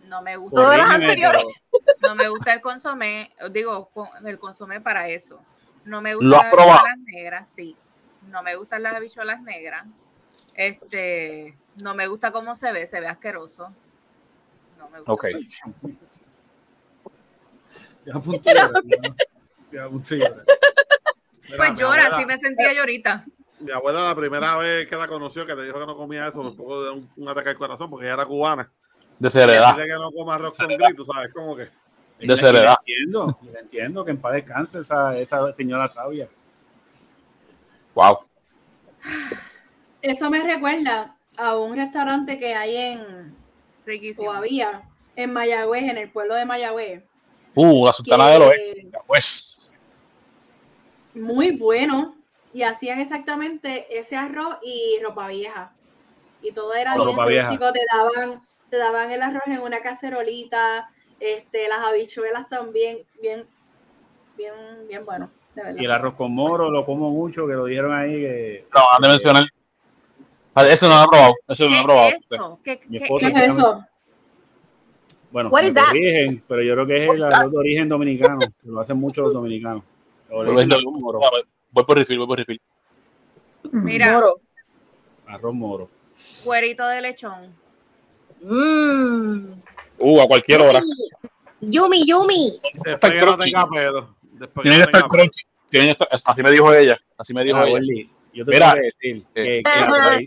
[0.07, 0.57] No me gusta.
[0.57, 1.43] Todas las anteriores.
[2.03, 3.31] No me gusta el consomé.
[3.51, 5.41] Digo, con- el consomé para eso.
[5.85, 6.71] No me ¿Lo gustan has las probado?
[6.79, 7.77] habichuelas negras, sí.
[8.31, 9.87] No me gustan las habichuelas negras.
[10.55, 13.73] Este, no me gusta cómo se ve, se ve asqueroso.
[14.79, 15.13] No me gusta.
[15.13, 15.27] Ok.
[18.05, 18.15] Ya
[21.57, 23.27] Pues llora, así me sentía yo ahorita.
[23.59, 26.41] Mi abuela la primera vez que la conoció, que te dijo que no comía eso,
[26.41, 28.71] un poco de un, un ataque al corazón, porque ella era cubana.
[29.19, 29.77] De seriedad.
[29.77, 31.69] Dice que no come arroz con gris, tú sabes, como que.
[32.21, 32.77] De seriedad.
[32.87, 36.29] Entiendo, y entiendo que en paz descanse esa, esa señora sabia.
[37.95, 38.21] Wow.
[40.01, 43.37] Eso me recuerda a un restaurante que hay en,
[43.85, 44.31] Riquísimo.
[44.31, 44.83] o había,
[45.17, 47.05] en Mayagüez, en el pueblo de Mayagüez.
[47.55, 48.43] Uh, la sultana que del
[49.07, 49.52] oeste.
[51.13, 51.25] Pues.
[51.25, 52.15] Muy bueno.
[52.55, 55.73] Y hacían exactamente ese arroz y ropa vieja.
[56.43, 57.73] Y todo era bien rústico.
[57.73, 60.89] Te daban, te daban el arroz en una cacerolita,
[61.21, 63.45] este, las habichuelas también, bien,
[64.37, 64.53] bien,
[64.89, 65.81] bien bueno, de verdad.
[65.81, 69.01] Y el arroz con moro lo como mucho, que lo dijeron ahí que No, han
[69.03, 69.45] de mencionar.
[70.55, 71.35] Vale, Eso no lo he probado.
[71.49, 72.09] Eso no lo he ¿Qué probado.
[72.09, 72.59] es eso?
[72.63, 73.85] ¿Qué, Mi qué- esposa ¿Qué qué- es eso?
[75.31, 78.99] Bueno, corrigen, pero yo creo que es el arroz de origen dominicano, que lo hacen
[78.99, 79.83] mucho los dominicanos.
[80.33, 80.83] Le
[81.75, 82.61] Voy, por refill, voy por refill.
[83.71, 84.13] Mira.
[84.13, 84.35] Moro.
[85.27, 85.91] Arroz moro.
[86.45, 87.55] Cuerito de lechón.
[88.43, 89.53] Mmm.
[89.99, 90.83] Uh, a cualquier hora.
[91.61, 92.61] Yumi, yumi.
[92.85, 93.53] Después que no crunchy.
[93.53, 94.15] tenga pedo.
[94.33, 95.43] Después Tiene que no estar crunchy.
[95.71, 97.01] Tiene que estar- así me dijo ella.
[97.17, 97.79] Así me dijo Ah, ella.
[97.79, 100.21] Gordy, yo te Mira, tengo que decir que, eh, que la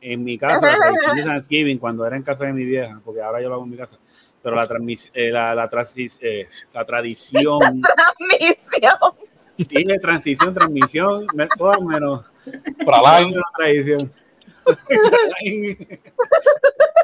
[0.00, 3.22] en mi casa, la tradición de Thanksgiving, cuando era en casa de mi vieja, porque
[3.22, 3.96] ahora yo lo hago en mi casa,
[4.42, 7.80] pero la, transmis- eh, la, la, transis- eh, la tradición,
[8.18, 8.98] Transmisión.
[9.56, 12.24] Dije transición, transmisión, me- todo menos
[12.84, 14.12] Para la menos tradición.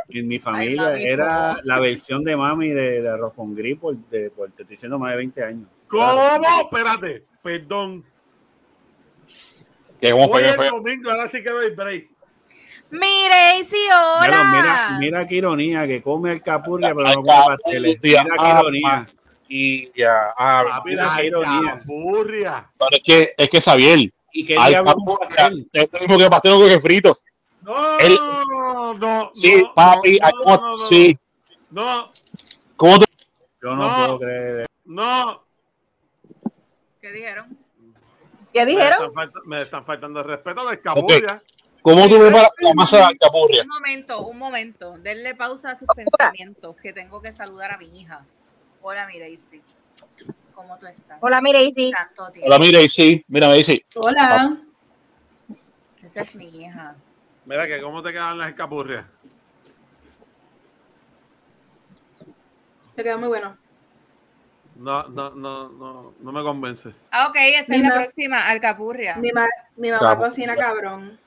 [0.08, 4.30] en mi familia era la versión de mami de, de arroz con gris por, de,
[4.30, 5.68] por te estoy diciendo más de 20 años.
[5.88, 6.40] ¿Cómo?
[6.62, 8.04] Espérate, perdón.
[10.00, 10.68] cómo fue Hoy es fue.
[10.68, 12.08] domingo, ahora sí que doy break.
[12.90, 14.44] Mire, sí, Mira, hola.
[14.50, 17.98] mira, mira qué ironía, que come el capurria, pero no come pasteles.
[18.02, 19.06] Mira qué ah, ironía.
[19.48, 20.34] Y ya.
[20.36, 21.78] Ah, Papi, mira la qué ironía.
[21.78, 22.70] capurria.
[22.78, 24.12] pero es que, es que Xavier.
[24.32, 25.68] ¿Y qué Al pastel?
[25.72, 27.18] es lo mismo que pastel con que frito.
[27.62, 28.18] No, El-
[29.00, 30.18] no, Sí, no, papi.
[30.20, 31.18] no, no, ¿cómo- no, no, sí.
[31.70, 32.12] No,
[32.76, 33.04] ¿Cómo tú?
[33.62, 33.96] Yo no, No.
[34.06, 34.66] puedo creer.
[34.84, 35.42] no.
[37.00, 37.58] ¿Qué dijeron?
[38.52, 39.06] ¿Qué Me dijeron?
[39.08, 41.42] están, me están faltando el respeto del capurria.
[41.82, 43.62] ¿Cómo tú preparas la masa de capurria?
[43.62, 44.98] Un momento, un momento.
[44.98, 48.24] Denle pausa a sus pensamientos, que tengo que saludar a mi hija.
[48.82, 49.60] Hola, Mireisi.
[50.54, 51.18] ¿Cómo tú estás?
[51.20, 51.92] Hola, Mireisi.
[52.44, 53.24] Hola, mire, y sí.
[53.28, 53.84] Mira, dice.
[53.96, 54.56] Hola.
[56.02, 56.94] Esa es mi hija.
[57.44, 59.04] Mira que cómo te quedan las escapurrias.
[62.94, 63.56] Te quedó muy bueno.
[64.76, 66.92] No, no, no, no, no me convence.
[67.10, 69.16] Ah, ok, esa es la próxima, Alcapurria.
[69.16, 71.18] Mi, ma- mi mamá cocina cabrón.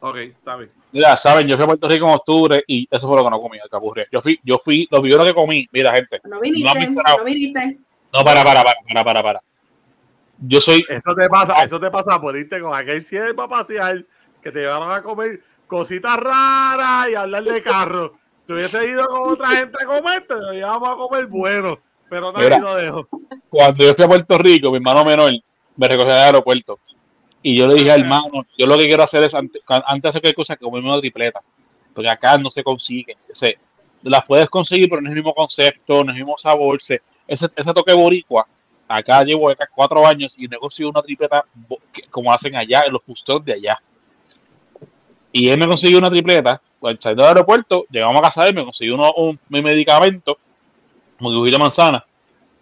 [0.00, 0.70] Ok, está bien.
[0.92, 3.40] Mira, saben, yo fui a Puerto Rico en octubre y eso fue lo que no
[3.40, 4.06] comí, el capurria.
[4.12, 6.20] Yo fui, yo fui, lo primero que comí, mira, gente.
[6.24, 7.18] No No viniste, mencionado.
[7.18, 7.78] no viniste.
[8.12, 9.42] No, para, para, para, para, para, para.
[10.38, 14.04] Yo soy, Eso te pasa, eso te pasa por irte con aquel siervo a pasear
[14.42, 18.18] que te llevaron a comer cositas raras y hablar de carro.
[18.46, 21.78] Te hubiese ido con otra gente a comer, te lo llevamos a comer bueno.
[22.10, 23.08] Pero nadie lo dejo.
[23.48, 25.32] Cuando yo fui a Puerto Rico, mi hermano menor
[25.76, 26.78] me recogió al aeropuerto.
[27.42, 30.08] Y yo le dije al hermano, yo lo que quiero hacer es, ante- antes de
[30.08, 31.40] hacer cualquier cosa, comerme una tripleta.
[31.92, 33.16] Porque acá no se consigue.
[33.28, 36.80] O las puedes conseguir, pero no es el mismo concepto, no es el mismo sabor.
[36.80, 38.46] se- ese, ese toque boricua,
[38.88, 41.44] acá llevo acá cuatro años y he conseguido una tripleta
[42.10, 43.80] como hacen allá, en los fustones de allá.
[45.32, 46.60] Y él me consiguió una tripleta,
[46.98, 50.36] saliendo del aeropuerto, llegamos a casa de él, me consiguió uno- un, mi medicamento,
[51.20, 52.04] un dibujito de manzana,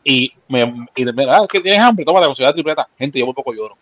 [0.05, 2.89] y me, y me ah, que tienes hambre, toma, te conseguí la tripleta.
[2.99, 3.77] Gente, yo muy poco lloro.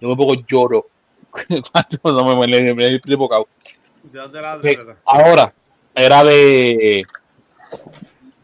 [0.00, 0.86] Yo muy poco lloro.
[2.02, 3.46] Cuando me, me, me, me, me- bocado.
[4.02, 4.96] ¿De dónde la Sí, tripleta?
[5.04, 5.52] Ahora,
[5.94, 7.04] era de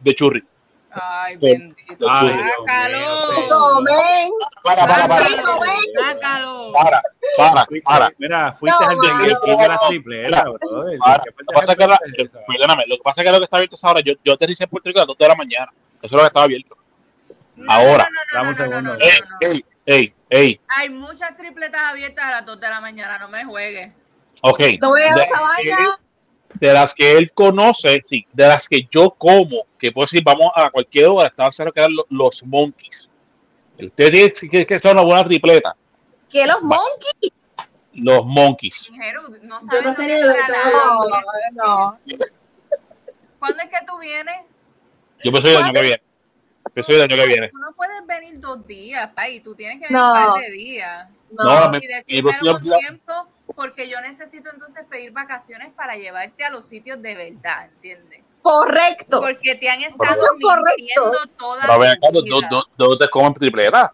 [0.00, 0.44] de churri.
[0.90, 2.06] Ay, bendito.
[2.08, 3.48] Ay, Sácalo.
[3.48, 4.30] Tomen.
[4.62, 5.52] Para, para, para, Sácalo.
[5.98, 6.72] Sácalo.
[6.72, 7.02] para,
[7.36, 8.10] para, para.
[8.18, 9.24] Mira, fuiste No, al de, mano.
[9.58, 10.98] de la tripleta, brother.
[10.98, 11.22] Para.
[11.22, 12.38] ¿Qué Lo que pasa es que, la- fuerte es esa?
[12.46, 14.00] perdóname, lo que pasa es que lo que está abierto es ahora.
[14.00, 15.72] Yo, yo aterricé en Puerto Rico a las 2 de la mañana.
[16.02, 16.76] Eso es lo que estaba abierto.
[17.56, 18.08] No, Ahora.
[18.10, 19.66] No, Dame no, un no, no, no, no, segundo.
[19.86, 20.38] Ey, no, no.
[20.40, 20.60] ey.
[20.76, 23.92] Hay muchas tripletas abiertas a las 2 de la mañana, no me juegues.
[24.42, 24.60] Ok.
[24.80, 25.98] No De- esa vaina.
[26.54, 30.50] de las que él conoce, sí, de las que yo como, que puedo decir, vamos
[30.54, 33.08] a cualquier hora, estaban cerca que eran lo- los monkeys.
[33.78, 35.76] Usted tiene que, que sea una buena tripleta.
[36.30, 37.32] Que los monkeys.
[37.92, 38.90] Los monkeys.
[39.42, 40.20] No Yo sabes no lo sé de.
[40.22, 41.00] No,
[41.52, 41.98] no.
[43.38, 44.40] ¿Cuándo es que tú vienes?
[45.22, 46.02] Yo pienso el año que viene.
[46.76, 47.48] El año que viene.
[47.48, 49.40] Tú no puedes venir dos días, pay.
[49.40, 50.08] Tú tienes que venir No.
[50.08, 51.08] un par de días.
[51.30, 53.12] No, me- Y pues, con yo- tiempo,
[53.54, 58.20] porque yo necesito entonces pedir vacaciones para llevarte a los sitios de verdad, ¿entiendes?
[58.42, 59.20] Correcto.
[59.20, 60.70] Porque te han estado Eso correcto.
[60.76, 62.48] mintiendo toda Pero ven acá, tu ¿dó- vida.
[62.50, 63.92] dó- dó- ¿dónde te comen tripleta?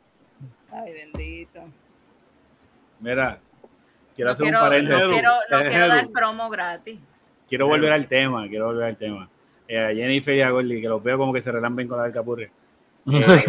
[0.73, 1.63] Ay, bendito.
[3.01, 3.39] Mira,
[4.15, 5.03] quiero No hacer quiero, un paréntesis.
[5.05, 6.99] no quiero, no Eh, quiero dar promo gratis.
[7.49, 9.29] Quiero volver al tema, quiero volver al tema.
[9.69, 12.05] Eh, a Jennifer y a Gordy, que los veo como que se relamben con la
[12.05, 12.51] del capurre.
[13.07, 13.45] Eh,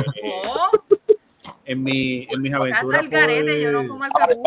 [1.65, 3.01] en, mi, en mis aventuras.
[3.01, 4.43] el garete, yo no por- como Ay, alcabulla.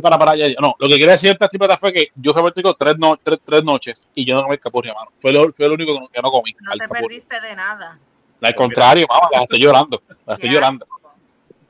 [0.00, 2.58] para, para, No, lo que quería decir esta tripleta fue que yo fui a Puerto
[2.58, 5.10] Rico tres, no, tres, tres noches y yo no comí capurria, mano.
[5.20, 6.52] Fue lo, fue lo único que no, que no comí.
[6.52, 7.02] No te alcapurria.
[7.08, 7.98] perdiste de nada.
[8.40, 10.02] Al contrario, mamá, la estoy llorando.
[10.26, 10.86] La estoy llorando.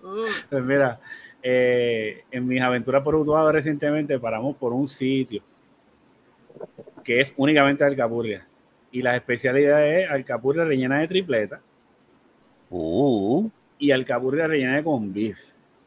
[0.02, 0.98] Uh, Pues mira,
[1.42, 5.42] eh, en mis aventuras por Utuado recientemente paramos por un sitio
[7.04, 8.46] que es únicamente alcapurria.
[8.92, 11.60] Y las especialidades es alcapurria rellena de tripleta
[12.70, 15.38] Uh, y alcapurria rellena de con beef.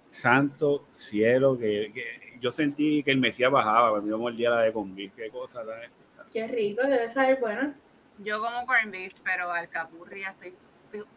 [0.10, 4.74] Santo cielo, que, que yo sentí que el Mesías bajaba cuando yo mordía la de
[4.74, 5.14] con beef.
[5.16, 5.92] Qué cosa tan
[6.32, 7.74] Qué rico, debe saber bueno.
[8.20, 10.54] yo como corn beef, pero alcapurria estoy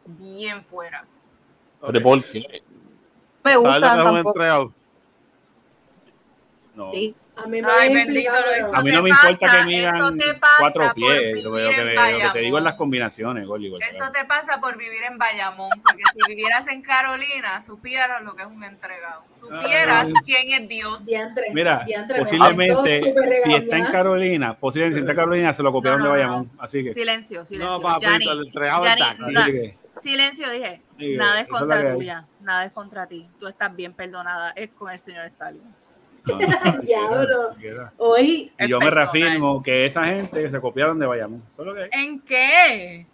[0.07, 1.07] bien fuera.
[1.81, 2.63] pero ¿por qué?
[3.45, 4.59] Me ¿Sabes lo gusta?
[6.75, 6.91] No.
[6.93, 7.15] Sí.
[7.37, 8.31] A mí me Ay, bendito,
[8.73, 10.19] A no me importa que midan
[10.61, 11.45] cuatro pies.
[11.45, 13.75] Lo, que- lo que, en lo que te digo es las combinaciones, Gordy.
[13.91, 18.43] Eso te pasa por vivir en Bayamón, porque si vivieras en Carolina, supieras lo que
[18.43, 19.23] es un entregado.
[19.31, 20.13] Supieras Ay.
[20.25, 21.07] quién es Dios.
[21.07, 23.13] Diantre, Mira, diantre, posiblemente,
[23.45, 23.87] si está en.
[23.87, 26.51] Carolina, posiblemente si está en Carolina se lo copiaron No, no, de no, Bayamón.
[26.59, 26.95] Así que.
[26.95, 27.79] Silencio, silencio.
[27.81, 28.85] No, Yanni, el entregado
[29.47, 30.81] que- silencio, dije.
[30.99, 33.29] Sí, Nada es contra tuya, nada es contra ti.
[33.41, 35.63] Tú estás bien perdonada, es con el señor Stalin.
[36.27, 37.47] No, no, Diablo.
[37.49, 37.93] cualquiera.
[37.99, 41.43] Hoy, Y yo me reafirmo que esa gente se copiaron de Bayamón.
[41.53, 41.89] Eso es lo que hay.
[41.93, 43.07] ¿En qué?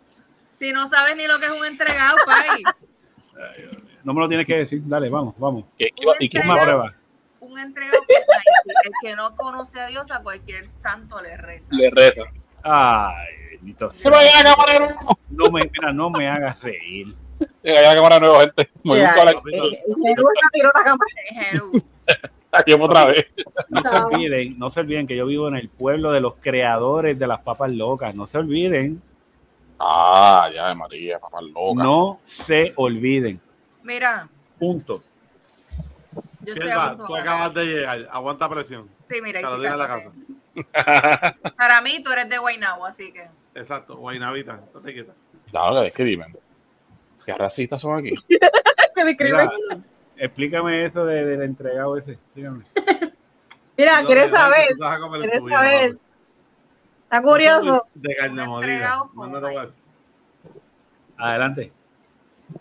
[0.56, 2.62] Si no sabes ni lo que es un entregado, pay.
[4.04, 4.80] No me lo tienes que decir.
[4.86, 5.64] Dale, vamos, vamos.
[5.78, 6.80] ¿Qué- qué- Un y qué- Una entregado.
[6.80, 6.94] prueba.
[7.40, 8.76] Un entregado maíz.
[8.84, 11.68] El que no conoce a Dios, a cualquier santo le reza.
[11.74, 12.22] Le reza.
[12.62, 14.10] Ay, bendito Se sea.
[15.28, 17.14] No me, mira, no me hagas reír.
[17.62, 18.70] Se vaya a la cámara de nuevo, gente.
[18.84, 19.14] Me Mira,
[22.80, 23.26] otra vez.
[23.68, 27.18] No se olviden, no se olviden que yo vivo en el pueblo de los creadores
[27.18, 28.14] de las papas locas.
[28.14, 29.00] No se olviden,
[29.82, 31.82] Ah, ya, María, papá loca.
[31.82, 33.40] no se olviden.
[33.82, 34.28] Mira,
[34.58, 35.02] Punto.
[36.40, 38.08] yo estoy a punto tú de acabas de llegar.
[38.12, 38.88] Aguanta presión.
[39.04, 40.10] Sí, mira, la casa.
[41.56, 43.26] Para mí, tú eres de Guaynabo, así que.
[43.54, 44.60] Exacto, Guaynavita.
[44.74, 45.16] No te quitas.
[45.50, 46.26] Claro, es que dime.
[47.24, 48.14] ¿Qué racistas son aquí?
[49.18, 49.50] Mira,
[50.20, 52.18] explícame eso de- del entregado ese.
[52.34, 52.64] Dígame.
[53.76, 54.66] Mira, No, ¿quieres saber?
[54.76, 55.90] ¿Quieres saber?
[55.92, 55.98] papi.
[57.04, 57.86] Está curioso.
[57.94, 58.98] De carne molida.
[61.16, 61.72] Adelante.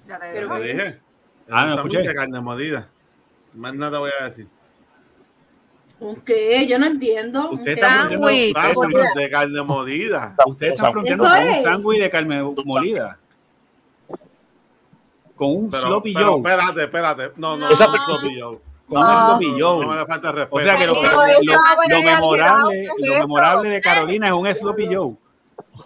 [0.07, 0.55] Ya te Pero digo.
[0.55, 0.99] Te ¿qué dije.
[1.49, 1.97] Ah, no escuché.
[1.99, 2.87] de carne molida.
[3.55, 4.47] Más nada te voy a decir.
[5.99, 6.65] ¿un qué?
[6.67, 7.51] Yo no entiendo.
[7.51, 8.55] Usted Un está Sándwich.
[9.15, 10.35] de carne molida.
[10.45, 13.17] ustedes están fronteando con un sándwich de carne molida.
[15.39, 16.37] Con un Pero, sloppy pero joe.
[16.51, 17.23] espérate, espérate.
[17.37, 17.67] No, no, No.
[17.67, 18.59] no, es sloppy Joe.
[18.89, 19.25] Con un No.
[19.25, 19.87] sloppy No joe.
[19.87, 20.55] me falta respeto.
[20.55, 25.13] O sea que lo, No, memorable, lo memorable de Carolina es un sloppy joe.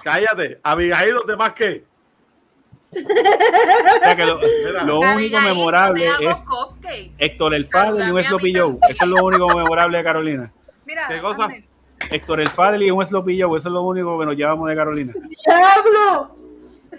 [0.04, 0.60] Cállate.
[0.64, 1.86] Abigail, ¿los demás qué?
[2.96, 7.12] O sea que lo, único memorable es cupcakes.
[7.20, 8.78] Héctor el Fadel y un Sloppy Joe.
[8.90, 10.52] Eso es lo único memorable de Carolina.
[10.86, 11.48] Mira, ¿Qué cosa?
[12.10, 13.58] Héctor el Fadel y un Sloppy Joe.
[13.60, 15.14] Eso es lo único que nos llevamos de Carolina.
[15.46, 16.43] ¡Diablo!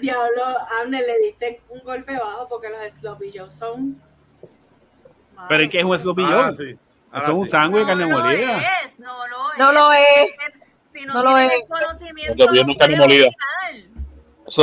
[0.05, 0.44] Diablo,
[0.81, 3.97] Amner, le diste un golpe bajo porque los Sloppy Joe son.
[5.48, 6.52] Pero es que es un Sloppy Joe.
[6.55, 6.62] sí.
[6.70, 6.81] Eso
[7.12, 7.51] ahora es un sí.
[7.51, 8.52] sándwich de carne no molida.
[8.52, 9.59] Lo es, no lo es.
[9.59, 10.31] No lo es.
[10.82, 11.60] Si no, No lo tienes es.
[11.62, 13.31] el conocimiento, no es carne molida.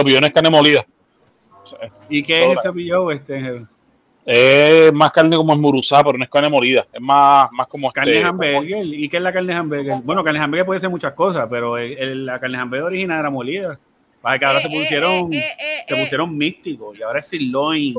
[0.05, 0.85] pillones es carne molida.
[2.09, 3.15] ¿Y qué es el Sloppy Joe?
[3.15, 3.65] Este,
[4.25, 6.85] Es más carne como esmuruzada, pero no es carne molida.
[6.91, 8.85] Es más, más como carne este, hamburger.
[8.85, 9.95] ¿Y qué es la carne hamburger?
[10.03, 13.29] Bueno, carne hamburger puede ser muchas cosas, pero el- el- la carne hamburger original era
[13.29, 13.79] molida.
[14.21, 16.03] Para que ahora Eh, se eh, pusieron, eh, eh, eh, se eh.
[16.03, 17.95] pusieron místicos y ahora es sirloin.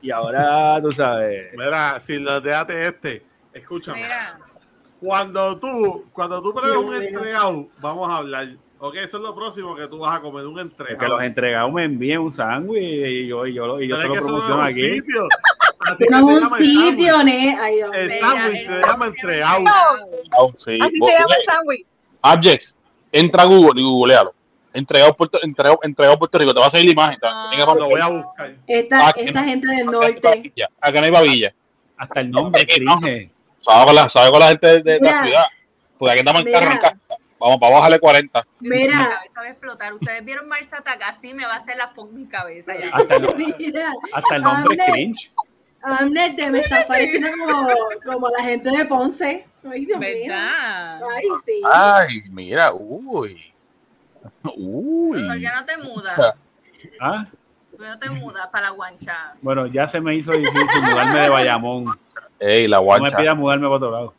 [0.00, 1.52] Y ahora, tú sabes.
[1.56, 3.22] Mira, si lo déjate este,
[3.52, 4.02] escúchame.
[4.02, 4.38] Mira,
[5.00, 8.48] Cuando tú, cuando tú pruebas un entregado, vamos a hablar.
[8.78, 11.08] Ok, eso es lo próximo que tú vas a comer, un Que entregado.
[11.08, 14.12] los entregados me envíen un sándwich y yo, y yo, lo- y yo se lo
[14.12, 14.90] que eso no es promociono un aquí.
[14.90, 15.28] sitio.
[15.80, 19.64] Así Que que no es un el sitio, Dios El sándwich se llama entregado.
[20.56, 20.78] Sí.
[20.80, 21.86] Así se llama el sándwich.
[22.22, 22.74] Abjects,
[23.12, 24.34] entra a Google y googlealo.
[24.74, 26.54] Entregado Puerto, entregado, entregado Puerto Rico.
[26.54, 27.20] Te va a salir la imagen.
[27.20, 27.66] te No.
[27.66, 28.54] para- Lo voy a buscar.
[28.66, 30.52] Esta, Ah, esta gente del no norte.
[30.80, 31.54] Acá no hay babilla.
[31.96, 33.30] Hasta el nombre cringe.
[33.58, 35.44] Sabe con la, sabe con la gente de, de la ciudad.
[35.98, 36.78] Porque aquí andamos en carro en.
[37.38, 38.42] Vamos, vamos a bajarle 40.
[38.60, 38.92] mi Mira.
[38.98, 39.92] cabeza va a explotar.
[39.94, 42.88] Ustedes vieron Mars Attack, así me va a hacer la fucking cabeza ya.
[42.92, 44.92] Hasta el, Mira, hasta el nombre Hable.
[44.92, 45.32] cringe.
[45.84, 47.68] Amner, te me estás pareciendo como,
[48.04, 49.44] como la gente de Ponce.
[49.68, 50.32] Ay, Dios mío.
[50.32, 51.60] Ay, sí.
[51.64, 53.51] Ay, mira, uy.
[54.56, 55.26] Uy.
[55.26, 56.20] ¿Por qué no te mudas?
[57.00, 57.26] Ah,
[57.70, 59.34] ¿Por qué no te mudas para la guancha?
[59.40, 61.86] bueno, ya se me hizo difícil mudarme de Bayamón.
[62.38, 63.16] Ey, la No me guancha.
[63.16, 64.14] pidas mudarme para otro lado.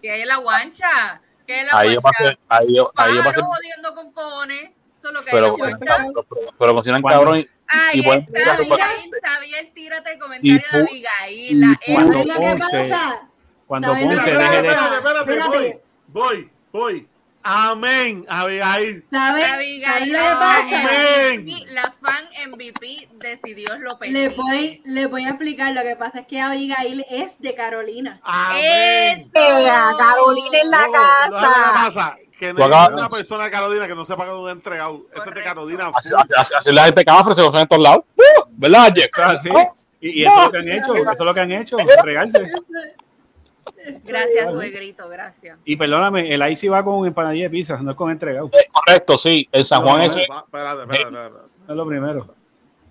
[0.00, 1.20] ¿Qué hay en la guancha?
[1.46, 2.18] ¿Qué hay en la Ahí yo guancha?
[2.24, 4.70] pasé, ahí yo, ahí yo pasé, Pájaros jodiendo con cojones.
[4.98, 5.96] Eso es lo que hay en pero, la guancha.
[6.28, 10.78] pero, pero cocinan cabrón y, Ahí y está, Abigail, Xavier, tírate el comentario Y de
[10.78, 11.60] Abigail.
[11.60, 12.40] La y cuando ¿Sabes lo que
[12.78, 13.20] Ponce-?
[13.66, 14.68] Cuando ¿Saben lo Ponce deje de.
[14.68, 15.48] espérate, Espérate.
[15.58, 17.08] voy, voy, voy.
[17.50, 19.04] Amén, Abigail.
[19.10, 19.46] ¿Sabes?
[19.46, 20.56] ¿Sabes Abigail, lo la?
[20.56, 21.46] Amén.
[21.72, 24.34] La fan MVP de si Dios lo Le permite.
[24.36, 25.72] voy, le voy a explicar.
[25.72, 28.20] Lo que pasa es que Abigail es de Carolina.
[28.22, 29.20] Amén.
[29.20, 29.30] ¡Eso!
[29.32, 31.72] Carolina en la Luego, ¿sabes lo que casa.
[31.84, 32.16] pasa?
[32.38, 35.06] Que no hay una persona de Carolina que no sepa que es un entregado.
[35.14, 35.42] Ese es de.
[35.42, 35.90] Carolina.
[35.94, 38.04] así, así, así, así la gente cafre se gozan en todos lados.
[38.14, 38.44] ¡Uh!
[38.50, 39.06] ¿Verdad, Jeff?
[39.16, 39.48] Eso es así.
[40.00, 40.94] Y, y eso es lo que han hecho.
[40.94, 41.76] Eso es lo que han hecho.
[42.04, 42.52] Regarse.
[44.04, 45.58] Gracias, suegrito, gracias.
[45.64, 48.50] Y perdóname, el IC va con empanadilla de pizza, no es con entregado.
[48.72, 49.48] Correcto, sí.
[49.52, 51.36] En San Juan No, es- Espérate, espérate, espérate.
[51.68, 52.26] Es lo primero.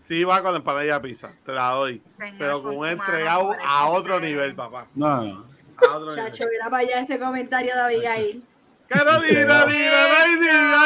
[0.05, 2.01] Sí va con la empanadilla de pizza, te la doy.
[2.17, 4.29] Señor, Pero con un mano entregado a otro ser.
[4.29, 4.87] nivel, papá.
[4.95, 5.45] No, no.
[5.85, 6.49] A otro Chacho, nivel.
[6.51, 8.43] mira para allá ese comentario de Abigail.
[8.89, 9.65] Diga, ay, diga,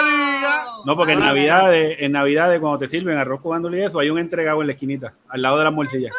[0.03, 0.65] diga.
[0.85, 3.99] No, porque en Ahora- Navidad, en Navidad, cuando te sirven arroz con gandules y eso,
[3.99, 6.11] hay un entregado en la esquinita, al lado de las morcillas.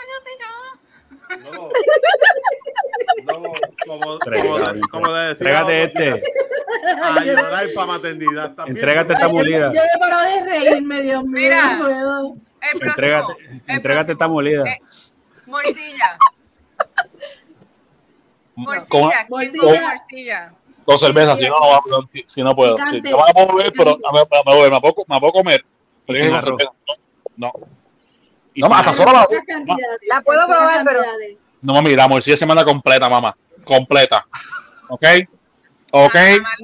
[1.52, 1.68] No.
[3.24, 3.52] No,
[3.98, 4.18] como.
[5.30, 6.22] Entrégate este.
[7.02, 8.46] A llorar para maternidad.
[8.50, 8.80] ¿estás viendo?
[8.80, 9.72] Entrégate esta yo- molida.
[9.72, 11.30] Yo de reírme, Dios mío.
[11.40, 11.76] Mira.
[11.76, 12.34] no puedo.
[12.72, 12.90] El próximo.
[12.90, 13.32] Entrégate,
[13.66, 14.64] el entrégate esta molida.
[14.68, 14.78] Eh,
[15.46, 16.18] morcilla.
[18.54, 18.88] Morcilla.
[18.94, 19.60] ¿Quién Morcilla.
[19.60, 20.52] come morcilla?
[20.84, 21.56] con cerveza, si no,
[22.12, 22.76] si, si no puedo.
[22.90, 25.32] Si, yo me la puedo beber, pero me, me, me, me, me puedo, me puedo
[25.32, 25.64] comer.
[26.06, 26.30] Pero.
[26.30, 26.40] No,
[27.36, 27.52] no,
[28.56, 29.28] No, hasta solo la-
[30.10, 31.02] La puedo probar, pero-
[31.62, 33.36] no mami, la morcilla se manda completa, mamá.
[33.64, 34.26] Completa.
[34.88, 35.04] ¿Ok?
[35.92, 36.14] ¿Ok?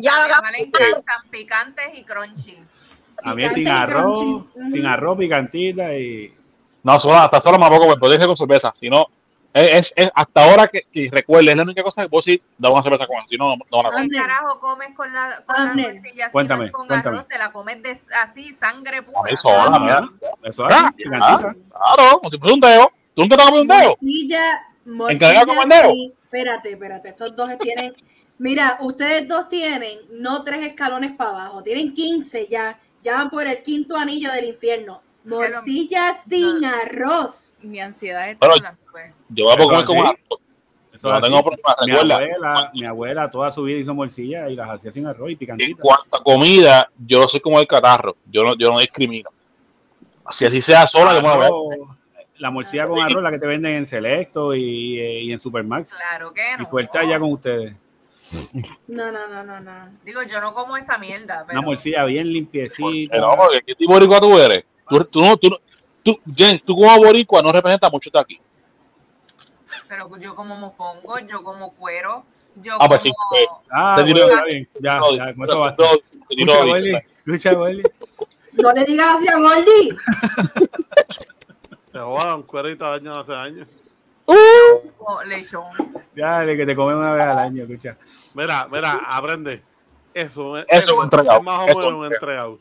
[0.00, 0.12] Ya
[0.58, 2.56] encantan picantes y crunchy.
[3.24, 6.34] A mí sin arroz, sin arroz, picantita y.
[6.82, 8.72] No, solo, hasta solo comer, pero dije con cerveza.
[8.76, 9.06] Si no,
[9.52, 12.40] es, es, es hasta ahora que, que recuerde, es la única cosa que vos sí
[12.56, 14.08] da una cerveza con Si no, no, no van a comer.
[14.08, 16.26] ¿Qué carajo comes con la, con la morcilla?
[16.26, 17.16] Si Cuéntame, no con cuéntame.
[17.16, 19.20] arroz, te la comes de, así, sangre pura.
[19.30, 20.02] mí sola, Ah, mira.
[20.44, 21.38] Eso es así, Ah, picantita.
[21.96, 22.92] Claro, como si fuese un dedo.
[23.14, 23.88] ¿Tú nunca te has comido un dedo?
[23.90, 25.90] Morcilla, morcilla, ¿Encargado como el dedo?
[25.93, 26.12] sí.
[26.24, 27.09] Espérate, espérate.
[27.10, 27.94] Estos dos tienen.
[28.39, 32.78] Mira, ustedes dos tienen no tres escalones para abajo, tienen 15 ya.
[33.02, 35.01] Ya van por el quinto anillo del infierno.
[35.24, 37.52] Morcilla sin arroz.
[37.62, 39.15] Mi ansiedad es Bueno, toda, pues.
[39.31, 40.15] Yo voy a comer así.
[40.15, 40.40] arroz.
[40.93, 44.69] Eso No tengo problema, Mi abuela, mi abuela toda su vida hizo morcilla y las
[44.69, 45.81] hacía sin arroz y En picantita.
[45.82, 48.16] cuanto a comida, yo soy como el catarro.
[48.31, 49.31] Yo no, yo no discrimino.
[50.31, 51.97] Si así sea sola, yo me voy a Arroz,
[52.39, 55.90] La morcilla con arroz, la que te venden en Selecto y, eh, y en Supermax.
[55.90, 56.70] Claro que Y no.
[56.70, 57.74] suelta ya con ustedes.
[58.86, 59.89] No, no, no, no, no.
[60.05, 63.12] Digo, yo no como esa mierda, pero Una morcilla bien limpiecita.
[63.15, 64.65] Pero, porque, ¿qué tipo de boricua tú eres?
[64.89, 65.59] Tú, tú, no, tú, no-
[66.02, 68.40] tú, Jen, tú como boricua no representas mucho de aquí.
[69.89, 72.24] pero yo como mofongo, yo como cuero,
[72.56, 72.89] yo Ah, como...
[72.90, 73.47] pues sí, pues.
[73.70, 74.69] Ah, Te bueno, tiro- está bien.
[74.81, 75.85] Ya, ya, con eso basta.
[76.28, 76.73] Te tiro Lucha, ahorita.
[76.74, 76.98] Welly.
[77.24, 77.82] Lucha, Welly.
[78.52, 79.97] No le digas así a Gordy.
[81.98, 83.66] Se joda un cuerito de años hace años.
[84.24, 85.64] O lechón.
[86.14, 87.96] Dale, que te comen una vez al año, escucha.
[88.34, 89.60] Mira, mira, aprende.
[90.14, 92.58] Eso, es un entregado, es más o eso menos un un entregado.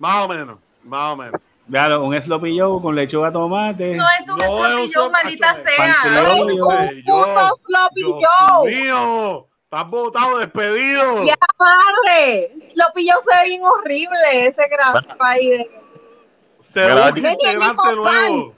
[0.00, 1.40] Más o menos, más o menos.
[1.68, 3.94] Véalo, un sloppy joe con lechuga, tomate.
[3.94, 5.94] No es un No, un escopillón, sop- maldita sea.
[6.04, 8.74] ¡Es un puto floppy Dios Joe!
[8.74, 11.24] mío, estás botado, despedido.
[11.26, 12.50] ¡Ya madre!
[12.74, 15.70] Lo pilló se ve bien horrible ese grapa ahí de...
[16.58, 18.53] Se busca Ven, integrante nuevo.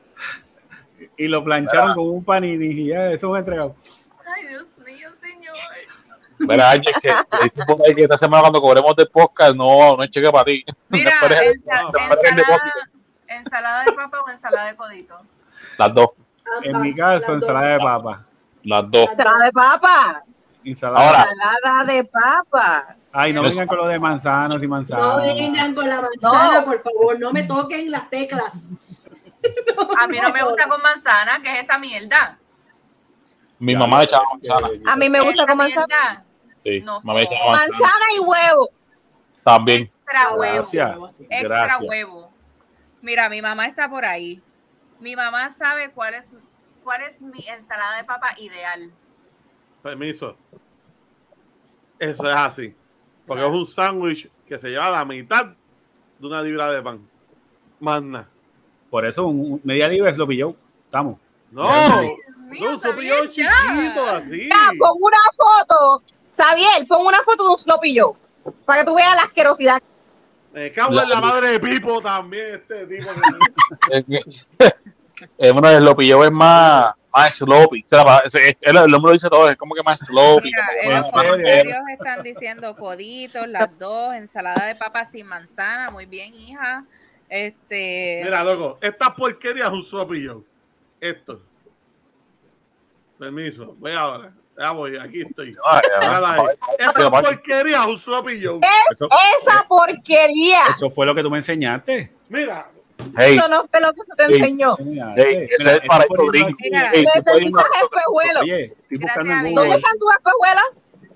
[1.16, 3.74] Y lo plancharon con un panini y ya, eso es un entregado.
[4.36, 5.54] Ay, Dios mío, señor.
[6.38, 6.92] Mira, Alex,
[7.86, 10.64] ahí que esta semana cuando cobremos de podcast no, no hay cheque para ti.
[10.90, 12.72] Mira, No ensa- no, no ensalada,
[13.28, 15.14] ensalada de papa o ensalada de codito.
[15.78, 16.10] Las dos,
[16.62, 18.24] En mi caso, ensalada de papa.
[18.64, 19.06] las dos.
[19.10, 20.22] ¡Ensalada de papa!
[20.64, 21.06] Ensalada.
[21.06, 21.26] Ahora.
[21.30, 22.96] ¡Ensalada de papa!
[23.12, 25.16] Ay, no vengan con lo de manzanos y No manzanas.
[25.34, 26.64] vengan con la manzana, No.
[26.66, 27.18] por favor.
[27.18, 28.52] No me toquen las teclas.
[29.98, 32.38] A mí no me gusta con manzana, que es esa mierda.
[33.58, 34.68] Mi mamá le echaba manzana.
[34.86, 35.86] A mí me gusta con manzana.
[35.88, 36.24] mierda.
[36.64, 37.78] Sí, No, mamá le echaba manzana.
[37.78, 38.70] Manzana y huevo.
[39.44, 39.82] También.
[39.82, 40.54] Extra huevo.
[40.56, 41.20] Gracias.
[41.20, 41.88] Extra Gracias.
[41.88, 42.32] huevo.
[43.00, 44.42] Mira, mi mamá está por ahí.
[45.00, 46.32] Mi mamá sabe cuál es,
[46.82, 48.90] cuál es mi ensalada de papa ideal.
[49.82, 50.36] Permiso.
[51.98, 52.74] Eso es así.
[53.26, 55.46] Porque es un sándwich que se lleva la mitad
[56.18, 57.08] de una libra de pan.
[57.80, 58.28] Más nada.
[58.96, 60.54] Por eso, un, un- media libra es lo pilló.
[60.86, 61.18] Estamos.
[61.50, 62.00] No, no,
[62.48, 63.52] mío, un sabía sopillón ya.
[63.68, 64.48] chiquito así.
[64.48, 66.02] Ya, pon una foto.
[66.34, 68.14] Xavier, pon una foto de un Sloppy Joe.
[68.64, 69.82] Para que tú veas la asquerosidad.
[70.54, 73.10] Me cago en la madre de Pipo también, este tipo.
[75.36, 77.82] Es bueno, el lo pilló es más, más sloppy.
[77.84, 80.50] O sea, pa- ese- es- el, nombre lo dice todo, es como que más sloppy.
[80.50, 85.26] Mira, como en que los comentarios están diciendo coditos, las dos, ensalada de papa sin
[85.26, 86.82] manzana, muy bien, hija.
[87.28, 90.44] Este, Mira, loco, esta porquería es un sopillón.
[91.00, 91.42] Esto.
[93.18, 94.32] Permiso, voy ahora.
[94.58, 95.54] Ya voy, aquí estoy.
[95.64, 96.46] Ay, ay, Mírala ahí.
[96.78, 98.60] Esa porquería es un sopillón.
[98.92, 99.08] Eso,
[99.40, 100.60] Esa porquería.
[100.70, 102.10] eso fue lo que tú me enseñaste.
[102.28, 102.70] Mira,
[103.16, 104.76] Hey, Eso no fue lo que se te enseñó.
[105.16, 105.80] hey, ese es.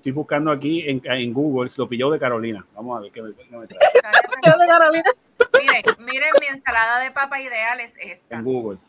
[0.01, 2.65] Estoy buscando aquí en, en Google, lo pilló de Carolina.
[2.73, 3.79] Vamos a ver qué me, qué me trae.
[4.59, 5.11] De Carolina.
[5.53, 8.37] miren, miren, mi ensalada de papa ideal es esta.
[8.37, 8.79] En Google.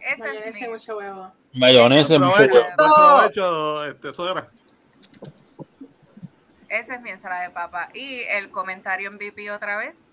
[0.00, 1.32] Esa es Mayonesa mi, mucho huevo.
[1.54, 3.82] Mayonesa, mucho huevo.
[3.82, 4.48] este, suegra.
[6.68, 7.88] esa es mi ensalada de papa.
[7.92, 10.06] Y el comentario en VP otra vez.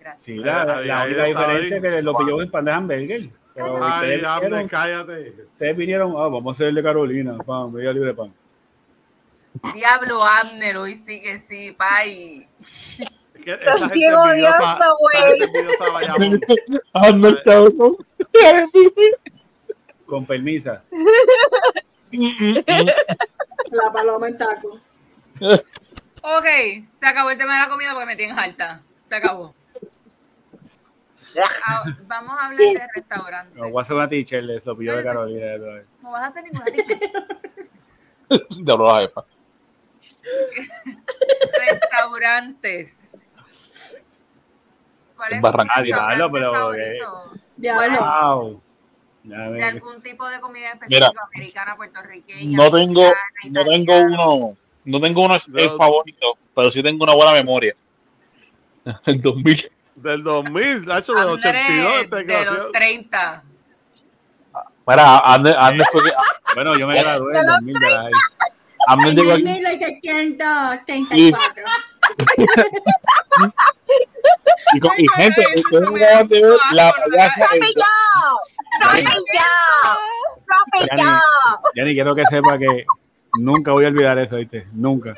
[0.00, 0.24] Gracias.
[0.24, 1.70] Sí, la, la, diferencia ahí.
[1.70, 3.28] es que lo pilló en pan de hamburger.
[3.56, 5.30] Pero Ay, ustedes, Abner, vinieron, cállate.
[5.52, 8.32] ustedes vinieron, ah, vamos a hacer el de Carolina, pan, media libre de pan.
[9.74, 12.46] Diablo Abner, hoy sí que sí, pay.
[12.60, 15.38] Es que esa gente bien envidiosa, odioso, esa güey.
[15.38, 16.14] gente envidiosa vaya
[16.92, 17.96] Hazme el cabrón.
[20.06, 20.82] Con permisa.
[23.70, 24.78] La paloma en taco.
[25.40, 26.46] Ok,
[26.94, 28.82] se acabó el tema de la comida porque me tienen alta.
[29.02, 29.54] Se acabó.
[31.66, 33.56] Ah, vamos a hablar de restaurantes.
[33.56, 35.02] No, voy a hacer una teacher, les lo pilló de.
[35.02, 35.46] Carolina.
[35.56, 35.86] otra vez.
[36.02, 36.98] No vas a hacer ninguna teacher.
[38.50, 39.24] Diablo, la jefa.
[41.70, 43.18] Restaurantes.
[45.16, 47.32] ¿Cuál es tu Barranquilla, restaurante diablo, pero, favorito?
[47.56, 47.98] Diablo.
[48.00, 48.62] Wow.
[49.26, 52.56] De algún tipo de comida específica, Mira, americana, puertorriqueña.
[52.56, 53.12] No tengo,
[53.50, 57.74] no tengo uno, no tengo uno el favorito, pero sí tengo una buena memoria.
[59.06, 59.70] El 2000.
[59.96, 61.92] Del 2000, ha hecho del Andrés, 82.
[62.02, 63.42] Este de los 30.
[64.86, 66.10] Mira, Ander, Ander fue que
[66.54, 68.10] Bueno, yo me gradué en 2000 de high.
[68.88, 69.42] Ander llegó aquí.
[69.42, 71.64] 1834.
[74.74, 77.38] Y, con- y gente, ustedes me acaban de ver la payasa.
[77.38, 78.36] ¡Drop el- it down!
[78.80, 79.16] ¡Drop it down!
[80.44, 81.22] ¡Drop it Ya ni- down!
[81.76, 82.84] Ya ni quiero que sepa que
[83.38, 84.66] nunca voy a olvidar eso, ¿viste?
[84.72, 85.14] Nunca.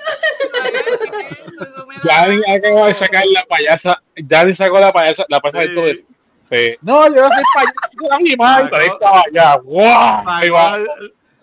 [2.02, 4.02] Eso, eso me da Dani acaba de sacar la payasa.
[4.16, 5.74] Dani sacó la payasa, la payasa de Sí.
[5.74, 6.06] todo eso.
[6.42, 6.76] Sí.
[6.80, 8.62] No, yo no soy payaso, la misma.
[8.62, 9.56] Y por ahí estaba allá.
[9.62, 10.24] ¡Guau!
[10.26, 10.78] Ahí va.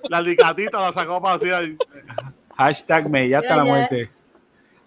[0.09, 1.49] La, licatita la sacó para así.
[1.51, 1.77] ahí.
[2.57, 3.71] Hashtag me ya hasta la Ya, ya.
[3.71, 4.11] muerte.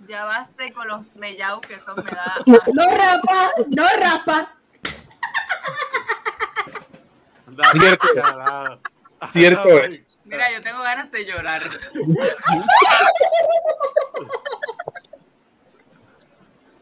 [0.08, 2.34] Ya baste con los mellaos que son me da.
[2.46, 2.56] No
[2.96, 4.54] rapa, no rapa.
[7.72, 8.06] Cierto.
[9.32, 10.20] Cierto es.
[10.24, 11.62] Mira, yo tengo ganas de llorar.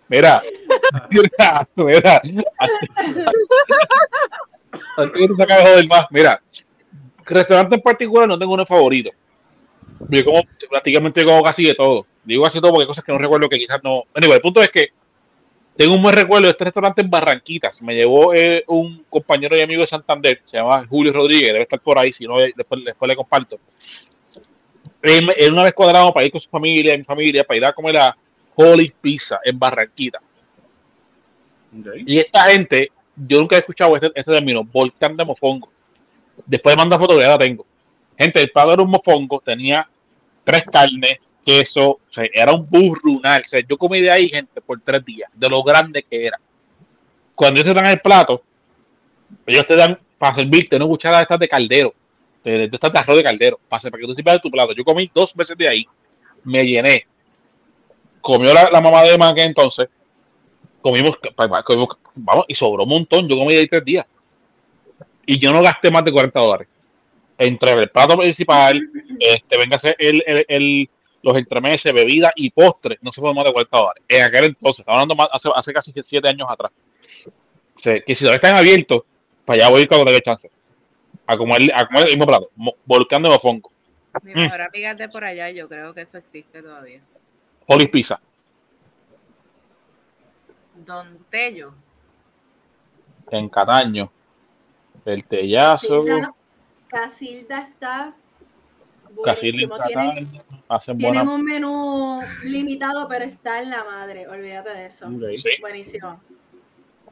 [0.09, 0.43] Mira,
[1.11, 2.23] mira, mira.
[4.97, 6.41] Antes de joder más, mira.
[7.25, 9.11] Restaurante en particular no tengo uno favorito.
[10.09, 12.07] Yo como prácticamente como casi de todo.
[12.25, 14.05] Digo casi todo porque hay cosas que no recuerdo que quizás no.
[14.13, 14.91] Bueno, el punto es que
[15.77, 17.83] tengo un buen recuerdo de este restaurante en Barranquitas.
[17.83, 21.81] Me llevó eh, un compañero y amigo de Santander, se llama Julio Rodríguez, debe estar
[21.81, 23.59] por ahí, si no, después, después le comparto.
[25.03, 27.97] Él, una vez cuadrado para ir con su familia, mi familia, para ir a comer
[27.99, 28.17] a
[28.57, 30.21] Holy Pizza en Barranquita.
[32.07, 35.71] Y esta gente, yo nunca he escuchado este, este término, volcán de mofongo.
[36.45, 37.65] Después de mandar fotos, ya la tengo.
[38.19, 39.87] Gente, el plato era un mofongo, tenía
[40.43, 43.43] tres carnes, queso, o sea, era un burrunal.
[43.43, 46.41] O sea, yo comí de ahí, gente, por tres días, de lo grande que era.
[47.35, 48.43] Cuando ellos te dan el plato,
[49.47, 51.95] ellos te dan para servirte una cuchara de estas de caldero,
[52.43, 54.73] de, de estas de arroz de caldero, para, para que tú sirvas de tu plato.
[54.73, 55.87] Yo comí dos veces de ahí,
[56.45, 57.07] me llené.
[58.27, 59.89] Comió la, la mamá de que entonces,
[60.83, 63.29] comimos, pa- comimos- vamos, y sobró un montón.
[63.29, 64.05] Yo comí ahí tres días.
[65.25, 66.67] Y yo no gasté más de 40 dólares.
[67.39, 68.81] Entre el plato principal,
[69.21, 70.91] este, venga el, el, el-
[71.23, 74.03] los entremeses, bebida y postre, no se fue más de 40 dólares.
[74.09, 76.73] En aquel entonces, estaba hablando más, hace, hace casi 7 años atrás.
[77.77, 79.03] O que si todavía están abiertos,
[79.45, 80.51] para allá voy cuando tenga chance.
[81.29, 82.51] A comer, a comer el mismo plato,
[83.23, 83.71] de mofongo,
[84.25, 87.01] Mi mejor amiga de por allá yo creo que eso existe todavía.
[87.67, 88.21] Holy Pizza.
[90.75, 91.73] Don Tello.
[93.31, 94.11] en Cataño.
[95.05, 96.35] El tellazo, Casilda,
[96.89, 98.15] Casilda está
[99.25, 99.87] Casilda.
[99.87, 100.29] Tienen,
[100.69, 101.33] hacen tienen buena.
[101.35, 104.27] un menú limitado, pero está en la madre.
[104.29, 105.09] Olvídate de eso.
[105.37, 105.51] Sí.
[105.61, 106.21] Buenísimo.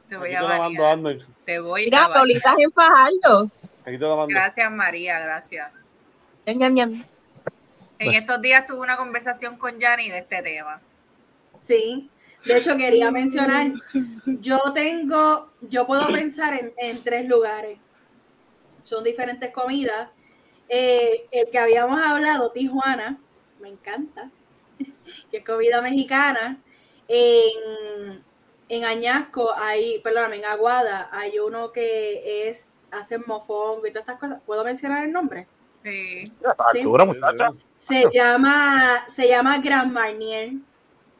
[0.09, 1.17] Te voy te a mando.
[1.45, 2.13] Te voy Mira, a.
[2.13, 3.49] Paulitas en Fajardo.
[3.85, 4.27] Aquí te la mando.
[4.27, 5.71] Gracias, María, gracias.
[6.45, 7.05] Ñam, ñam, ñam.
[7.99, 10.81] En estos días tuve una conversación con Yanni de este tema.
[11.65, 12.09] Sí.
[12.45, 13.71] De hecho, quería mencionar,
[14.25, 17.79] yo tengo, yo puedo pensar en, en tres lugares.
[18.83, 20.09] Son diferentes comidas.
[20.69, 23.17] Eh, el que habíamos hablado, Tijuana,
[23.59, 24.29] me encanta,
[25.31, 26.59] que es comida mexicana.
[27.07, 28.23] En,
[28.69, 34.19] en Añasco hay, perdóname, en Aguada hay uno que es, hacen mofongo y todas estas
[34.19, 34.41] cosas.
[34.45, 35.47] ¿Puedo mencionar el nombre?
[35.83, 36.31] Sí.
[36.57, 37.49] Factura, muchacha.
[37.87, 40.53] Se llama, se llama Gran Marnier.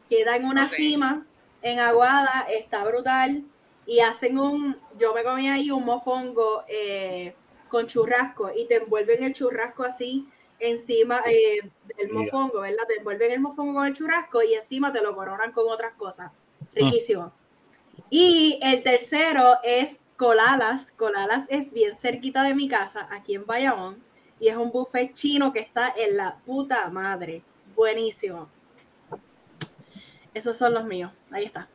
[0.10, 1.26] Queda en una cima,
[1.62, 3.44] en Aguada, está brutal.
[3.86, 7.36] Y hacen un, yo me comí ahí un mofongo eh,
[7.70, 10.28] con churrasco y te envuelven el churrasco así
[10.60, 11.60] encima eh,
[11.98, 12.32] del Mira.
[12.32, 12.84] mofongo, ¿verdad?
[12.88, 16.32] Te envuelven el mofongo con el churrasco y encima te lo coronan con otras cosas.
[16.74, 17.32] Riquísimo.
[18.10, 20.92] Y el tercero es Colalas.
[20.94, 24.04] Colalas es bien cerquita de mi casa, aquí en Bayamón.
[24.46, 27.42] Y es un buffet chino que está en la puta madre.
[27.76, 28.48] Buenísimo.
[30.36, 31.12] Esos son los míos.
[31.32, 31.68] Ahí está.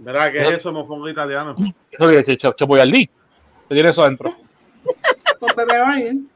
[0.00, 1.54] Verá, ¿qué es eso, mofongo italiano?
[1.92, 3.06] Eso que es Chapoyardí.
[3.06, 4.30] ¿Qué tiene eso adentro?
[5.38, 6.28] Con pepperoni.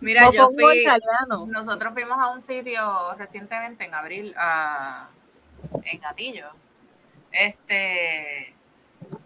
[0.00, 1.44] Mira, yo fui, italiano.
[1.46, 2.80] nosotros fuimos a un sitio
[3.18, 5.10] recientemente en abril, a,
[5.84, 6.46] en Gatillo,
[7.30, 8.54] este,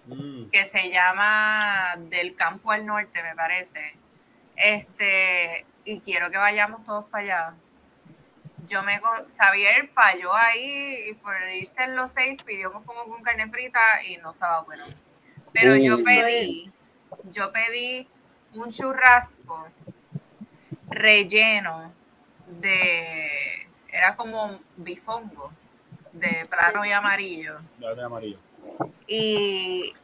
[0.06, 0.50] Mm.
[0.50, 3.94] que se llama Del Campo al Norte, me parece.
[4.56, 7.54] Este, y quiero que vayamos todos para allá.
[8.66, 13.48] Yo me Xavier falló ahí y por irse en los safe pidió mofongo con carne
[13.48, 14.84] frita y no estaba bueno.
[15.52, 16.70] Pero yo pedí,
[17.30, 18.08] yo pedí
[18.54, 19.68] un churrasco
[20.88, 21.92] relleno
[22.46, 25.52] de era como bifongo
[26.12, 28.38] de plano y amarillo Dale amarillo.
[29.06, 29.94] y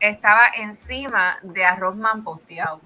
[0.00, 2.80] estaba encima de arroz mamposteado.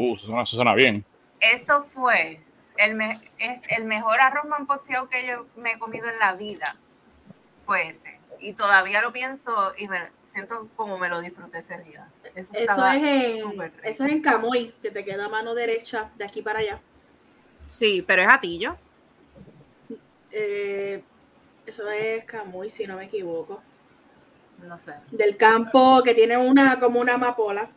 [0.00, 1.04] Uh, eso suena, eso suena bien.
[1.40, 2.40] Eso fue
[2.76, 6.76] el me- es el mejor arroz mamposteado que yo me he comido en la vida.
[7.58, 8.18] Fue ese.
[8.40, 12.08] Y todavía lo pienso y me siento como me lo disfruté ese día.
[12.34, 16.40] Eso, es, en, eso es en Camuy, que te queda a mano derecha de aquí
[16.40, 16.80] para allá.
[17.66, 18.76] Sí, pero es atillo.
[20.30, 21.02] Eh,
[21.66, 23.62] eso es Camuy, si no me equivoco.
[24.66, 24.94] No sé.
[25.10, 27.68] Del campo que tiene una como una amapola.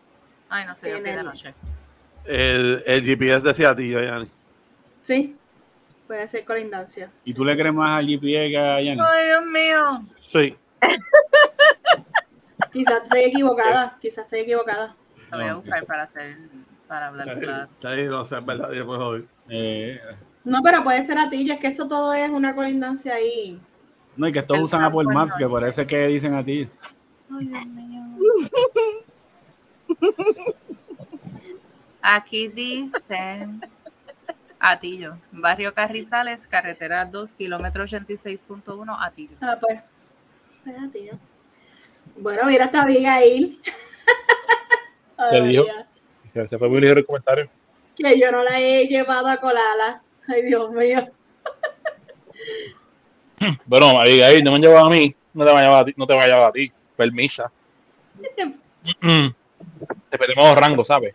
[0.49, 1.53] Ay, no sé, yo fui de noche.
[2.25, 4.27] El, el GPS decía a ti, Yanni.
[5.01, 5.35] Sí,
[6.07, 7.09] puede ser colindancia.
[7.25, 9.01] ¿Y tú le crees más al GPA que a Yanni?
[9.03, 10.07] Ay, Dios mío.
[10.19, 10.55] Sí.
[12.71, 14.95] Quizás estoy equivocada, quizás estoy equivocada.
[15.31, 16.37] Lo voy a No, buscar para hacer,
[16.87, 17.67] para hablar claro.
[18.09, 19.25] No sé, es verdad, yo me jodí.
[19.49, 19.99] Eh,
[20.43, 23.59] No, pero puede ser atillo, es que eso todo es una colindancia ahí.
[24.15, 25.53] no, y que estos El usan Apple Maps, que norte.
[25.53, 26.67] parece que dicen a ti.
[27.31, 28.01] Ay, Dios mío.
[32.05, 33.47] Aquí dice
[34.59, 39.37] Atillo, Barrio Carrizales, carretera 2, kilómetro 86.1, Atillo.
[39.39, 39.79] Ah, pues.
[40.65, 41.13] es atillo.
[42.17, 43.57] Bueno, mira esta Abigail.
[45.31, 45.65] ¿Qué dijo?
[46.33, 47.49] Se fue muy ligero el comentario.
[47.95, 50.01] que yo no la he llevado a colarla.
[50.27, 51.07] Ay, Dios mío.
[53.65, 55.85] Bueno, ahí, ahí, no me han llevado a mí, no te va a llevar a
[55.85, 56.71] ti, no te va a llevar a ti.
[56.95, 57.51] Permisa.
[60.09, 61.13] Te perdemos rango, ¿sabes?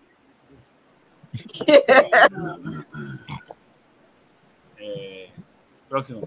[4.78, 5.30] Eh,
[5.88, 6.20] próximo.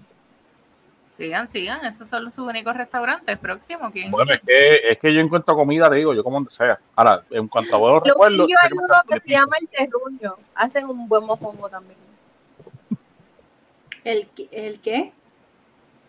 [1.08, 3.36] Sigan, sigan, esos son sus únicos restaurantes.
[3.36, 4.10] Próximo, ¿quién?
[4.10, 6.78] Bueno, es que, es que yo encuentro comida, te digo, yo como donde sea.
[6.96, 10.36] Ahora, en cuanto a buenos recuerdos, hay uno que se llama el terruño.
[10.54, 11.98] Hacen un buen mofongo también.
[14.04, 15.12] ¿El, qué- ¿El qué?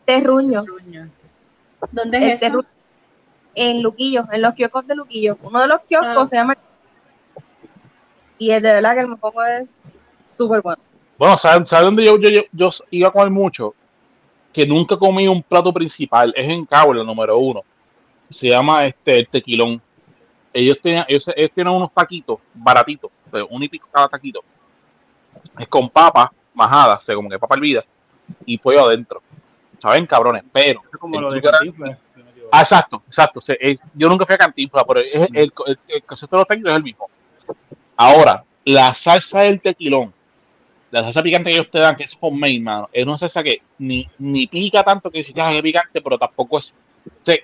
[0.05, 0.63] Terruño.
[1.91, 2.39] ¿Dónde El es eso?
[2.39, 2.67] terruño.
[3.55, 5.37] En Luquillo, en los kioscos de Luquillo.
[5.43, 6.27] Uno de los kioscos Ah.
[6.29, 6.57] se llama.
[8.37, 9.69] Y es de verdad que el mofongo es
[10.25, 10.81] súper bueno.
[11.17, 13.73] Bueno, ¿sabes sabe dónde yo, yo, yo, yo iba a comer mucho?
[14.51, 16.33] Que nunca comí un plato principal.
[16.35, 17.61] Es en Cabo, el número uno.
[18.29, 19.81] Se llama este el tequilón.
[20.51, 24.41] Ellos tienen, ellos, ellos tienen unos taquitos baratitos, de un y pico cada taquito.
[25.57, 27.83] Es con papa majada, o sea, como que papa hervida,
[28.45, 29.21] y pollo adentro.
[29.79, 30.43] ¿Saben, cabrones?
[30.51, 30.81] Pero.
[30.91, 31.41] Es como lo de.
[32.51, 33.39] Ah, exacto, exacto.
[33.39, 36.41] O sea, es- yo nunca fui a Cantinflas, pero es, el, el, el concepto de
[36.41, 37.07] los taquitos es el mismo.
[37.95, 40.13] Ahora, la salsa del tequilón,
[40.91, 43.61] la salsa picante que ellos te dan, que es homemade, mano, es una salsa que
[43.79, 46.73] ni, ni pica tanto que si es picante, pero tampoco es.
[47.05, 47.35] O sea,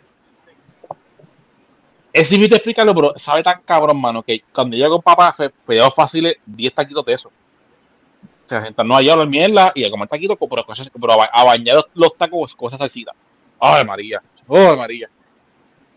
[2.11, 5.93] es difícil explicarlo, pero sabe tan cabrón, mano, que cuando yo con papá, fe- pedíamos
[5.93, 7.29] fáciles 10 taquitos de eso.
[7.29, 11.17] O sea, sentarnos allá a hablar mierda y a comer taquitos, pero, cosas, pero a,
[11.17, 13.11] ba- a bañar los, los tacos con esa salsita.
[13.59, 14.21] Ay, María.
[14.47, 15.07] Ay, María.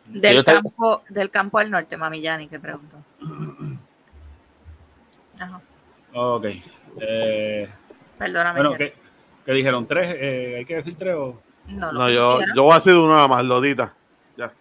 [0.05, 2.97] Del te- campo, del campo al norte, mami Yani, que preguntó.
[5.43, 5.61] Ajá.
[6.15, 6.47] Ok.
[7.01, 7.69] Eh,
[8.19, 8.61] Perdóname.
[8.61, 8.77] bueno.
[8.77, 8.93] ¿qué,
[9.45, 9.87] qué dijeron?
[9.87, 10.15] ¿Tres?
[10.19, 11.41] Eh, ¿Hay que decir tres o...?
[11.69, 13.93] No, No, yo, yo voy a decir uno nada más, Lolita.
[14.37, 14.53] Ya.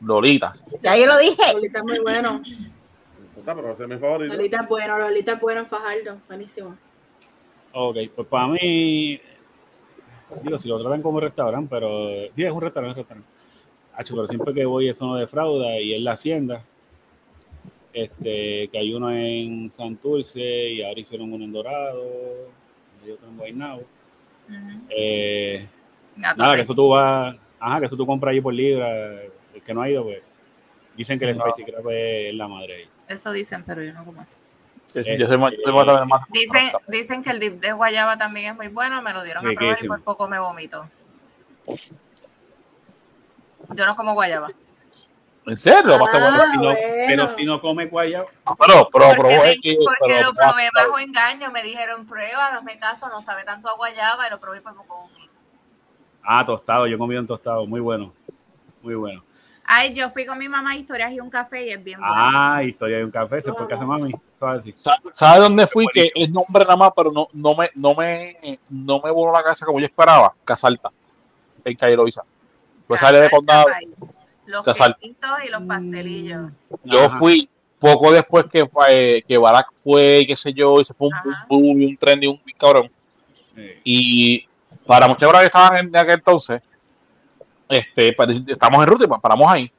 [0.00, 0.52] Lolita.
[0.82, 1.52] Ya yo lo dije.
[1.54, 2.42] Lolita es muy bueno.
[3.46, 6.16] Lolita es bueno, Lolita es bueno en Fajardo.
[6.28, 6.76] Buenísimo.
[7.72, 9.20] Ok, pues para mí...
[10.42, 12.08] Digo, si lo tratan como restaurante, pero...
[12.34, 13.30] Sí, es un restaurante, es un restaurante.
[13.96, 16.62] Hacho, pero siempre que voy eso no defrauda y es la hacienda.
[17.94, 22.02] Este, que hay uno en Santurce y ahora hicieron uno en Dorado,
[23.06, 23.82] y otro en Guaynabo.
[24.90, 25.64] Eh,
[26.16, 29.72] nada, que eso tú vas, ajá, que eso tú compras ahí por libra, el que
[29.72, 30.18] no ha ido, pues,
[30.96, 31.44] dicen que el No.
[31.46, 32.88] Spicy Crab es la madre ahí.
[33.08, 34.42] Eso dicen, pero yo no como eso.
[34.92, 38.16] Yo soy más, yo soy más, también más- Dicen, dicen que el dip de guayaba
[38.16, 40.88] también es muy bueno, me lo dieron a probar y por poco me vomito.
[43.74, 44.50] Yo no como guayaba.
[45.46, 45.94] ¿En serio?
[45.94, 46.46] Ah, bueno.
[46.50, 46.78] Si no- bueno.
[47.06, 50.98] Pero si no come guayaba, Pero, pero, Porque, probó me- porque pero- lo probé bajo
[50.98, 54.60] engaño, me dijeron prueba, no me caso, no sabe tanto a guayaba y lo probé
[54.62, 55.34] por poco vomito.
[56.22, 58.12] ah, tostado, yo comido en tostado, muy bueno,
[58.82, 59.22] muy bueno.
[59.66, 62.14] Ay, yo fui con mi mamá a historias y un café y es bien bueno.
[62.14, 64.62] Ah, historia de un café, se fue casa mami, ¿sabes?
[64.64, 64.74] Sí.
[64.78, 65.86] Sa- ¿Sabes dónde fui?
[65.92, 69.42] Que es nombre nada más, pero no, no me, no me, no me voló la
[69.42, 70.34] casa como yo esperaba.
[70.44, 70.90] Casalta,
[71.64, 72.22] en Calle Loiza.
[72.86, 73.66] Pues sale de condado.
[74.46, 74.94] Los Casal.
[75.00, 76.50] quesitos y los pastelillos.
[76.84, 77.18] Yo Ajá.
[77.18, 77.48] fui
[77.78, 81.14] poco después que, eh, que Barack fue, y qué sé yo, y se fue un
[81.48, 82.90] boom, y un tren y un cabrón.
[83.56, 84.46] Eh, Y
[84.86, 86.62] para muchas horas que estaban en aquel entonces,
[87.68, 89.70] este, pa- estamos en ruta y pa- paramos ahí.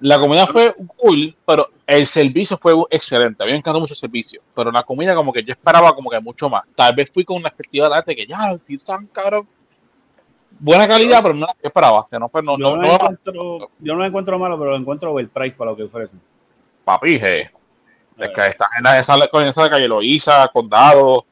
[0.00, 3.42] La comida fue cool, pero el servicio fue excelente.
[3.42, 6.10] A mí me encantó mucho el servicio, pero la comida como que yo esperaba como
[6.10, 6.64] que mucho más.
[6.74, 9.46] Tal vez fui con una expectativa de arte que ya, los tíos tan cabrón.
[10.64, 12.00] Buena calidad, pero no la que esperaba.
[12.00, 14.58] O sea, no, pues, no, yo, no, no lo encuentro, yo no lo encuentro malo,
[14.58, 16.18] pero lo encuentro overpriced para lo que ofrecen.
[16.84, 17.40] papi, je.
[18.16, 21.26] Es que están en la- esa, con esa de calle Loíza, Condado.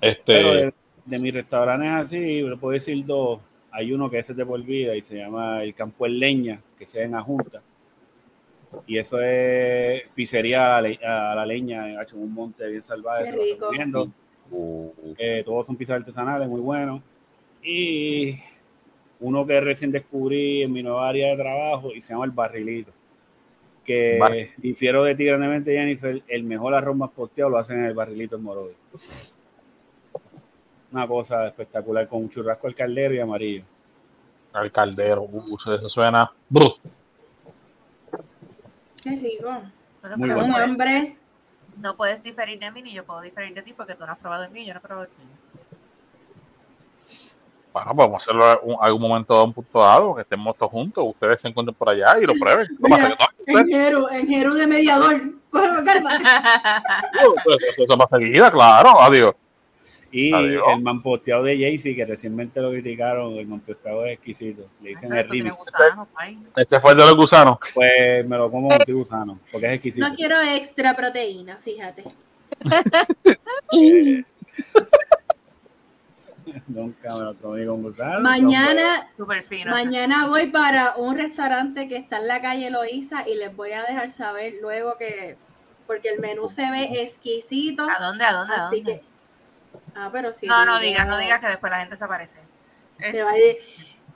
[0.00, 0.74] Este, de,
[1.06, 3.40] de mis restaurantes así, le puedo decir dos.
[3.72, 6.60] Hay uno que ese es de por vida y se llama El Campo en Leña,
[6.78, 7.60] que sea en Ajunta.
[8.86, 12.84] Y eso es pizzería a la, le- a la leña, hecho en un monte bien
[12.84, 13.24] salvaje.
[13.24, 13.70] Qué se lo rico.
[13.72, 14.08] recomiendo.
[15.18, 17.00] Eh, todos son pizzas artesanales, muy buenos.
[17.62, 18.40] Y
[19.20, 22.92] uno que recién descubrí en mi nueva área de trabajo y se llama El Barrilito.
[23.84, 27.86] Que Bar- difiero de ti grandemente, Jennifer, el mejor arroz más posteado lo hacen en
[27.86, 28.72] el Barrilito en Morovi.
[30.92, 33.64] Una cosa espectacular con un churrasco al caldero y amarillo.
[34.60, 36.30] el caldero, uh, eso suena.
[36.48, 36.74] Bru.
[39.02, 39.50] Qué rico.
[40.02, 40.44] Pero Muy pero bueno.
[40.44, 41.16] Un no, puedes, hambre.
[41.80, 44.18] no puedes diferir de mí ni yo puedo diferir de ti porque tú no has
[44.18, 45.36] probado el mío, yo no he probado el mío.
[47.72, 51.40] Bueno, podemos hacerlo en algún momento dado, un punto dado, que estemos todos juntos, ustedes
[51.40, 52.66] se encuentren por allá y lo prueben.
[52.80, 53.28] No pasa que todo-
[53.60, 55.22] En Jeru, en Jeru de mediador.
[55.50, 56.18] Cógelo, calma.
[57.78, 59.34] eso, pasa seguida, claro, adiós.
[60.12, 60.64] Y Adiós.
[60.74, 64.64] el mamposteado de Jaycee, que recientemente lo criticaron, el mamposteado es exquisito.
[64.82, 66.08] Le dicen el tiene gusano.
[66.56, 67.58] Ese fue el de los gusanos.
[67.72, 70.08] Pues me lo como con gusano, porque es exquisito.
[70.08, 72.02] No quiero extra proteína, fíjate.
[76.68, 78.20] Nunca me lo comí con gusano.
[78.20, 79.70] Mañana, Súper fino.
[79.70, 83.82] mañana voy para un restaurante que está en la calle Loíza y les voy a
[83.82, 85.36] dejar saber luego que,
[85.86, 87.86] porque el menú se ve exquisito.
[87.88, 88.24] ¿A dónde?
[88.24, 88.54] ¿A dónde?
[88.54, 88.82] ¿A dónde?
[88.82, 89.02] que,
[89.94, 90.46] ah, pero sí.
[90.46, 92.38] No, no digas, no digas que después la gente se aparece.
[92.98, 93.56] Se va a decir,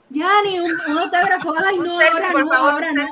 [0.09, 3.05] Yanni, un, un autógrafo, ay, no, ahora por no, favor, ahora no.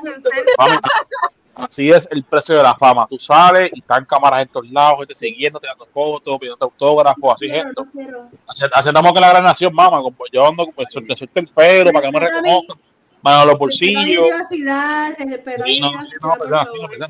[1.56, 3.06] Así es el precio de la fama.
[3.08, 7.34] Tú sales y están cámaras en todos lados, gente siguiendo, te dando fotos, pidiendo autógrafos,
[7.34, 7.48] así.
[8.46, 12.06] Hace- Hacemos que la gran nación, mamá, como yo ando, pues, suelte el pelo para
[12.06, 12.76] que no me reconozcan,
[13.22, 14.26] mano a los bolsillos.
[14.28, 15.16] privacidad,
[15.64, 17.06] Sí, no, no, sí, no.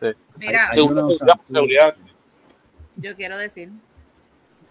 [0.00, 0.16] Sí.
[0.36, 1.96] Mira, Seguridad,
[2.96, 3.70] yo quiero decir,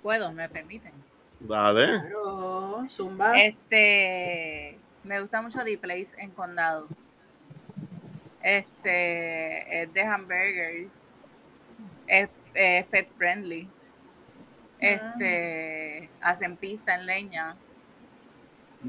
[0.02, 0.92] puedo, me permiten.
[1.40, 2.02] Dale.
[2.02, 3.40] Claro, Zumba.
[3.42, 6.88] Este, me gusta mucho The Place en Condado.
[8.44, 11.08] Este, es de hamburgers,
[12.08, 13.68] es, es pet friendly.
[14.80, 17.56] Este, hacen pizza en leña.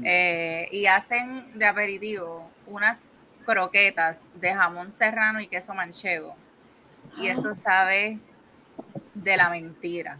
[0.03, 2.99] Eh, y hacen de aperitivo unas
[3.45, 6.35] croquetas de jamón serrano y queso manchego.
[7.17, 8.17] Y eso sabe
[9.13, 10.17] de la mentira.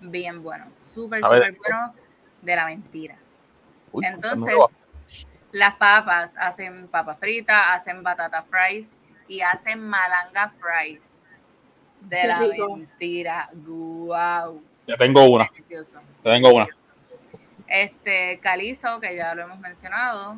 [0.00, 0.66] Bien bueno.
[0.78, 1.94] Súper, súper bueno
[2.42, 3.16] de la mentira.
[3.92, 4.54] Uy, Entonces.
[5.52, 8.90] Las papas hacen papa frita, hacen batata fries
[9.28, 11.16] y hacen malanga fries.
[12.00, 12.76] De Qué la rico.
[12.76, 13.48] mentira.
[13.54, 14.62] Guau.
[14.86, 16.00] Ya tengo una, Delicioso.
[16.24, 16.68] ya tengo una.
[17.66, 20.36] Este calizo, que ya lo hemos mencionado.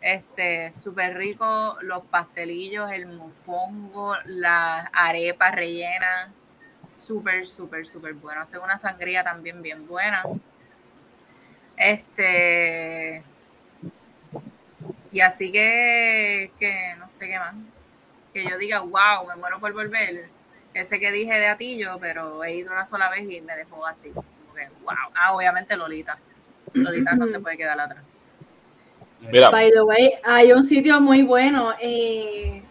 [0.00, 6.28] Este, súper rico, los pastelillos, el mofongo, las arepas rellenas.
[6.88, 8.42] Súper, súper, súper bueno.
[8.42, 10.24] Hace una sangría también bien buena.
[11.76, 13.22] Este.
[15.12, 17.54] Y así que, que no sé qué más.
[18.32, 20.28] Que yo diga, wow, me muero por volver.
[20.72, 24.10] Ese que dije de Atillo, pero he ido una sola vez y me dejó así.
[24.10, 25.12] Como que, wow.
[25.14, 26.18] Ah, obviamente Lolita.
[26.72, 28.02] Lolita no se puede quedar atrás.
[29.20, 32.62] Mira, By the way, hay un sitio muy bueno eh,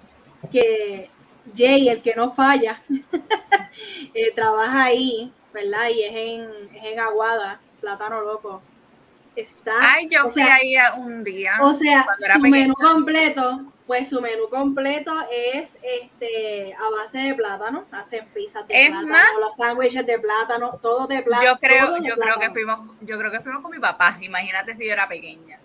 [0.52, 1.10] que
[1.56, 2.82] Jay, el que no falla,
[4.14, 5.90] eh, trabaja ahí, ¿verdad?
[5.90, 8.62] Y es en, es en Aguada, Plátano Loco.
[9.36, 11.58] Está, Ay, yo o fui sea, ahí a- un día.
[11.62, 12.50] O sea, su pequeña.
[12.50, 18.74] menú completo, pues su menú completo es este a base de plátano, hacen pizzas de
[18.86, 21.48] Es plátano, más- los sándwiches de plátano, todo de plátano.
[21.50, 24.18] Yo creo, yo creo que fuimos, yo creo que fuimos con mi papá.
[24.22, 25.58] Imagínate si yo era pequeña.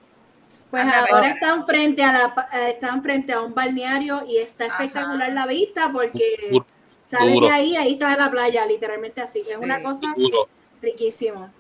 [0.71, 4.67] Pues Anda, ahora están frente a la pa- están frente a un balneario y está
[4.67, 4.85] Ajá.
[4.85, 6.67] espectacular la vista porque Duro,
[7.09, 9.41] sales de ahí, ahí está la playa, literalmente así.
[9.41, 9.55] Es Sí.
[9.61, 10.49] una cosa duro.
[10.83, 11.51] riquísima.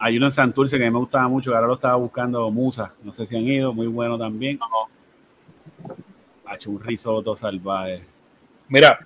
[0.00, 2.48] Hay uno en Santurce que a mí me gustaba mucho, que ahora lo estaba buscando
[2.50, 2.92] Musa.
[3.02, 4.58] No sé si han ido, muy bueno también.
[6.46, 8.02] Ha hecho un risotto salvaje.
[8.68, 8.98] Mira,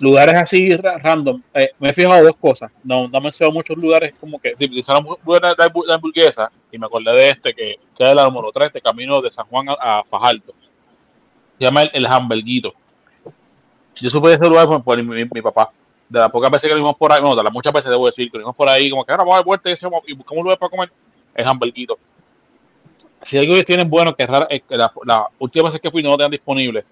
[0.00, 1.40] lugares así ra- random.
[1.54, 2.72] eh, me he fijado dos cosas.
[2.82, 6.78] No, no me sé muchos lugares como que utilizaron lugares de, hambu- de hamburguesa y
[6.78, 9.68] me acordé de este que queda de la número 3, de camino de San Juan
[9.68, 10.52] a, a Fajardo.
[11.58, 12.72] Se llama el, el Hamburguito.
[14.00, 15.70] Yo supe de ese lugar por, por mi, mi papá.
[16.08, 18.06] De las pocas veces que lo vimos por ahí, bueno, de las muchas veces debo
[18.06, 19.74] decir, que lo vimos por ahí, como que ahora vamos a dar vuelta y,
[20.06, 20.90] y buscamos un lugar para comer,
[21.34, 21.98] es Hamburguito.
[23.22, 26.02] Si algo que tienen bueno, que es raro, que la, la última vez que fui
[26.02, 26.84] no lo tenían disponible,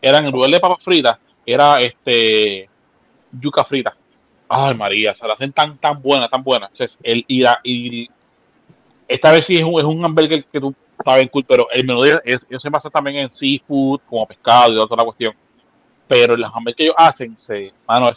[0.00, 2.68] eran en lugar de papas fritas, era este
[3.32, 3.94] yuca frita.
[4.48, 6.66] Ay, María, se la hacen tan, tan buena, tan buena.
[6.66, 8.08] Entonces, el y
[9.08, 11.86] esta vez sí es un, es un hamburger que tú está bien cool, pero el
[11.86, 15.34] menú se basan también en seafood, como pescado y toda la cuestión.
[16.06, 18.10] Pero los hamburgues que ellos hacen, se, mano,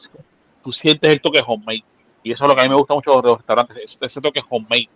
[0.66, 1.84] tú sientes el toque homemade.
[2.24, 4.20] Y eso es lo que a mí me gusta mucho de los restaurantes, ese, ese
[4.20, 4.90] toque homemade.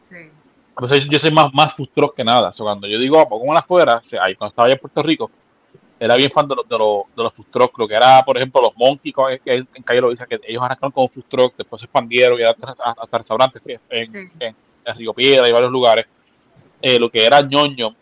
[0.00, 0.14] Sí.
[0.68, 2.50] Entonces yo soy más, más food truck que nada.
[2.50, 4.80] O sea, cuando yo digo, vamos a afuera, o sea, ahí cuando estaba allá en
[4.80, 5.30] Puerto Rico,
[5.98, 7.78] era bien fan de los, de los, de los food truck.
[7.78, 9.12] Lo que era, por ejemplo, los Monkey,
[9.42, 12.42] que en Calle lo dice que ellos arrancaron como food truck, después se expandieron y
[12.44, 14.18] hasta, hasta restaurantes en, Sí.
[14.38, 16.04] en, en Río Piedra y varios lugares.
[16.82, 17.96] Eh, lo que era ñoño,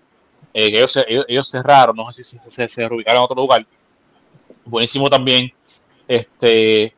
[0.53, 3.25] eh, que ellos, se- ellos, ellos cerraron, no sé si se, se, se reubicaron en
[3.25, 3.65] otro lugar.
[4.65, 5.53] Buenísimo también.
[6.09, 6.93] Este,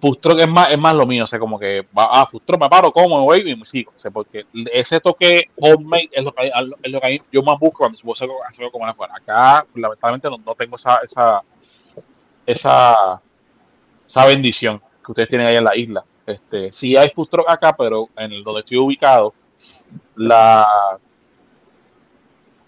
[0.00, 2.68] food es más, es más lo mío, o sea, como que ah, food truck, me
[2.68, 6.46] paro, como, voy y me sigo, o sea, porque ese toque homemade es lo que,
[6.82, 9.14] es lo que yo más busco cuando subo algo como afuera.
[9.16, 11.42] Acá, lamentablemente, no, tengo esa, esa,
[12.46, 13.20] esa,
[14.06, 16.04] esa bendición que ustedes tienen ahí en la isla.
[16.26, 19.34] Este, sí hay food acá, pero en donde estoy ubicado,
[20.14, 20.66] la,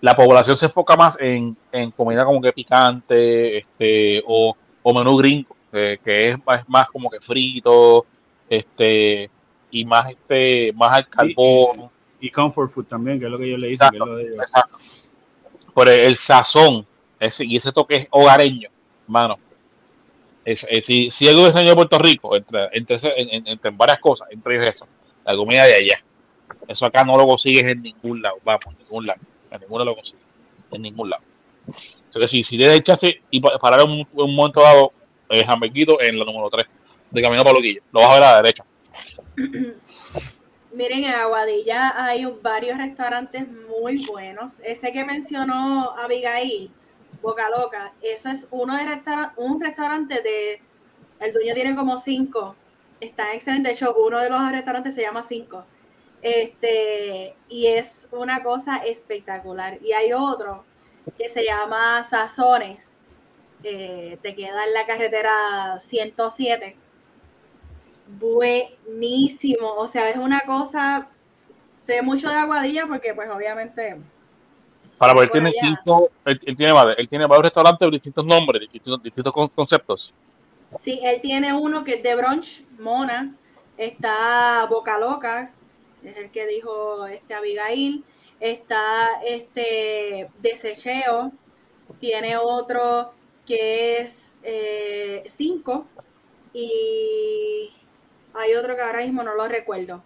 [0.01, 5.17] la población se enfoca más en, en comida como que picante, este, o, o menú
[5.17, 8.07] gringo, eh, que es más, más como que frito,
[8.49, 9.31] este,
[9.71, 11.91] y más este, más al carbón.
[12.21, 13.85] Y comfort food también, que es lo que yo le hice.
[13.91, 14.43] Que es Exacto, lo de ellos.
[14.43, 14.79] exacto.
[15.75, 16.87] Pero el sazón
[17.19, 18.69] ese, y ese toque hogareño,
[19.07, 19.37] mano,
[20.45, 24.01] Es, es- si, si algo extraño de Puerto Rico, entre, entre, en- en- entre varias
[24.01, 24.87] cosas, entre ellos eso,
[25.25, 26.03] la comida de allá.
[26.67, 29.21] Eso acá no lo consigues en ningún lado, vamos, en ningún lado.
[29.51, 30.25] En ningún lado lo consigues,
[30.73, 31.23] en ningún lado.
[32.13, 34.93] Que si, si le chance y pa- parar un, un momento dado,
[35.31, 36.67] eh, Jamaiquito en la número 3,
[37.11, 38.65] de camino para Loquillo, lo vas a ver a la derecha.
[40.73, 44.53] Miren, en Aguadilla hay varios restaurantes muy buenos.
[44.63, 46.71] Ese que mencionó Abigail,
[47.21, 50.63] Boca Loca, eso es uno de restaura- un restaurante de,
[51.19, 52.55] el dueño tiene como cinco,
[53.01, 53.71] está excelente.
[53.71, 55.65] De hecho, uno de los restaurantes se llama Cinco.
[56.23, 59.79] Este, y es una cosa espectacular.
[59.83, 60.65] Y hay otro
[61.19, 62.87] que se llama Sazones,
[63.65, 66.77] eh, te queda en la carretera 107
[68.19, 69.75] buenísimo.
[69.75, 71.09] O sea, es una cosa.
[71.83, 73.97] Sé mucho de Aguadilla porque, pues, obviamente.
[74.99, 78.61] Para por tiene cinco, él, él tiene, varios- él tiene varios restaurantes de distintos nombres,
[78.61, 80.13] distintos, distintos con- conceptos.
[80.85, 83.35] Sí, él tiene uno que es de brunch, Mona.
[83.79, 85.53] Está Boca Loca,
[86.05, 88.05] es el que dijo este Abigail.
[88.41, 91.33] Está este Desecheo.
[91.99, 93.11] Tiene otro
[93.51, 95.87] que es eh, cinco.
[96.55, 97.71] Y
[98.33, 100.03] hay otro que ahora mismo no lo recuerdo.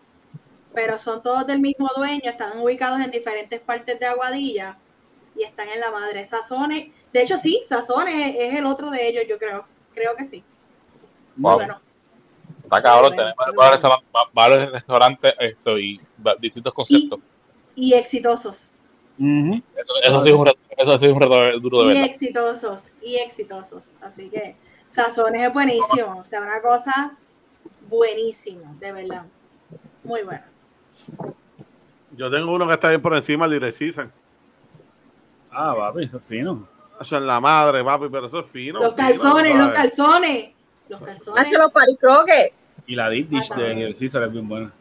[0.73, 4.79] Pero son todos del mismo dueño, están ubicados en diferentes partes de Aguadilla
[5.37, 6.25] y están en la madre.
[6.25, 9.67] Sazones, de hecho sí, Sazones es el otro de ellos, yo creo.
[9.95, 10.43] Creo que sí.
[11.37, 11.57] Wow.
[11.57, 11.81] bueno.
[12.63, 13.35] Está cabrón, tenemos
[14.33, 16.01] varios restaurantes, esto, y
[16.41, 17.21] distintos conceptos.
[17.77, 18.69] Y exitosos.
[19.19, 19.63] Ujú.
[19.77, 22.05] Eso, eso sí es un eso sí es un reto duro de Y verdad.
[22.05, 22.81] exitosos.
[23.05, 23.85] Y exitosos.
[24.03, 24.57] Así que
[24.95, 26.19] Sazones es buenísimo.
[26.19, 27.13] O sea, una cosa
[27.89, 29.23] buenísima, de verdad.
[30.03, 30.43] Muy bueno.
[32.17, 34.09] Yo tengo uno que está bien por encima, el Caesar.
[35.51, 36.67] Ah, papi, eso es fino.
[37.01, 38.81] Eso en la madre, papi, pero eso es fino.
[38.81, 40.51] los fino, calzones, los calzones.
[40.89, 41.53] Los calzones.
[41.53, 42.51] Los paricroques.
[42.87, 43.75] Y la deep dish Ah, de.
[43.75, 44.73] Little Caesar es bien buena.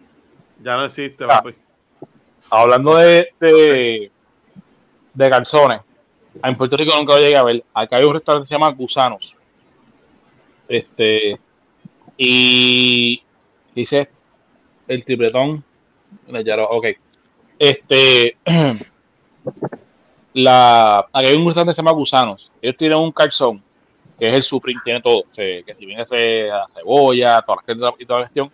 [0.62, 1.28] Ya no existe, Ah.
[1.41, 1.56] papi.
[2.50, 4.12] Hablando de, de,
[5.14, 5.82] de calzones,
[6.41, 7.64] en Puerto Rico nunca lo llegué a ver.
[7.73, 9.35] Acá hay un restaurante que se llama Gusanos.
[10.68, 11.39] Este,
[12.18, 13.22] y
[13.76, 14.10] dice
[14.88, 15.64] el tripletón.
[16.69, 16.85] Ok.
[17.60, 18.38] Este,
[20.34, 22.51] la, acá hay un restaurante que se llama Gusanos.
[22.61, 23.61] Ellos tienen un calzón,
[24.18, 25.23] que es el Supreme, tiene todo.
[25.35, 28.51] Que, si bien ese la cebolla, todas las cosas y toda la gestión,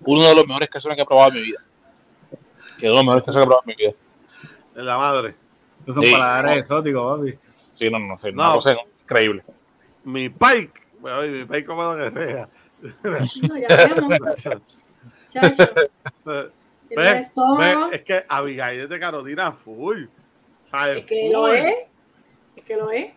[0.00, 1.60] uno de los mejores calzones que he probado en mi vida.
[2.78, 3.92] Que es uno de los mejores calzones que he probado en mi vida.
[4.76, 5.47] En la madre.
[5.88, 6.12] Estos son Sí.
[6.12, 7.38] paladares exóticos, papi.
[7.74, 8.42] Sí, no, no, sí, No.
[8.44, 9.42] una cosa increíble.
[10.04, 10.72] Mi pike.
[11.00, 12.48] Bueno, mi pike como lo que sea.
[12.82, 14.62] No, ya vemos, chacho.
[16.90, 20.04] Ve, es que Abigail es de Carolina full.
[20.70, 20.98] ¿Sabes?
[20.98, 21.32] Es que Full.
[21.32, 21.74] lo es.
[22.56, 23.10] Es que lo es.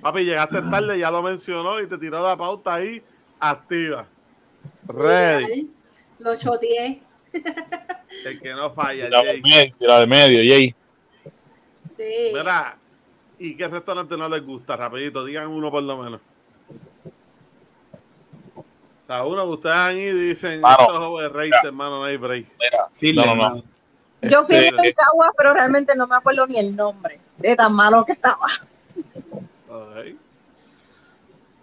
[0.00, 3.02] Papi, llegaste tarde, ya lo mencionó y te tiró la pauta ahí
[3.40, 4.06] activa.
[4.86, 5.70] Ready.
[6.18, 7.02] Lo choteé.
[8.24, 9.72] El que no falla, Jay.
[9.78, 10.74] tirado del medio, Jay.
[12.02, 12.30] Sí.
[12.34, 12.76] Mira,
[13.38, 14.76] ¿y qué restaurante no les gusta?
[14.76, 16.20] Rapidito, digan uno por lo menos.
[18.56, 21.20] O sea, uno que ustedes han ido y dicen, Mano.
[21.20, 22.46] esto es hermano, no hay break.
[22.58, 23.62] Mira, Sí, No, no.
[24.22, 28.04] Yo fui Sí, a pero realmente no me acuerdo ni el nombre de tan malo
[28.04, 28.46] que estaba.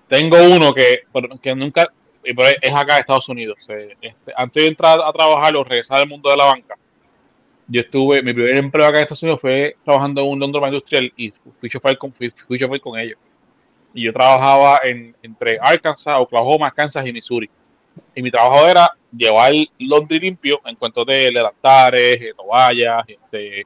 [0.09, 1.03] Tengo uno que,
[1.41, 1.87] que nunca,
[2.23, 3.65] es acá en Estados Unidos.
[3.69, 6.75] eh, este, antes de entrar a trabajar o regresar al mundo de la banca,
[7.69, 11.13] yo estuve, mi primer empleo acá en Estados Unidos fue trabajando en un laundromat industrial
[11.15, 13.19] y fui chofer con, fui, fui chofer con ellos.
[13.93, 17.49] Y yo trabajaba en, entre Arkansas, Oklahoma, Kansas y Missouri.
[18.15, 23.61] Y mi trabajo era llevar laundry limpio en cuanto de levantares, eh, toallas, este,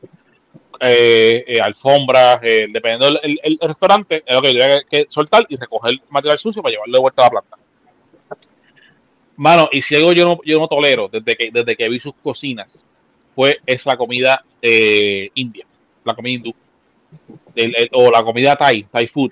[0.80, 5.04] eh, eh, alfombras, eh, dependiendo del el, el- restaurante, es lo que yo tenía que,
[5.04, 7.58] que soltar y recoger material sucio para llevarlo de vuelta a la planta.
[9.36, 12.14] Mano, y si algo yo no, yo no tolero desde que, desde que vi sus
[12.22, 12.86] cocinas,
[13.36, 15.66] fue es la comida eh, india,
[16.04, 16.54] la comida hindú,
[17.56, 19.32] El- el- o la comida thai, thai food.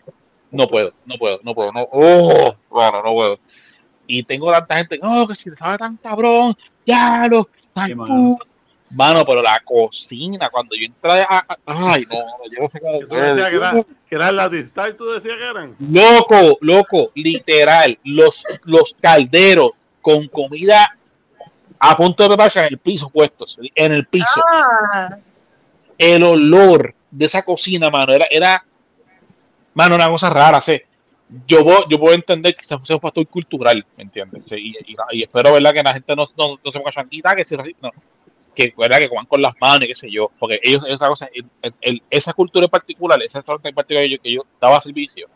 [0.51, 3.39] No puedo, no puedo, no puedo, no, oh, no, no, puedo.
[4.05, 6.55] Y tengo tanta gente, no, que si te sabe tan cabrón,
[6.85, 8.37] ya lo, thai Qué food.
[8.93, 12.17] Mano, pero la cocina, cuando yo entré a, a- ay, no,
[12.51, 12.79] yo no sé.
[12.81, 13.71] Que tú decías que era,
[14.09, 15.75] que era el Latin Star, tú decías que eran.
[15.79, 19.71] Loco, loco, literal, los, los calderos
[20.01, 20.97] con comida
[21.83, 24.41] a punto de prepararse en el piso puestos, en el piso.
[24.53, 25.17] Ah,
[25.97, 28.63] El olor de esa cocina, mano, era, era
[29.73, 30.85] mano, una cosa rara, sé.
[31.47, 34.45] Yo puedo, yo puedo entender que sea un factor cultural, ¿me entiendes?
[34.47, 35.73] Sí, Y, y- y espero, ¿verdad?
[35.73, 37.63] Que la gente no, no, no se ponga chanquita, que, se, no,
[38.53, 38.99] que, ¿verdad?
[38.99, 42.03] que coman con las manos y qué sé yo, porque ellos, esa cosa, el- el-
[42.09, 45.27] esa cultura en particular, ese restaurante en particular que yo, que yo daba servicio,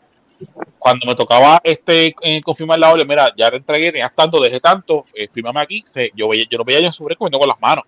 [0.78, 4.60] cuando me tocaba este eh, confirmar la orden, mira, ya te entregué, tenías tanto, dejé
[4.60, 7.60] tanto, eh, fírmame aquí, se, yo, veía, yo no veía yo sobre comiendo con las
[7.60, 7.84] manos,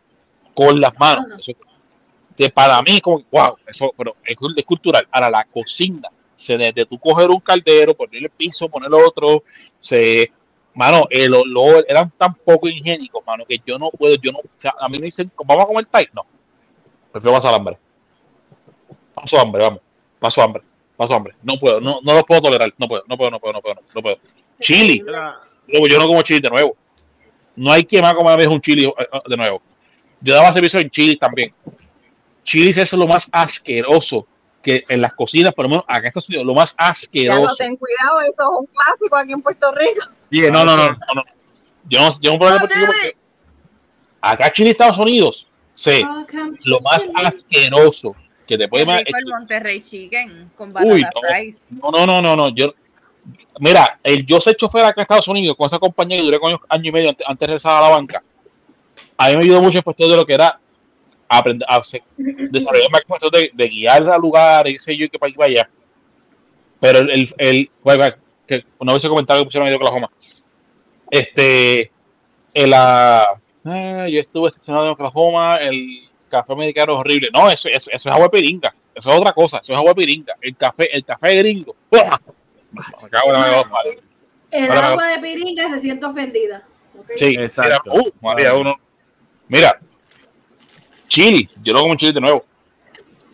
[0.55, 1.27] con las manos.
[1.27, 1.37] Ajá.
[1.39, 1.53] Eso,
[2.37, 5.09] que para mí, como, wow, eso, pero es, es cultural.
[5.11, 9.43] Ahora, la cocina, se desde tú coger un caldero, ponerle el piso, poner otro,
[9.81, 10.31] se,
[10.73, 14.43] mano, el olor, eran tan poco higiénicos, mano, que yo no puedo, yo no, o
[14.55, 16.25] sea, a mí me dicen, vamos a comer Thai, no,
[17.11, 17.77] prefiero pasar hambre.
[19.13, 19.81] Paso hambre, vamos,
[20.21, 20.63] paso hambre,
[20.99, 23.53] paso hambre, no puedo, no, no lo puedo tolerar, no puedo, no puedo, no puedo,
[23.53, 24.19] no puedo, no, no puedo.
[24.61, 25.01] Chili,
[25.69, 26.77] yo no como chili de nuevo.
[27.55, 29.63] No hay quien más comer un chili eh, eh, de nuevo.
[30.21, 31.55] Yo daba servicio en chili también.
[32.43, 34.27] Chili es lo más asqueroso
[34.61, 36.91] que en las cocinas, por lo menos acá en Estados Unidos, lo más Ya no
[36.91, 37.57] asqueroso.
[37.57, 40.09] ten cuidado, eso es un clásico aquí en Puerto Rico.
[40.29, 41.23] Dije, no, no, no, no, no.
[41.89, 43.17] Yo no, yo no puedo Chile porque
[44.21, 46.03] acá Chile, Estados Unidos, sí,
[46.65, 48.17] lo más asqueroso
[48.49, 51.03] que te puede rico el Monterrey Chicken con Uy,
[51.71, 51.91] no.
[51.93, 52.49] No, no, no, no.
[52.49, 52.75] Yo,
[53.61, 56.51] mira, el, yo soy chofer acá en Estados Unidos con esa compañía que duré con
[56.51, 58.23] ellos año y medio antes, antes de regresar a la banca.
[59.19, 60.59] A mí me ayudó mucho en cuestión de lo que era
[61.29, 65.09] aprender a hacer- desarrollar más cuestión de, de guiar a lugares, qué sé yo, y
[65.11, 65.69] que para allá.
[66.81, 67.71] Pero el, el, el
[68.47, 70.11] que una vez se comentaron que pusieron ahí de Oklahoma.
[71.11, 71.91] Este,
[72.55, 73.27] el, ah,
[73.65, 77.29] ah, yo estuve estacionado en Oklahoma, el café americano es horrible.
[77.33, 78.75] No, eso, eso, eso es agua de piringa.
[78.95, 80.35] Eso es otra cosa, eso es agua de piringa.
[80.41, 81.75] El café, el café gringo.
[84.51, 86.67] El Ahora agua de piringa se siente ofendida.
[86.99, 87.11] ¿ok?
[87.17, 87.91] Sí, Exacto.
[87.93, 88.75] Mira, uh, María, uno.
[89.49, 89.79] Mira,
[91.07, 92.45] chili, yo no como chili de nuevo.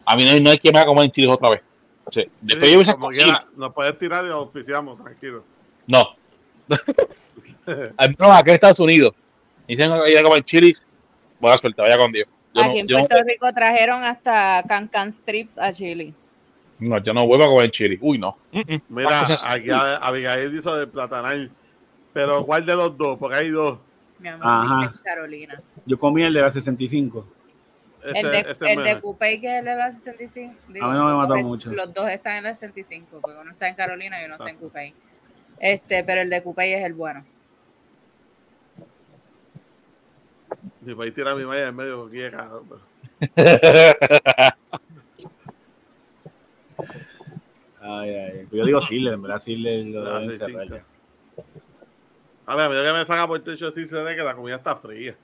[0.07, 1.63] A mí no hay, no hay quien me haga comer chili otra vez.
[2.11, 2.25] Sí.
[2.41, 5.45] Después sí, yo como quiera, Nos puedes tirar y auspiciamos, tranquilo.
[5.87, 6.15] No.
[7.97, 9.15] Al menos acá en Estados Unidos.
[9.67, 10.87] Dicen que ir a comer chilis.
[11.41, 12.29] Buena suerte, vaya con Dios.
[12.55, 16.15] Yo Aquí no, en no, Puerto Rico trajeron hasta cancan strips a Chile.
[16.79, 17.99] no, yo no vuelvo a comer chili.
[18.01, 18.37] Uy, no.
[18.53, 18.81] Mm, mm.
[18.91, 21.51] Mira, aquí a- Abigail hizo de platanal.
[22.13, 23.19] Pero ¿cuál de los dos?
[23.19, 23.79] Porque hay dos.
[24.21, 24.95] Mi amor, Ajá.
[25.03, 25.61] Carolina.
[25.85, 27.27] Yo comí el de la 65.
[28.05, 29.01] Ese, el de, ese el de.
[29.01, 30.55] Coupé que es el de la 65.
[30.69, 31.73] Digo, A mí no me mató mucho.
[31.73, 34.57] Los dos están en la 65, porque uno está en Carolina y uno está en
[34.59, 34.95] Coupé.
[35.59, 37.25] Este, pero el de Coupé es el bueno.
[40.85, 42.81] Mi país tira mi malla en medio pero-
[47.81, 48.49] Ay, ay.
[48.51, 50.73] Yo digo Sidler, en verdad Sidler lo Ah, deben sí, cerrar sí.
[50.75, 50.85] ya.
[52.47, 54.35] A ver, a medida que me saca por el techo así se ve que la
[54.35, 55.15] comida está fría.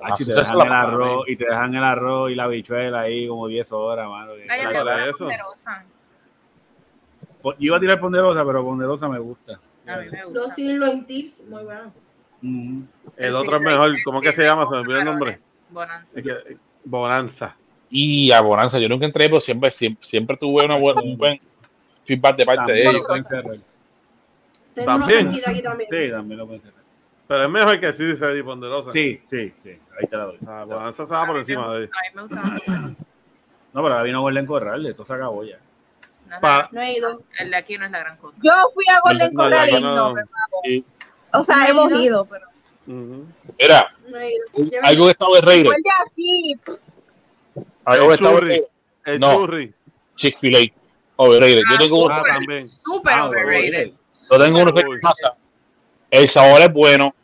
[0.00, 3.48] Ah, te dejan el arroz y te dejan el arroz y la bichuela ahí como
[3.48, 4.32] 10 horas, mano.
[4.48, 5.18] Ay, eso.
[5.24, 5.84] ponderosa.
[7.44, 9.58] Yo iba a tirar ponderosa, pero ponderosa me gusta.
[9.86, 10.54] A mí me Dos gusta.
[10.54, 11.92] sirloin tips, muy bueno.
[12.42, 12.84] Ujú.
[13.16, 13.96] El otro es mejor.
[14.04, 14.66] ¿Cómo que se llama?
[14.66, 15.38] Se me olvidó el nombre.
[15.70, 16.18] Bonanza.
[16.18, 17.56] Es que- Bonanza.
[17.90, 21.40] Y a Bonanza, yo nunca entré, pero siempre, siempre, siempre tuve una buena, un buen
[22.04, 23.06] feedback de parte de También ellos.
[23.08, 23.56] lo cerrar.
[24.74, 25.32] Tengo También.
[25.32, 25.40] Sí,
[26.10, 26.78] también lo pueden cerrar.
[27.26, 28.92] Pero es mejor que sí dice y ponderosa.
[28.92, 29.70] Sí, sí, sí.
[29.98, 30.38] Ahí te la doy.
[30.46, 31.90] Ah, Bonanza se va por encima de él.
[33.74, 35.58] No, pero vino Golden Corral, esto se acabó ya.
[36.72, 37.22] No he ido.
[37.38, 38.40] El de aquí no es la gran cosa.
[38.42, 39.94] Yo fui a Golden Corral y no.
[39.94, 40.22] no me
[41.32, 42.02] O sea, No he hemos ido.
[42.02, 42.46] ido, pero.
[42.86, 43.26] Ujú.
[43.60, 44.44] mira, No ido.
[44.54, 45.66] un- algo que está overrated.
[45.66, 45.90] Fue el de
[49.04, 49.46] El No.
[50.16, 50.72] Chick-fil-A.
[51.16, 51.62] Overrated.
[51.70, 52.22] Yo tengo uno, Ah,
[52.64, 53.92] super, Ah, overrated.
[54.30, 55.36] yo tengo uno que pasa.
[56.10, 57.14] El sabor es bueno,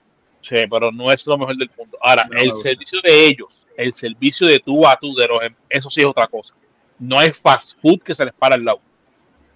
[0.40, 1.97] sí, pero no es lo mejor del mundo.
[2.02, 5.55] Ahora, No el servicio de ellos, el servicio de tú a tú, de los, em-
[5.68, 6.55] eso sí es otra cosa.
[6.98, 8.81] No hay fast food que se les para al lado.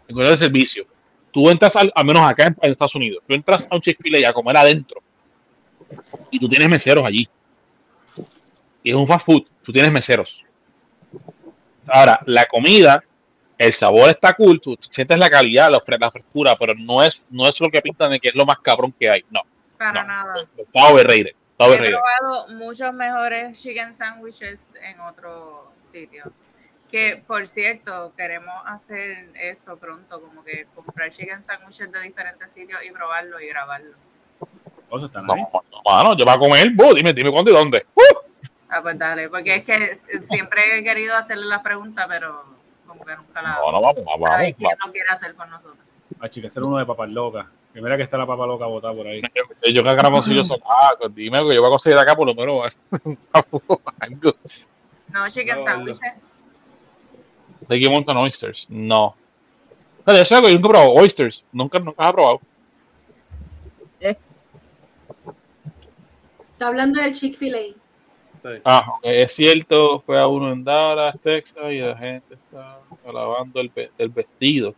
[0.07, 0.87] En cuestión de servicio,
[1.33, 4.29] tú entras, al, al menos acá en, en Estados Unidos, tú entras a un Chick-fil-A
[4.29, 5.01] a comer adentro
[6.31, 7.29] y tú tienes meseros allí.
[8.83, 10.45] Y es un fast food, tú tienes meseros.
[11.87, 13.03] Ahora, la comida,
[13.57, 17.49] el sabor está cool, tú sientes la calidad, la, la frescura, pero no es, no
[17.49, 19.25] es lo que pintan de que es lo más cabrón que hay.
[19.31, 19.41] No,
[19.79, 20.09] Para No.
[20.09, 20.49] nada.
[20.57, 21.33] está overrated.
[21.59, 26.31] Está He probado muchos mejores chicken sandwiches en otro sitio.
[26.91, 32.81] Que por cierto, queremos hacer eso pronto, como que comprar chicken sandwiches de diferentes sitios
[32.83, 33.95] y probarlo y grabarlo.
[34.89, 35.43] Cosas están No, ahí.
[35.53, 37.87] no, mano, yo voy a comer, vos, dime, dime cuándo y dónde.
[37.95, 38.01] ¡Uh!
[38.71, 42.45] Ah, pues dale, porque es que siempre he querido hacerle la pregunta, pero
[42.87, 44.57] como que nunca la No, no, vamos, vamos, Ay, vamos.
[44.57, 45.79] ¿quién lo quiere hacer con nosotros?
[46.21, 47.47] Ah, chica, hacer uno de papas locas.
[47.73, 49.21] Primera que está la papa loca botada por ahí.
[49.35, 51.99] Yo, yo que grabo si yo soy ah, pues dime que yo voy a conseguir
[51.99, 52.79] acá por lo menos
[54.01, 54.33] algo.
[55.13, 56.01] No, chicken No, sandwiches.
[57.69, 58.67] De aquí montan oysters.
[58.71, 59.15] No.
[60.05, 61.45] Pero eso es algo, yo nunca he probado oysters.
[61.53, 62.41] Nunca, nunca he probado.
[66.53, 67.59] Está hablando del Chick-fil-A.
[68.43, 68.61] Sí.
[68.65, 73.69] Ah, es cierto, fue a uno en Dallas, Texas, y la gente está alabando el,
[73.75, 74.75] ve- el vestido.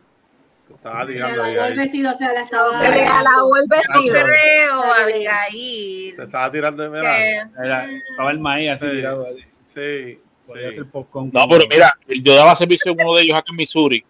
[0.68, 2.80] Te estaba tirando ahí, el vestido, o sea, la estaba.
[2.88, 4.14] Regaló el vestido.
[4.24, 5.02] creo, Dale.
[5.28, 7.16] Abigail, Te estaba tirando, mira.
[7.16, 8.90] que Era- estaba el maíz así Sí.
[8.92, 9.26] tirado.
[9.26, 9.44] así.
[9.64, 10.20] Sí,
[10.50, 10.74] Podía sí.
[10.74, 11.30] hacer popcorn.
[11.32, 14.04] No, pero mira, yo daba servicio en uno de ellos acá en Missouri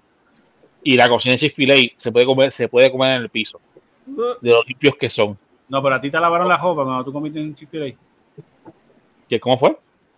[0.82, 3.60] y la cocina de Chick-fil-A se puede comer, se puede comer en el piso,
[4.06, 5.38] de los limpios que son.
[5.68, 7.94] No, pero a ti te lavaron la ropa cuando tú comiste en Chick-fil-A.
[9.28, 9.76] ¿Qué, ¿Cómo fue?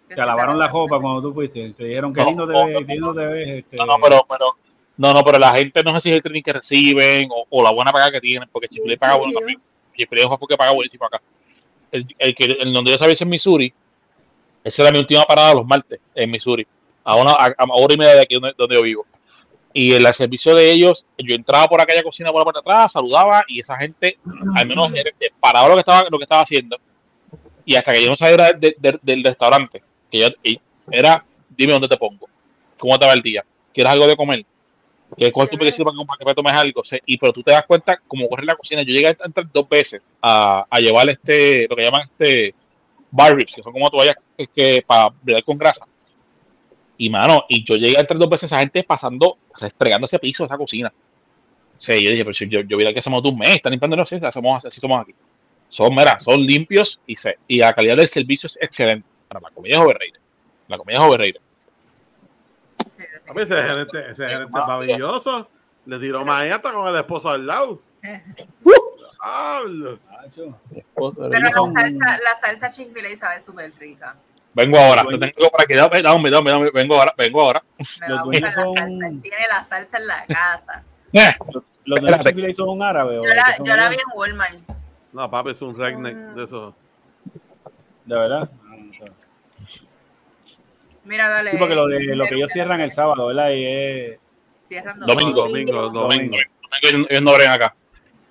[0.08, 1.72] Te lavaron la ropa cuando tú fuiste.
[1.72, 3.48] Te dijeron que No, lindo te no, ves, no, te ves.
[3.48, 4.46] Este, No, no, pero, pero,
[4.96, 7.62] no, no, pero la gente no sé si es el training que reciben o, o
[7.62, 9.60] la buena paga que tienen, porque Chick-fil-A paga bueno también.
[9.96, 11.20] Chick-fil-A es un que paga buenísimo acá.
[11.90, 13.74] El, el que, el donde yo sabía en Missouri,
[14.64, 16.66] esa era mi última parada los martes en Missouri,
[17.04, 19.06] a una a, a hora y media de aquí donde, yo vivo.
[19.74, 23.42] Y el servicio de ellos, yo entraba por aquella cocina por la de atrás, saludaba
[23.48, 24.18] y esa gente,
[24.54, 26.76] al menos eh, paraba lo que estaba, lo que estaba haciendo.
[27.64, 28.16] Y hasta que yo no
[28.78, 30.28] de- del restaurante, que yo,
[30.90, 32.28] era, dime dónde te pongo,
[32.78, 34.44] cómo va el día, ¿quieres algo de comer?
[35.16, 38.26] que coges tu pequeño para que- tomes algo, y pero tú te das cuenta cómo
[38.28, 38.82] corre la cocina.
[38.82, 42.54] Yo llegué a entrar dos veces a, a llevar este, lo que llaman este
[43.12, 45.86] bar ribs, que son como toallas que, que para bregar con grasa.
[46.98, 50.44] Y mano, y yo llegué a entrar dos veces esa gente pasando, restregando ese piso,
[50.44, 50.92] esa cocina.
[51.78, 54.06] Sí, yo dije, pero si yo, yo vi que hacemos un mes, están limpiando, no
[54.06, 55.14] sé, hacemos, así somos aquí.
[55.68, 59.08] Son, mira, son limpios y, se, y la calidad del servicio es excelente.
[59.26, 60.20] Para la comida es overrated.
[60.68, 61.40] La comida es overrated.
[62.86, 65.48] Sí, A mí ese gerente, ese gerente maravilloso.
[65.86, 67.82] Le tiró hasta con el esposo al lado.
[69.24, 69.98] Hablo.
[70.96, 74.16] Pero la son- salsa, la salsa Chick-fil-A sabe súper rica.
[74.54, 77.62] Vengo ahora, te tengo dame, dame, dame, dame, vengo ahora, vengo ahora.
[78.00, 79.22] Me Los va a gustar la son- salsa.
[79.22, 80.82] Tiene la salsa en la casa.
[81.12, 81.34] Eh,
[81.84, 82.18] Los, de.
[82.24, 83.20] Chick-fil-A son árabes.
[83.24, 84.58] Yo la, son yo la vi en Walmart.
[85.12, 86.74] No, papi, es un redneck de eso.
[88.04, 88.50] De verdad.
[88.68, 88.76] Ah.
[91.04, 91.50] Mira, dale.
[91.52, 93.50] Sí, porque lo, de, lo que ellos cierran el sábado, ¿verdad?
[93.50, 94.18] Y es.
[94.60, 95.42] Cierran Domingo.
[95.42, 96.02] Domingo, domingo.
[96.02, 96.36] domingo,
[96.82, 97.74] ellos, ellos no acá.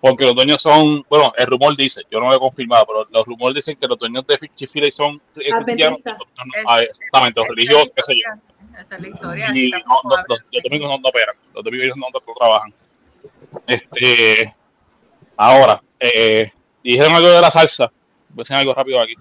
[0.01, 3.25] Porque los dueños son, bueno, el rumor dice, yo no lo he confirmado, pero los
[3.25, 6.17] rumores dicen que los dueños de Chick-fil-A son eh, cristianos, Adventistas.
[6.17, 8.79] no, no, ah, exactamente, los religiosos, qué sé yo.
[8.79, 9.51] Esa es la historia.
[9.53, 12.73] Y no, no, los, domingos no, no operan, los domingos no, no trabajan.
[13.67, 14.55] Este,
[15.37, 16.51] ahora, eh,
[16.83, 17.91] dijeron algo de la salsa,
[18.29, 19.13] voy a decir algo rápido aquí.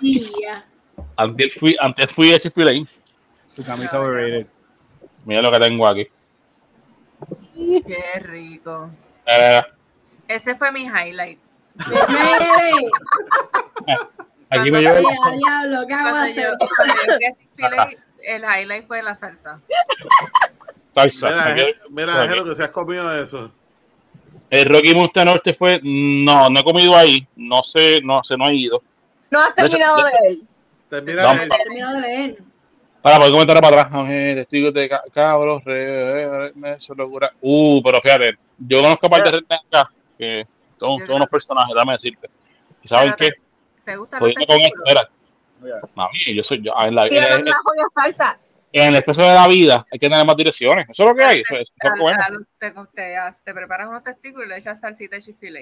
[0.00, 0.64] Y ya.
[1.14, 2.72] Antes fui, antes fui a Chick-fil-A,
[3.54, 4.48] Su camisa overrated.
[5.24, 6.06] mira lo que tengo aquí.
[7.86, 8.90] Qué rico.
[10.28, 11.38] Ese fue mi highlight.
[14.50, 15.10] Aquí me llevo
[18.22, 19.60] el highlight fue la salsa.
[20.94, 21.54] salsa.
[21.54, 22.28] Mira, mira.
[22.28, 23.50] Jero, que se has comido eso.
[24.50, 28.48] El Rocky Monster Norte fue, no, no he comido ahí, no sé, no sé, no
[28.48, 28.82] he ido.
[29.30, 30.38] No has terminado de- ver.
[30.88, 31.34] Termina
[31.92, 32.38] de leer.
[33.08, 37.32] Para poder comentar para atrás, eh, testigos de ca- cabros, re, re, re, eso locura.
[37.40, 40.46] Uh, pero fíjate, yo conozco a par de acá, que
[40.78, 42.28] son, son unos personajes, dame decirte.
[42.82, 43.30] ¿Y saben qué?
[43.30, 44.34] Pero ¿Te gustan los
[45.94, 47.46] mami, yo soy yo, en, la, en, el-
[48.72, 50.88] en el expreso de la vida hay que tener más direcciones.
[50.90, 51.40] Eso es lo que hay.
[51.40, 52.18] Eso, eso es lo bueno.
[52.58, 53.14] te, te,
[53.44, 55.60] te preparas unos testículos y le echas salsita de Chick-fil-A.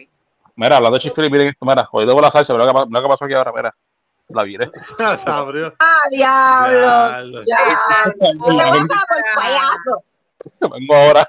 [0.56, 3.02] Mira, hablando de Chick-fil-A, miren esto, mira, jodido por la salsa, mira lo que, lo
[3.02, 3.74] que pasó aquí ahora, mira.
[4.28, 4.70] La viré.
[4.98, 5.16] ¡Ah,
[6.10, 7.44] diablo!
[7.44, 7.44] Diablo.
[9.34, 10.04] Payaso.
[10.60, 11.28] Vengo ahora.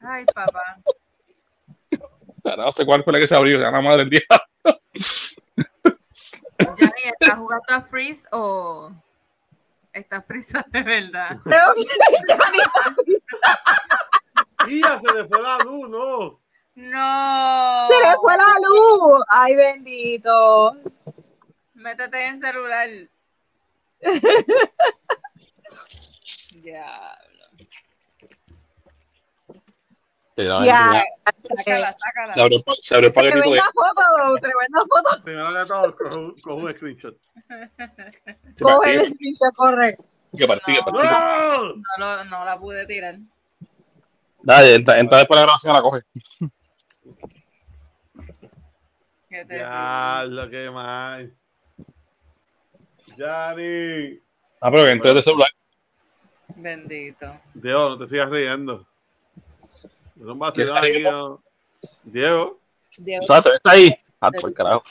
[0.00, 0.78] Ay, papá.
[2.56, 4.22] No sé cuál fue la que se abrió, ya la madre del día.
[6.58, 8.90] Yanni, ¿estás jugando a Freeze o
[9.92, 11.38] está frisa de verdad?
[14.66, 16.40] Y ya se le fue la luz, no.
[16.74, 17.88] No.
[17.88, 19.22] se le fue la luz.
[19.28, 20.76] Ay, bendito.
[21.78, 22.88] Métete en el celular.
[30.36, 30.64] Diablo.
[30.64, 31.04] Ya.
[31.42, 32.42] Sácala, Se sácala.
[32.44, 33.60] abrió, se abrió el paquetito de.
[33.60, 35.24] Tremenda foto, tremenda foto.
[35.24, 37.16] Primero que todo, cojo, cojo un screenshot.
[38.56, 39.96] que Coge el partí, screenshot, corre.
[40.36, 40.98] que partí, que partí.
[40.98, 41.74] ¡No!
[41.74, 43.16] No, lo- no la pude tirar.
[44.42, 46.00] Dale, entra, entra después de la grabación, la coge.
[49.28, 49.58] Qué terrible.
[49.58, 51.34] Ya, lo que mal.
[53.18, 54.20] Yanni.
[54.60, 55.50] Ah, pero que entré de celular.
[56.54, 57.36] Bendito.
[57.54, 58.86] Diego, no te sigas riendo.
[59.62, 61.42] Es un vacilón ¿Quién está aquí, ¿no?
[62.04, 62.58] Diego.
[62.96, 63.42] Diego, ¿Sabes?
[63.42, 63.96] ¿Todavía está ahí?
[64.20, 64.84] Ah, por el carajo.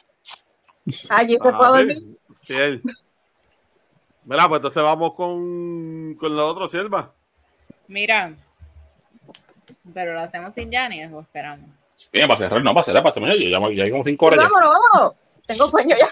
[1.10, 2.18] Allí se fue a dormir.
[2.44, 2.82] Fiel.
[4.24, 7.14] Mira, pues entonces vamos con, con la otra sierva.
[7.88, 8.34] Mira.
[9.94, 11.70] Pero lo hacemos sin Yanni o esperamos.
[12.12, 13.36] Bien, para cerrar, no, para cerrar, para cerrar.
[13.36, 14.40] Yo ya, ya hay como cinco horas.
[14.40, 15.16] Vámonos, vámonos.
[15.46, 16.10] Tengo sueño ya.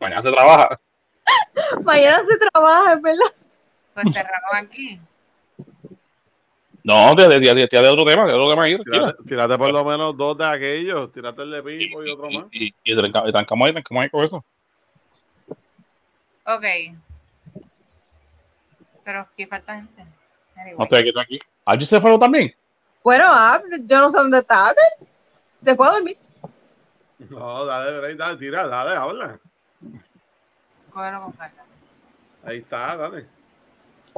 [0.00, 0.80] Mañana se trabaja.
[1.82, 3.32] Mañana se trabaja, es verdad.
[3.94, 5.00] Pues cerramos aquí.
[6.82, 8.76] No, de, de, otro tema, de otro tema ahí.
[8.84, 11.10] Tírate, tírate por lo menos dos de aquellos.
[11.12, 12.44] Tírate el de Pipo y otro más.
[12.52, 14.44] Y, y, y tranca- y trancamos ahí, trancamos ahí con eso.
[16.44, 16.64] Ok.
[19.02, 20.04] Pero aquí falta gente.
[20.56, 20.76] Anyway.
[20.76, 21.44] No estoy aquí, tranquilo.
[21.64, 22.54] ¿Allí se fueron también?
[23.02, 24.74] Bueno, ah, yo no sé dónde está.
[25.60, 26.18] Se fue a dormir.
[27.30, 29.38] No, dale, dale, dale, tira, dale, habla.
[30.94, 31.62] Cógelo con calma.
[32.46, 33.26] Ahí está, dale.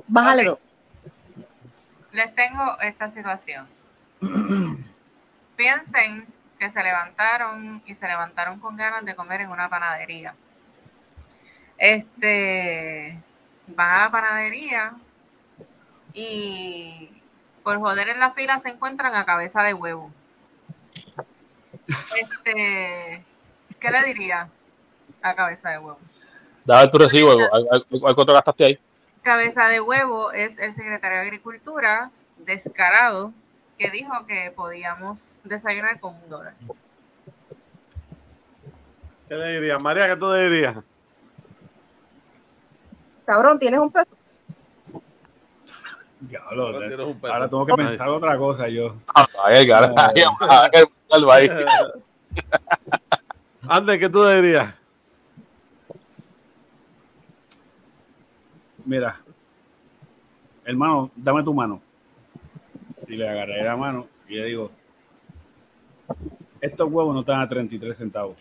[0.06, 0.58] Bájale dos.
[2.12, 3.66] Les tengo esta situación.
[5.56, 6.26] Piensen
[6.58, 10.34] que se levantaron y se levantaron con ganas de comer en una panadería.
[11.78, 13.18] Este,
[13.66, 14.92] van a la panadería
[16.12, 17.10] y
[17.62, 20.10] por joder en la fila se encuentran a cabeza de huevo.
[22.16, 23.24] Este,
[23.78, 24.48] ¿qué le diría
[25.22, 25.98] a cabeza de huevo?
[26.66, 28.78] Dame tu recibo, ¿al- al- al- al cuánto gastaste ahí?
[29.22, 33.32] Cabeza de Huevo es el secretario de Agricultura descarado
[33.78, 36.54] que dijo que podíamos desayunar con un dólar.
[39.28, 39.82] ¿Qué le dirías?
[39.82, 40.76] María, ¿qué tú le dirías?
[43.24, 44.06] Cabrón, tienes un peso.
[46.20, 46.68] Diablo,
[47.28, 48.96] Ahora tengo que pensar otra cosa yo.
[49.44, 49.94] Ay, cara, No.
[51.28, 51.50] ay.
[53.68, 54.72] Antes, ¿qué tú le dirías?
[58.86, 59.20] Mira,
[60.64, 61.80] hermano, dame tu mano.
[63.08, 64.70] Y le agarré la mano y le digo,
[66.60, 68.36] estos huevos no están a 33 centavos.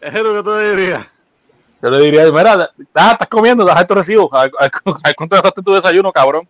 [0.00, 1.06] Es lo que tú le dirías.
[1.82, 4.34] Yo le diría, mira, ah, estás comiendo, deja tu recibo.
[4.34, 4.48] ¿A, a-
[5.04, 6.48] a cuánto gastaste tu desayuno, cabrón?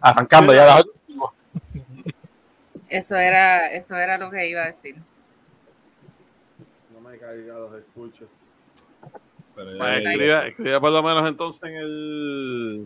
[0.00, 0.66] Arrancando Sí, ya.
[0.66, 0.88] la- deja-
[2.88, 4.96] Eso era, eso era lo que iba a decir.
[7.14, 8.26] Me caiga los escucho.
[9.54, 12.78] Pero Pues digo, escribe, escribe por lo menos entonces en el.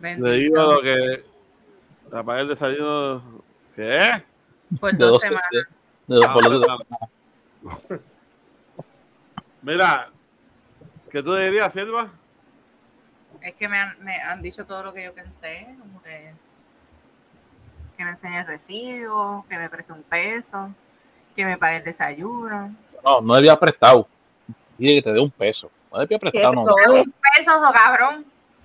[0.00, 0.72] Le digo Bendito.
[0.74, 1.24] lo que.
[2.12, 3.42] Apaga el desayuno.
[3.76, 4.24] ¿Qué?
[4.80, 5.48] Por de dos semanas.
[5.52, 5.66] de- de
[6.20, 8.00] dos- por dos-
[9.62, 10.10] Mira,
[11.10, 12.10] ¿qué tú dirías, Silva?
[13.40, 16.34] Es que me han, me han dicho todo lo que yo pensé, como que,
[17.96, 20.70] que me enseñe el recibo, que me preste un peso,
[21.34, 22.74] que me pague el desayuno.
[23.04, 24.06] No, no debía prestado.
[24.78, 25.70] Dile que te dé un peso.
[25.92, 26.64] No debía ¿Qué prestado, no.
[26.64, 27.14] son?
[27.36, 28.24] Pesos o cabrón.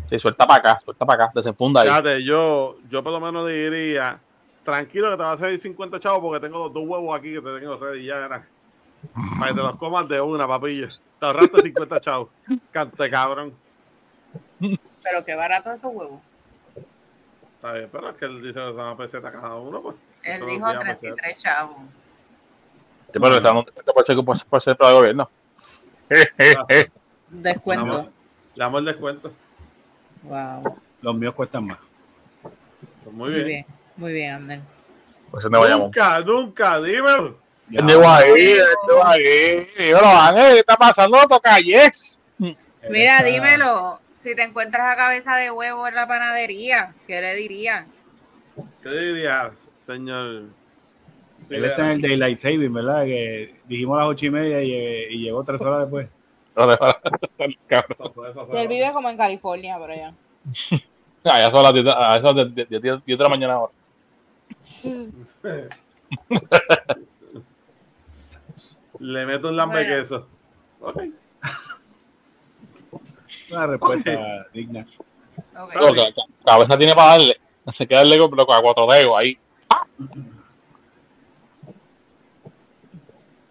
[0.10, 1.88] Sí, suelta para acá, suelta para acá, desenfunda ahí.
[1.88, 4.19] Fíjate, yo, yo por lo menos diría,
[4.64, 7.41] tranquilo que te va a salir 50 chavos porque tengo los dos huevos aquí que
[7.41, 8.47] te tengo ready ya era.
[9.39, 10.89] Para que te los comas de una, papilla.
[11.19, 12.30] Te ahorraste 50 chavos.
[12.72, 13.53] Cante cabrón.
[14.60, 16.22] Pero qué barato esos huevos.
[17.60, 19.95] Está bien, pero es que él dice que son a peseta cada uno, pues.
[20.23, 21.77] Él dijo no te llama 33 chavos.
[23.11, 23.65] Sí, pero está dando un
[24.15, 25.30] 30% por, por ser para el gobierno.
[27.30, 28.10] Descuento.
[28.56, 29.34] Le damos- el descuento.
[30.23, 30.77] Wow.
[31.02, 31.77] los míos cuestan más.
[33.03, 33.45] Pues muy Muy bien.
[33.48, 33.65] bien,
[33.98, 34.60] muy bien, Abner.
[35.31, 37.38] Pues vaya Nunca, nunca, dímelo.
[37.69, 38.34] Llegó ahí,
[38.88, 39.68] llegó ahí.
[39.77, 41.18] Dímelo, Ángel, ¿qué está pasando?
[41.27, 42.22] Toca yes.
[42.90, 43.99] Mira, está- dímelo.
[44.19, 47.85] Si te encuentras a cabeza de huevo en la panadería, ¿qué le diría?
[48.83, 50.43] ¿Qué dirías, señor?
[51.49, 53.05] Él está en el Daylight Saving, ¿verdad?
[53.05, 54.73] Que dijimos a las ocho y media y,
[55.13, 56.09] y llegó tres horas después.
[58.51, 60.13] Si él vive como en California, por allá.
[61.23, 61.91] Ah, ya son las 10 de-
[62.21, 63.73] son las 10 10 10 de la mañana ahora.
[68.99, 69.89] Le meto un lambe Bueno.
[69.95, 70.27] queso.
[70.81, 71.03] Ok.
[73.51, 74.85] Una respuesta digna.
[75.57, 75.71] Ok.
[75.73, 76.13] Pero que-
[76.45, 77.38] cabeza tiene para darle.
[77.73, 79.38] Se queda el Lego pero con a cuatro dedos ahí.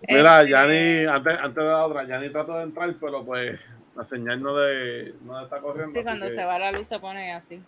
[0.08, 3.60] Mira, Este, Yanni, antes, antes de la otra, Yanni trató de entrar, pero pues
[3.94, 5.94] la señal no le, no le está corriendo.
[5.94, 7.60] Sí, cuando que- se va la luz se pone así.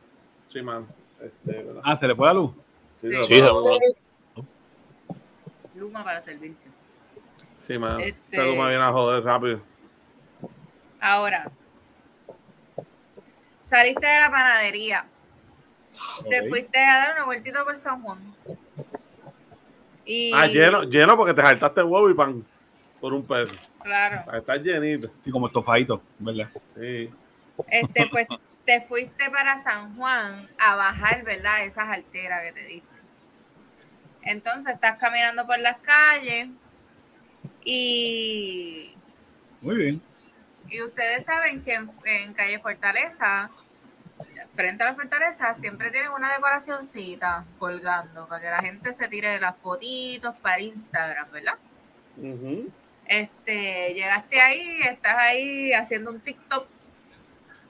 [0.49, 0.87] Sí, man.
[1.21, 1.83] Este, ¿verdad?
[1.85, 2.53] Ah, ¿se le fue la luz?
[3.01, 3.11] Sí.
[3.25, 3.79] Sí, puedo-
[5.75, 6.69] Luma para servirte.
[7.57, 8.01] sí, man.
[8.01, 8.39] Este- Este...
[8.39, 9.61] me viene a joder rápido.
[11.01, 11.51] Ahora,
[13.71, 15.07] saliste de la panadería,
[16.29, 18.19] te fuiste a dar una vueltita por San Juan.
[20.05, 22.45] Y, Ah, lleno, lleno porque te saltaste huevo y pan
[23.01, 23.55] por un peso.
[23.83, 24.37] Claro.
[24.37, 25.09] Estar llenito.
[25.23, 26.49] Sí, como estofadito, ¿verdad?
[26.75, 27.11] Sí.
[27.69, 28.27] Este, pues
[28.65, 31.65] te fuiste para San Juan a bajar, ¿verdad?
[31.65, 32.89] Esas alteras que te diste.
[34.23, 36.49] Entonces estás caminando por las calles
[37.65, 38.95] y,
[39.61, 40.03] Muy bien.
[40.69, 43.51] y ustedes saben que en, en calle Fortaleza,
[44.53, 49.41] frente a la Fortaleza, siempre tienen una decoracioncita colgando para que la gente se tire
[49.41, 51.55] las fotitos para Instagram, ¿verdad?
[53.07, 56.67] Este, llegaste ahí, estás ahí haciendo un TikTok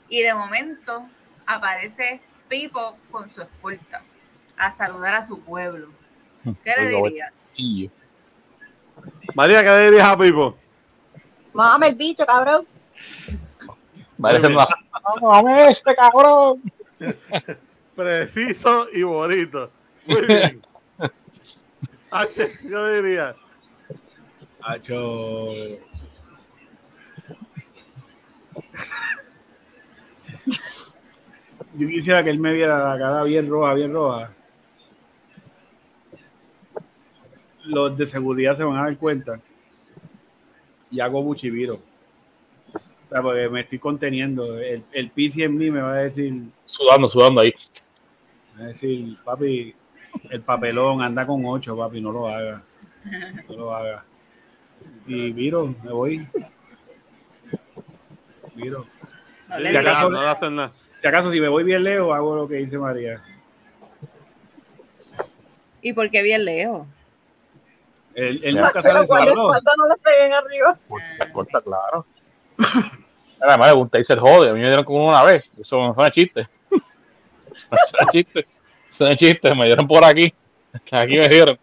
[0.09, 1.09] y de momento
[1.47, 4.03] aparece Pipo con su escolta
[4.57, 5.89] a saludar a su pueblo.
[6.65, 7.55] ¿Qué le dirías?
[9.35, 10.57] María, ¿qué le dirías a Pipo?
[11.53, 12.67] Mámame el bicho, cabrón.
[14.21, 14.59] Parece bien.
[14.59, 14.67] una-
[15.43, 16.63] ¡Dame este cabrón!
[17.97, 19.71] Preciso y bonito.
[20.07, 20.63] Muy bien.
[22.11, 23.37] H, ¿qué le dirías?
[24.63, 25.53] Hacho.
[31.75, 34.31] Yo quisiera que él me viera la cara bien roja, bien roja.
[37.65, 39.41] Los de seguridad se van a dar cuenta.
[40.91, 41.79] Y hago buchiviro.
[43.11, 44.59] Sea, porque me estoy conteniendo.
[44.61, 46.33] El, el PC en mí me va a decir,
[46.65, 47.53] Sudando, sudando ahí.
[48.55, 49.75] me va a decir, papi,
[50.31, 52.63] el papelón anda con ocho, papi, no lo haga.
[53.49, 54.05] No lo haga.
[55.07, 56.29] Y viro, me voy.
[58.55, 58.87] Viro.
[59.71, 60.73] Si acaso- no le hacen nada.
[60.97, 63.21] Si acaso, si me voy bien lejos, hago lo que dice María.
[65.83, 66.87] ¿Y por qué bien lejos?
[68.15, 69.47] Él, él nunca sale solo.
[69.55, 70.79] espalda no le peguen arriba.
[71.33, 72.05] Corta, claro.
[73.43, 74.51] Además, un taser jode.
[74.51, 75.45] A mí me dieron como una vez.
[75.61, 76.49] Eso no es chiste.
[76.71, 78.47] Eso no es chiste.
[78.89, 79.55] Eso no es chiste.
[79.55, 80.33] Me dieron por aquí.
[80.93, 81.55] Aquí me dieron.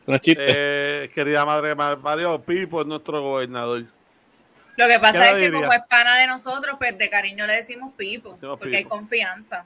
[0.00, 0.44] Eso no es chiste.
[0.46, 3.84] Eh, querida madre Mar- Mario, Pipo es nuestro gobernador.
[4.76, 5.62] Lo que ¿Qué pasa es que dirías?
[5.62, 9.64] como es pana de nosotros, pues de cariño le decimos Pipo, Decimos porque hay confianza.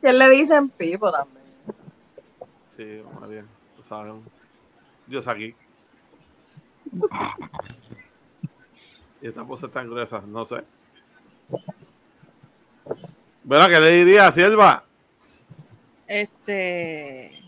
[0.00, 1.42] Que le dicen pipo también.
[2.76, 3.44] Sí, María,
[3.76, 4.12] tú sabes.
[5.06, 5.54] Dios aquí.
[9.20, 10.56] Y esta pose tan gruesa, no sé.
[13.44, 14.84] Bueno, ¿qué le diría a Sierva?
[16.06, 17.42] Este.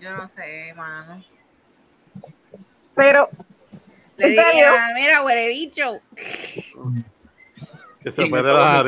[0.00, 1.22] Yo no sé, mano.
[2.94, 3.28] Pero,
[4.16, 6.00] Le diría, mira, huele bicho.
[8.02, 8.82] Que se puede la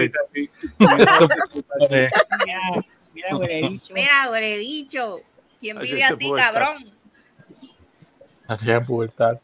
[3.15, 3.95] Mira, bicho.
[3.95, 5.21] Mira, huele bicho.
[5.61, 6.93] ¿Quién vive así, cabrón?
[8.47, 9.39] Así es pubertad.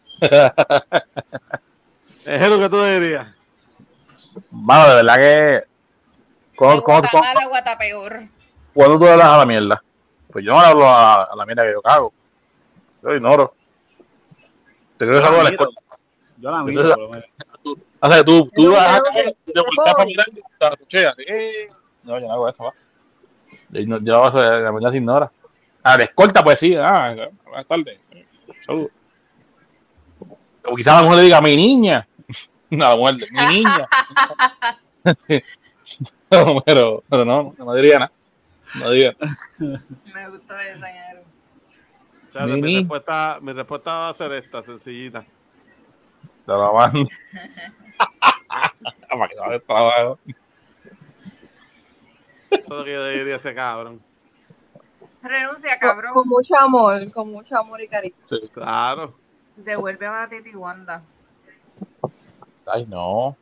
[2.27, 3.28] Es lo que tú dirías.
[4.50, 5.20] Mano, de verdad que.
[5.22, 5.64] De
[6.56, 8.18] ¿Cómo, cómo, cómo- Guatemala, Guatapeor.
[8.74, 9.82] ¿Cuándo tú hablas a la mierda?
[10.32, 12.12] Pues yo no hablo a, a la mierda que yo cago.
[13.02, 13.54] Yo ignoro.
[14.96, 15.72] Te quiero Yo saber la la escuela.
[16.36, 17.10] Yo la miro, lo.
[18.02, 21.68] O sea, tú, tú vas a creo que- te volteas para mirar y te eh.
[22.02, 22.72] No, yo no hago eso, va.
[23.70, 25.32] Yo, no- yo eso, la mierda se ignora.
[25.82, 26.74] A la escolta, pues sí.
[26.76, 27.14] Ah,
[27.44, 27.98] buenas tardes.
[28.66, 28.90] Saludos.
[30.64, 32.06] O quizás la mujer le diga, mi niña.
[32.70, 33.88] No, la mujer, mi niña.
[36.30, 38.12] No, pero, pero no, no diría nada.
[38.76, 39.16] No diría.
[39.59, 40.86] Me gustó esa.
[42.28, 45.24] O sea, mi, respuesta, mi respuesta va a ser esta, sencillita.
[46.47, 47.09] Te la mando.
[48.48, 50.18] Para que no trabajo.
[52.51, 54.01] Eso es lo que yo diría ese cabrón.
[55.22, 56.14] Renuncia, con, cabrón.
[56.14, 58.14] con mucho amor, con mucho amor y cariño.
[58.24, 58.38] Sí.
[58.52, 59.12] Claro.
[59.56, 61.02] Devuelve a Titi Wanda.
[62.72, 63.36] Ay, no.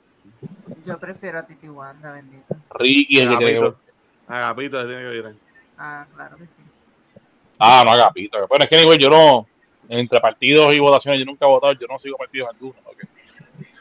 [0.85, 2.57] Yo prefiero a Titi Wanda, bendito.
[2.71, 3.81] Ricky es el que cree que- Agapito.
[4.29, 5.37] Agapito se tiene que ir.
[5.79, 6.63] Ah, claro que sí.
[7.59, 8.47] Ah, no, Agapito.
[8.49, 9.47] Bueno, es que anyway, yo no,
[9.89, 12.77] entre partidos y votaciones, yo nunca he votado, yo no sigo partidos algunos.
[12.87, 13.05] ok.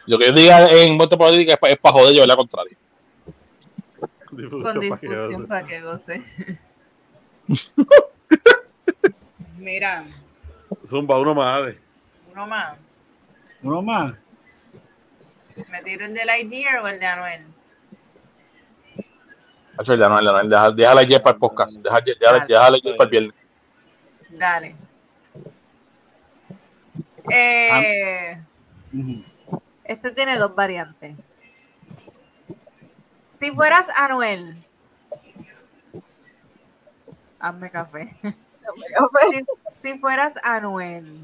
[0.06, 2.78] Lo que yo diga en voto política es para joder yo, la contraria.
[4.32, 5.48] Difusión Con pa' goce.
[5.48, 6.22] para que goce.
[9.58, 10.06] Mira,
[10.86, 11.74] Zumba, uno más.
[12.32, 12.78] uno más.
[13.64, 14.14] Uno más.
[15.70, 17.46] ¿Me tiro el de Lightyear o el de Anuel?
[19.78, 21.78] Hacho, ya no, ya no, deja- déjala ayer para el podcast.
[21.78, 22.18] Déjala ayer
[22.98, 23.36] para el viernes.
[24.30, 24.76] Dale.
[27.30, 28.42] Eh,
[28.94, 29.24] Ujú.
[29.84, 31.16] este tiene dos variantes.
[33.32, 34.64] Si fueras Anuel,
[37.40, 38.08] hazme café.
[39.30, 39.46] Si,
[39.82, 41.20] si fueras Anuel,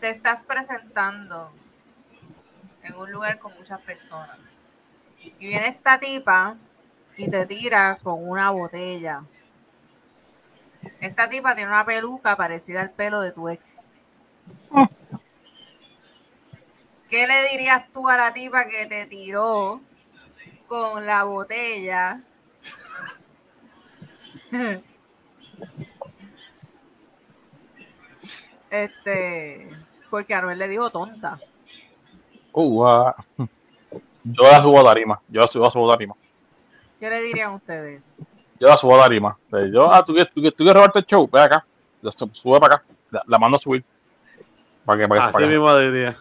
[0.00, 1.50] te estás presentando
[2.82, 4.38] en un lugar con muchas personas.
[5.18, 6.56] Y viene esta tipa
[7.16, 9.22] y te tira con una botella.
[11.00, 13.82] Esta tipa tiene una peluca parecida al pelo de tu ex.
[17.08, 19.80] ¿Qué le dirías tú a la tipa que te tiró
[20.66, 22.20] con la botella?
[28.70, 29.68] Este,
[30.08, 31.38] porque Anuel le dijo tonta.
[32.52, 33.16] Uh, ah.
[34.24, 35.20] Yo la subo a tarima.
[35.28, 36.14] Yo la subo, la subo a tarima.
[37.00, 38.02] ¿Qué le dirían ustedes?
[38.60, 39.36] Yo la subo a tarima.
[39.72, 41.28] Yo, ah, ¿tú quieres, tú, quieres- tú quieres robarte el show?
[41.30, 41.64] Ve acá.
[42.02, 42.84] La su- sube para acá.
[43.10, 43.84] La, la mando a subir.
[44.84, 46.16] Para que, para que, Así para mismo diría.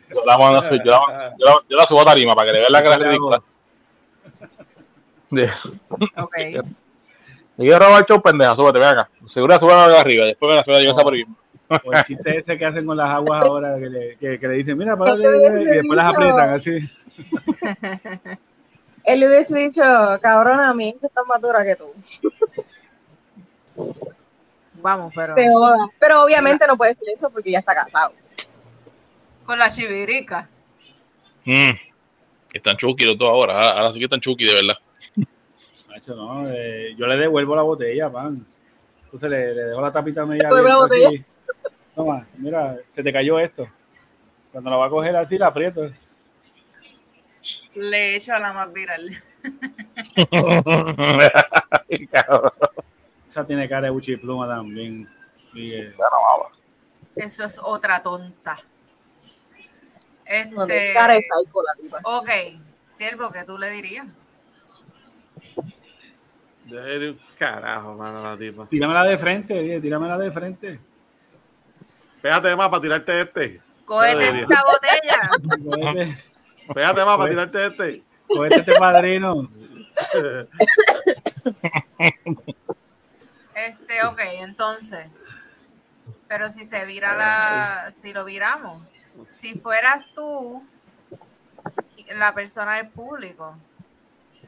[0.10, 2.54] Yo la mando así, yo la- yo la- yo la subo a tarima para que
[2.54, 3.42] le vean la cara ridícula.
[6.18, 6.36] Ok.
[7.60, 9.10] Te quiero robar el show, pendeja, súbete, ven acá.
[9.28, 11.26] Seguro sube acá arriba, después me la sube a por aquí.
[11.84, 14.54] O el chiste ese que hacen con las aguas ahora, que le, que, que le
[14.54, 16.90] dicen, mira, párate, y después las aprietan así.
[19.04, 19.82] Él le hubiese dicho,
[20.22, 21.94] cabrona, mi hija está más dura que tú.
[24.76, 25.36] Vamos, pero.
[26.00, 28.14] Pero obviamente no puede decir eso porque ya está casado.
[29.44, 30.48] Con la chivirica.
[31.44, 31.72] Mm.
[32.54, 34.78] Están chuki los dos ahora, ahora, ahora sí que están chuki de verdad.
[36.00, 38.46] Macho, no, eh, yo le devuelvo la botella, pan.
[39.04, 41.26] Entonces le, le dejo la tapita media abierta.
[41.94, 43.68] Toma, mira, se te cayó esto.
[44.54, 45.92] Cuando la va a coger así, la aprieto.
[47.76, 49.10] Le echo a la más viral.
[51.90, 52.10] Ay.
[53.30, 55.08] Esa tiene cara de buchi pluma también.
[55.54, 55.94] Y, eh.
[57.16, 58.58] Eso es otra tonta.
[60.26, 60.96] Este.
[62.04, 62.30] Ok.
[62.88, 64.08] Siervo, ¿qué tú le dirías?
[66.72, 68.68] Un carajo, mano, la tipa.
[68.68, 70.80] tíramela de frente, oye, tíramela de frente.
[72.22, 73.62] Pégate más para tirarte este.
[73.86, 76.16] Cógete esta botella.
[76.74, 78.04] Pégate más para tirarte este.
[78.28, 79.50] cógete este padrino.
[83.56, 85.10] Este, ok, entonces.
[86.30, 87.92] Pero si se vira la.
[87.92, 88.82] Si lo viramos.
[89.30, 90.64] Si fueras tú
[92.16, 93.58] la persona del público,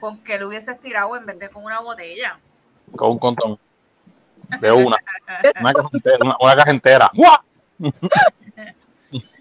[0.02, 2.38] ¿con qué le hubieses tirado en vez de con una botella?
[2.94, 3.58] Con un contón.
[4.60, 4.98] De una.
[5.62, 6.30] Una caja entera.
[6.30, 7.44] Una, una caja.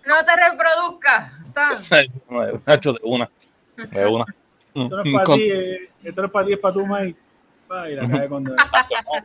[0.06, 1.32] No te reproduzcas.
[1.52, 1.82] Tan.
[2.94, 3.30] De una.
[3.76, 4.24] De una.
[4.72, 6.86] Esto no es para Con- ti, eh, esto no es para ti, es para tu
[6.86, 7.18] Mike.
[7.66, 8.54] Pa, y la cae cuando.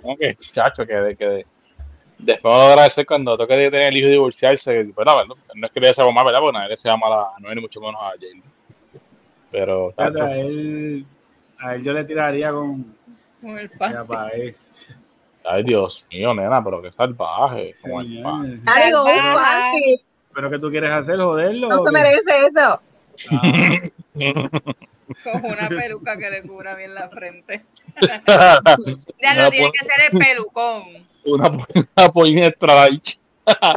[0.03, 1.45] No, que, chacho, que, de- que de-
[2.17, 4.91] después me voy a agradecer cuando toque de tener el hijo y divorciarse.
[4.95, 6.39] Pero no, no, no es que le más, ¿verdad?
[6.39, 8.41] Porque nadie le desea mal a Noel ni mucho menos a Jane.
[9.51, 11.05] Pero, chacho, él,
[11.60, 12.95] a él yo le tiraría con.
[13.41, 14.07] Con el Ya, pan.
[14.07, 14.56] pa, eh.
[15.45, 17.76] ay Dios mío, nena, pero qué salvaje.
[17.82, 18.61] Como el pan.
[18.65, 19.06] Ay, no,
[20.34, 21.18] ¿Pero qué tú quieres hacer?
[21.18, 21.69] ¿Joderlo?
[21.69, 22.82] no se merece eso.
[23.32, 23.41] Ah,
[25.23, 27.64] Con una peluca que le cubra bien la frente.
[29.22, 30.84] Ya Una lo tiene que ser el pelucón.
[31.26, 31.48] una,
[31.98, 33.19] una pollina extra large.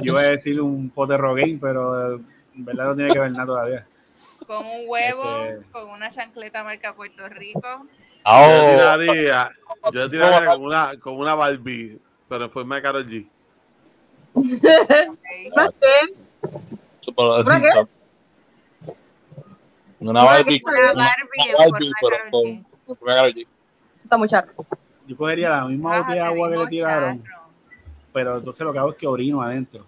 [0.02, 2.24] yo iba a decir un pote Rogaine, pero en
[2.64, 3.86] verdad no tiene que ver nada todavía.
[4.48, 7.60] Con un huevo, Este- con una chancleta marca Puerto Rico.
[7.60, 7.88] Yo le
[8.24, 9.50] Ah, tiraría,
[9.92, 11.98] yo le tiraría con una, con una Barbie,
[12.28, 13.26] pero en forma de Karol G.
[14.34, 15.54] ok.
[15.56, 16.14] ¿Más qué?
[17.00, 17.88] super- ¿Una Barbie.
[20.00, 21.04] Una Barbie en Una forma
[21.58, 23.46] Barbie, de pero Karol con- forma de Karol G.
[24.04, 24.48] Esta muchacha.
[25.06, 27.42] Yo cogería la misma Ah, botella de agua que le tiraron, charro.
[28.12, 29.84] pero entonces lo que hago es que orino adentro.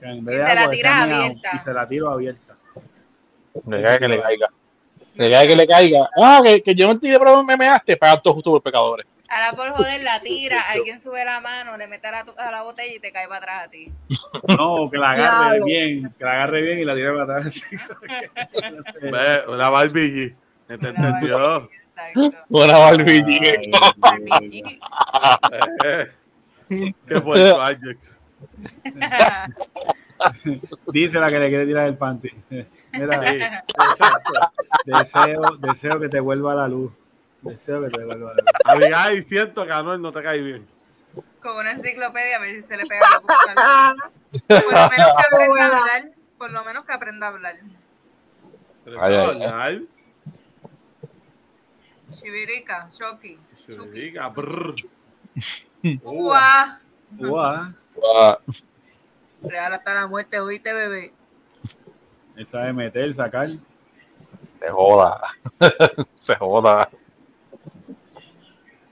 [0.00, 1.50] Que en vez Y de se la agua, miau, abierta.
[1.54, 2.45] Y se la tiro abierta.
[3.66, 4.48] Le caiga que le caiga.
[5.14, 6.10] Le caiga que le caiga.
[6.20, 7.96] Ah, que, que yo no te pero me measte.
[7.96, 9.06] Pagan todos justo por pecadores.
[9.28, 12.62] Ahora por joder la tira, alguien sube la mano, le mete a la, a la
[12.62, 13.90] botella y te cae para atrás a ti.
[14.56, 17.60] No, que la agarre bien, que la agarre bien y la tire para atrás.
[19.02, 20.34] Ve, Una Barbie G.
[20.68, 21.68] ¿Te entendió?
[22.48, 22.96] Una Dios.
[25.84, 26.06] Eh,
[26.68, 28.16] Qué puerto, Ajax.
[30.92, 32.30] Dice la que le quiere tirar el panty.
[32.92, 34.32] Mira, Sí, exacto.
[34.84, 36.92] deseo, deseo que te vuelva la luz.
[37.42, 38.44] Deseo que te vuelva la luz.
[38.64, 40.66] Abigail, siento que Anuel no te cae bien.
[41.40, 44.02] Con una enciclopedia a ver si se le pega la luz.
[44.48, 46.10] Por lo menos que aprenda a hablar.
[46.38, 47.56] Por lo menos que aprenda a hablar.
[52.10, 53.38] Chivirica, Chucky.
[53.92, 54.74] Diga, brr.
[56.02, 56.80] Uah.
[57.18, 57.72] Uah,
[58.14, 58.38] Ah,
[59.42, 61.12] Real hasta la muerte, oíste, bebé.
[62.36, 63.48] esa de meter, sacar.
[64.58, 65.20] se joda.
[66.16, 66.88] se joda.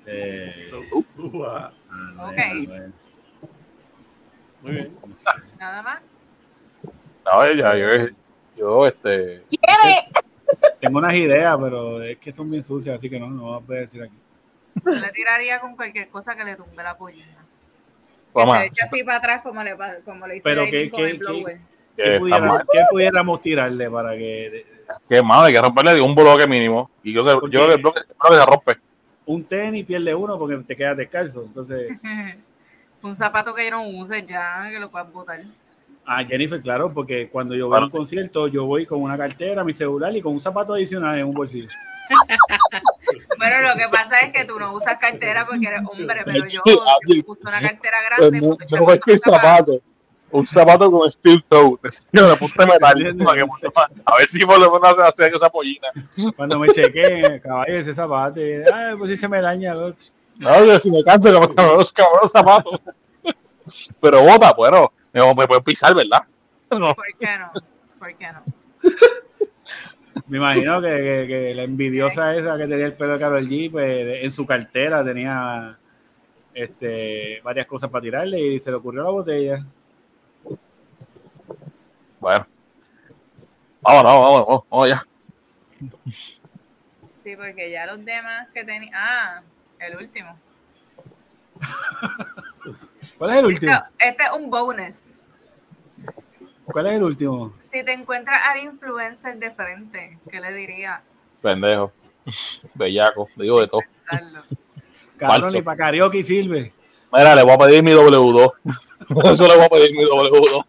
[0.07, 0.71] Eh,
[1.47, 1.73] ah,
[2.19, 2.35] Ok.
[2.37, 2.93] bueno, bueno.
[4.63, 4.97] Muy bien.
[5.59, 6.01] Nada más.
[7.25, 8.09] No, ya, yo,
[8.57, 9.43] yo, este.
[9.49, 10.09] ¿Quiere?
[10.81, 13.67] Tengo unas ideas, pero es que son bien sucias, así que no, no voy a
[13.67, 14.15] poder decir aquí.
[14.85, 17.44] Yo le tiraría con cualquier cosa que le tumbe la pollina.
[18.35, 21.11] Que se eche así para atrás como le, como le hizo Pero ¿qué- con qué-
[21.11, 21.59] el blower.
[21.97, 24.67] ¿Qué, que qué pudiéramos tirarle para que
[25.09, 26.91] Que mano, hay que romperle un bloque mínimo.
[27.05, 28.77] Y yo, que- yo creo que el bloque, el bloque se rompe.
[29.27, 31.43] un tenis pierde uno porque te quedas descalzo?
[31.45, 31.93] Entonces,
[33.03, 35.41] Un zapato que no uses ya, que lo puedas botar.
[36.07, 39.65] A Jennifer, claro, porque cuando yo voy a un concierto, yo voy con una cartera,
[39.65, 41.69] mi celular y con un zapato adicional en un bolsillo.
[43.39, 46.61] Bueno, lo que pasa es que tú no usas cartera porque eres hombre, pero yo,
[46.65, 48.41] yo uso una cartera grande.
[48.41, 49.41] No, porque no cualquier nunca más.
[49.43, 49.81] zapato.
[50.31, 51.79] Un zapato con steel toe.
[52.13, 53.17] De punta de metal.
[53.25, 53.89] para que ponte más.
[54.05, 55.89] A ver si por lo menos hacer esa pollina.
[56.37, 59.75] Cuando me chequeen, caballo, ese zapato, ay, pues si se me daña.
[59.75, 59.99] loco".
[60.37, 62.81] No, yo si me canso que me los cabrones zapatos.
[64.01, 66.25] Pero bota, bueno, me, me pueden pisar, ¿verdad?
[66.71, 66.95] No.
[66.95, 67.53] ¿Por qué no?
[67.99, 68.43] ¿Por qué no?
[70.27, 73.71] Me imagino que, que- que la envidiosa esa que tenía el pelo de Karol G,
[73.71, 75.77] pues en su cartera tenía
[76.55, 79.65] este, varias cosas para tirarle y se le ocurrió la botella.
[82.21, 82.47] Bueno.
[83.83, 85.07] Vámonos, vámonos, vamos, vamos ya.
[87.23, 88.91] Sí, porque ya los demás que tenía.
[88.95, 89.43] Ah,
[89.81, 90.39] el último.
[93.19, 93.73] ¿Cuál es el último?
[93.73, 94.97] No, este es un bonus.
[96.65, 97.53] ¿Cuál es el último?
[97.61, 101.03] Si te encuentras al influencer de frente, ¿qué le diría?
[101.43, 101.93] Pendejo.
[102.75, 103.81] Bellaco, digo de todo.
[105.17, 106.73] Cabrón, ni para karaoke sirve.
[107.13, 108.53] Mira, le voy a pedir mi W2.
[109.33, 110.65] Eso le voy a pedir mi W2.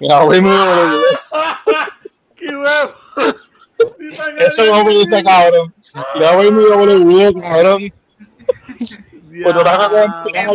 [0.00, 1.02] Le voy a pedir mi W2.
[2.36, 2.92] ¡Qué huevo!
[4.38, 5.72] Eso no me dice cabrón.
[6.16, 7.92] Le voy a pedir mi W2, cabrón.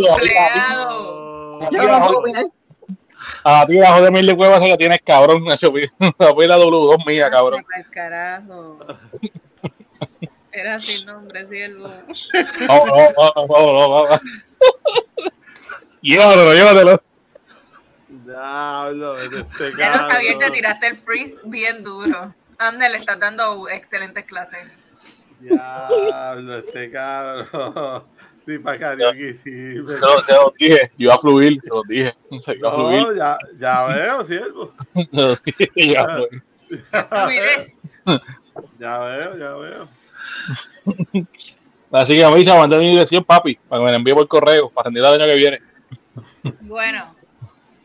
[0.10, 1.58] Empleado.
[1.58, 2.46] Opinar.
[3.44, 5.44] A ti la joder mil de cuevas que tienes, cabrón.
[5.60, 7.66] Pedir la W2 mía, cabrón.
[7.92, 8.80] Carajo.
[10.52, 11.92] Era sin nombre, siervo.
[12.68, 14.22] Vamos, vamos, vamos, vamos, vamos.
[16.02, 17.02] Llévatelo, llévatelo.
[18.08, 20.54] Diablo, este Ya lo sabía, te cabrón.
[20.54, 22.34] tiraste el freeze bien duro.
[22.58, 24.60] Ande, le estás dando excelentes clases.
[25.40, 28.04] Diablo, este cabrón.
[28.48, 29.98] Sí, para karaoke sirve.
[29.98, 30.92] Se lo, se lo dije.
[30.98, 32.16] Yo iba a fluir, se lo dije.
[32.42, 33.02] Se iba a fluir.
[33.02, 34.74] No, ya, ya veo, siervo.
[34.96, 37.04] Se lo dije, ya fue.
[37.04, 37.96] Fluidez.
[38.80, 39.88] Ya veo, ya veo.
[41.92, 44.86] Así que avisa, mandé mi dirección, papi, para que me la envíe por correo, para
[44.86, 45.62] rendir el año que viene.
[46.62, 47.16] Bueno,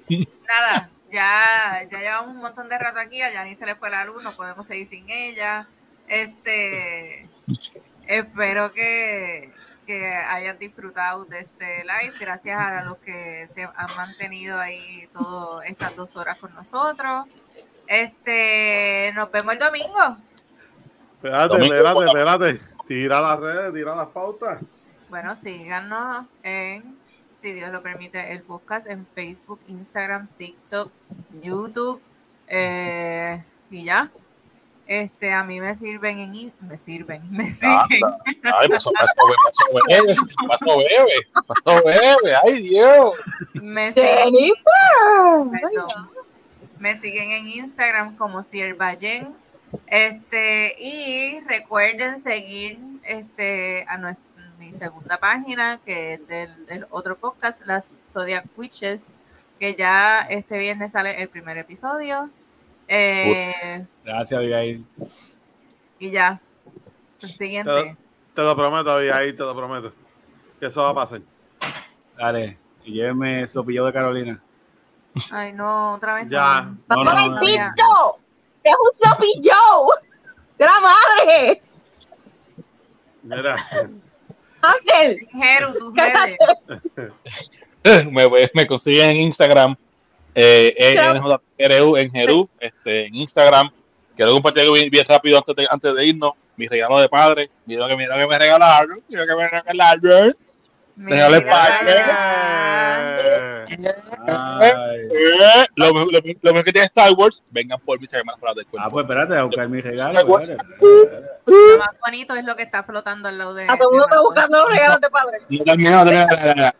[0.09, 4.06] nada, ya, ya llevamos un montón de rato aquí, a Yani se le fue la
[4.06, 5.66] luz, no podemos seguir sin ella.
[6.09, 7.26] Este,
[8.06, 9.52] espero que,
[9.86, 15.66] que hayan disfrutado de este live, gracias a los que se han mantenido ahí todas
[15.66, 17.26] estas dos horas con nosotros.
[17.86, 20.16] Este, nos vemos el domingo.
[21.16, 22.60] Espérate, espérate, espérate.
[22.86, 24.60] Tira las redes, tira las pautas.
[25.09, 26.96] Bueno, síganos en,
[27.32, 30.90] si Dios lo permite, el podcast en Facebook, Instagram, TikTok,
[31.40, 32.00] YouTube
[32.48, 34.10] eh, y ya.
[34.93, 37.81] Este, a mí me sirven en, me sirven, me siguen.
[37.89, 40.14] Ay, pasó, pasó, pasó, bebe,
[40.47, 43.16] pasó, bebe, pasó, bebe, ay, Dios.
[43.55, 44.35] Me siguen,
[45.51, 46.10] perdón.
[46.78, 49.35] me siguen en Instagram como Siervayen.
[49.86, 54.27] Este, y recuerden seguir este a nuestra
[54.59, 59.16] mi segunda página, que es del, del otro podcast, las Zodiac Witches,
[59.59, 62.28] que ya este viernes sale el primer episodio.
[62.94, 64.85] Eh, Gracias, Abigail.
[65.98, 66.39] y ya.
[67.23, 67.97] El siguiente.
[68.35, 69.93] Te lo prometo, ahí te lo prometo.
[70.60, 71.23] Que eso va a pasar.
[72.19, 74.43] Dale, y llévenme sopillo de Carolina.
[75.31, 76.28] Ay, no, otra vez.
[76.28, 76.70] Ya.
[76.89, 76.97] no.
[76.97, 77.35] No, no, no, no.
[77.36, 78.19] ¡Momentito!
[78.62, 79.55] ¡Es un sopillo!
[80.59, 81.62] ¡De la madre!
[83.23, 83.56] Mira,
[84.60, 86.39] Ángel, Jeru, redes.
[88.10, 89.77] Me, me- me consiguen en Instagram,
[90.34, 91.14] eh, en, Chao.
[91.16, 91.22] en
[91.70, 93.70] JRU, en Jeru, este, en Instagram.
[94.16, 96.32] Quiero compartir algo bien, bien rápido antes de, antes de irnos.
[96.56, 97.48] Mi regalo de padre.
[97.64, 99.02] Mira que, mira que me regalaron.
[99.09, 100.36] Mira que me regalaron.
[104.28, 104.98] Ay.
[105.10, 108.52] Eh, lo, mejor- lo, lo mejor que tiene Star Wars, vengan por mis hermanas para
[108.54, 108.90] del Ah, cuerpo.
[108.90, 110.38] pues espérate, a buscar mi regalo.
[111.46, 113.64] Lo más bonito es lo que está flotando al lado de.
[113.64, 115.38] a todo el mundo está buscando los regalos de padre.
[115.48, 116.74] No termina.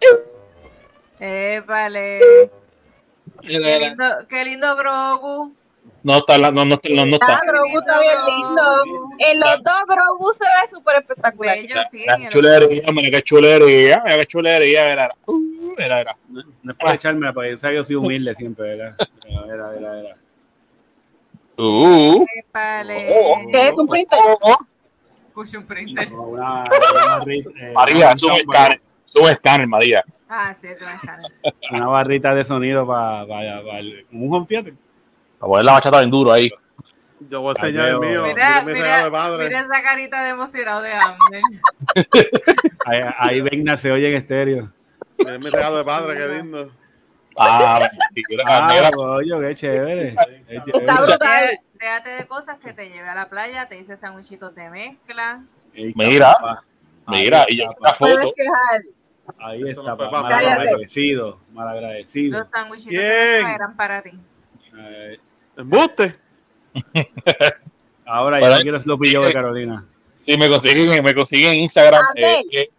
[1.20, 2.20] Épale.
[3.42, 5.54] Qué lindo, qué lindo Grogu.
[6.02, 7.40] No está, la- no, no, no, no Ah, está.
[7.46, 8.84] Grogu está bien lindo.
[9.18, 11.56] En los dos Grogu se ve súper espectacular.
[11.56, 12.04] Bello, sí.
[12.06, 15.32] La el- chulería, mira qué chulería, mira qué chulería, uh,
[15.76, 16.16] mira, mira.
[16.28, 18.96] No, no es para echarme, porque yo yo soy humilde siempre, ¿verdad?
[19.26, 20.16] Mira, mira, mira.
[21.56, 23.08] Uh, Épale.
[23.10, 23.36] Oh.
[23.50, 24.18] ¿Qué es un printer?
[24.22, 24.58] oh, oh.
[25.34, 26.08] Puso un printer.
[26.08, 30.04] Eh, María, sube escáner, sube escáner, María.
[30.28, 31.00] Ah, estás.
[31.70, 33.24] una barrita de sonido para
[34.12, 34.74] un home theater.
[35.40, 36.50] A poner la bachata bien duro ahí.
[37.20, 38.24] yo voy a enseñar el mío.
[38.24, 41.40] Mira, Mira mira, mira esa carita de emocionado de hambre.
[42.86, 44.72] Ahí, ahí Vegna se oye en estéreo.
[45.18, 46.70] Mira mi regalo de padre, qué lindo.
[47.36, 47.90] Ah.
[48.46, 50.16] Ah, Mira, coño, qué chévere.
[50.46, 50.62] Qué.
[51.74, 55.42] Déjate, de cosas que te lleve a la playa, te hice sandwichitos de mezcla.
[55.74, 56.36] Mira.
[57.06, 58.14] mira, y yo la foto.
[58.14, 58.82] Puedes quejar.
[59.38, 60.22] Ahí Eso está, no papá.
[60.22, 60.50] para Mal mí.
[60.50, 61.38] agradecido.
[61.52, 62.38] Mal agradecido.
[62.38, 64.10] Los mezcla eran para ti.
[64.76, 65.18] Eh,
[65.56, 66.16] Embuste.
[68.06, 69.84] ahora ya no quiero sloppy Joe de Carolina.
[70.20, 72.04] Sí, me consiguen, me consiguen en Instagram.
[72.14, 72.70] Eh, eh,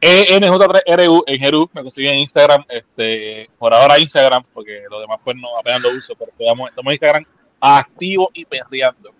[0.00, 2.64] eh, ENJ3RU en Jerú, me consiguen en Instagram.
[2.68, 6.90] Este, por ahora Instagram, porque lo demás pues no apenas lo uso, pero estamos, estamos
[6.90, 7.24] en Instagram
[7.60, 9.12] activo y perreando.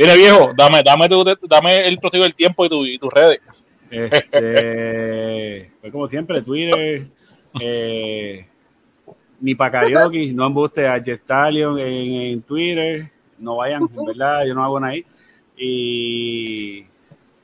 [0.00, 3.40] Mire viejo, dame, dame, tu, dame el prostigo del tiempo y, tu, y tus redes.
[3.90, 7.06] Este, pues como siempre, Twitter,
[7.60, 8.46] eh,
[9.40, 14.54] ni para karaoke, no embuste a Gestalion en, en Twitter, no vayan, en verdad, yo
[14.54, 15.04] no hago nada ahí.
[15.58, 16.86] Y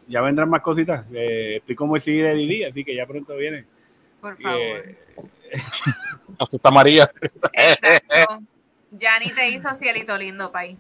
[0.08, 1.06] ya vendrán más cositas.
[1.12, 3.66] eh, estoy como el CD de Didi, así que ya pronto viene.
[4.18, 4.58] Por favor.
[4.58, 4.96] Eh,
[6.38, 7.10] Así está María.
[7.52, 8.40] Exacto.
[8.92, 10.78] Yanni te hizo cielito lindo, pay.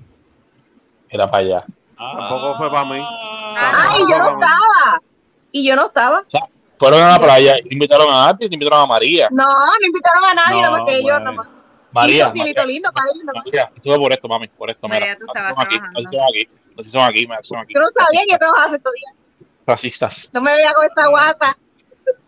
[1.08, 1.64] Era para allá.
[1.96, 3.00] Tampoco fue pa' mí.
[3.56, 5.00] Ay, yo no estaba.
[5.52, 6.22] Y yo no estaba.
[6.78, 9.28] Fueron a la playa, invitaron a Arti, invitaron a María.
[9.30, 11.20] No, no invitaron a nadie, No, nada más que ellos.
[11.20, 11.48] Nada más.
[11.92, 13.44] María, María, lindo para ellos, nada más.
[13.46, 15.18] María, estuve por esto, mami, por esto, María, mira.
[15.18, 16.48] tú Así estabas son aquí, así son aquí,
[16.78, 17.74] así son aquí, así son aquí.
[17.74, 19.14] Yo no sabía que Racistas, trabajabas estos días.
[19.66, 20.30] Racistas.
[20.34, 21.56] No me veía con esta guata.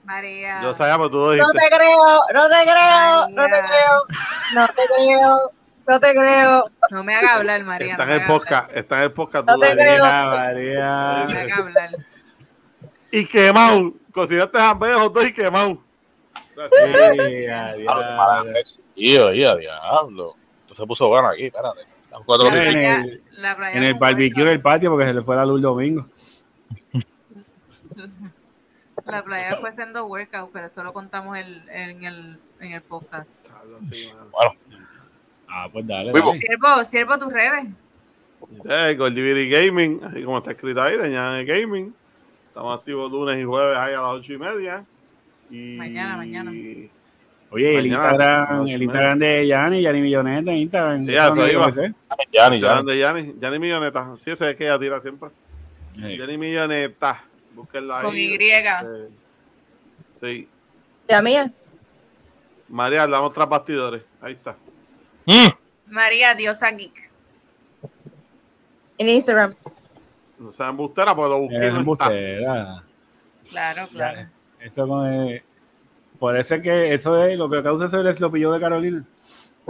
[0.04, 0.60] María.
[0.62, 1.98] Yo sabía, pero tú No te creo,
[2.32, 4.04] no te creo, no te creo,
[4.54, 5.52] no te creo,
[5.88, 6.70] no te creo.
[6.90, 7.92] No me haga hablar, María.
[7.92, 9.46] Está no en el podcast, está en el podcast.
[9.46, 10.04] No tú te creo.
[10.04, 11.90] María, No me haga hablar.
[13.10, 13.92] Y quemado.
[14.12, 15.78] Cocinaste jambejos dos y quemado.
[18.94, 20.34] Tío, tío, diablo.
[20.62, 21.80] Esto se puso bueno aquí, espérate.
[22.10, 25.22] Las cuatro La en el- la playa En el barbecue del patio porque se le
[25.22, 26.06] fue la luz el domingo.
[29.04, 33.46] La playa fue haciendo workout, pero eso lo contamos el- en, el, en el podcast.
[33.80, 34.54] Bueno,
[35.48, 36.12] Ah, pues dale.
[36.12, 36.38] Dale.
[36.38, 37.68] Siervo, siervo tus redes.
[38.68, 41.94] Eh, Goldiviri Gaming, así como está escrito ahí, de Ñane Gaming.
[42.48, 44.84] Estamos activos lunes y jueves ahí a las ocho y media.
[45.50, 45.76] Y...
[45.76, 46.50] Mañana, mañana.
[47.50, 48.82] Oye, el Instagram, el.
[48.82, 51.06] Instagram de Yanni, Yanni Milloneta Instagram.
[51.06, 51.70] Sí, iba.
[52.32, 52.68] ya ni ya.
[52.68, 54.16] Instagram de Yanni, Yanni Milloneta.
[54.22, 55.30] Sí, ese es que ella tira siempre.
[55.94, 56.18] Sí.
[56.18, 57.24] Yanni Milloneta.
[57.54, 58.04] Búsquenla ahí.
[58.04, 58.36] Con Y.
[58.40, 59.08] Eh,
[60.20, 60.48] sí.
[61.08, 61.50] La mía.
[62.68, 64.02] María, hablamos tras bastidores.
[64.20, 64.56] Ahí está.
[65.28, 67.10] Mm, María Diosa Geek.
[68.96, 69.54] En Instagram.
[70.38, 71.56] No sean embustera porque lo busqué.
[71.56, 72.82] y Es embustera.
[73.50, 74.28] Claro, claro.
[74.60, 75.42] Eso no es.
[76.18, 79.04] Por eso es que eso es lo que causa eso es el slopillo de Carolina.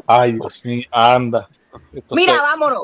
[0.06, 1.48] Ay, Dios mío, anda.
[1.92, 2.82] Esto Mira, se- vámonos.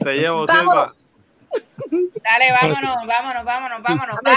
[0.00, 0.92] Te llevo, Vámonos.
[0.92, 2.12] Silva.
[2.22, 4.16] Dale, vámonos, vámonos, vámonos, vámonos.
[4.22, 4.34] Bye.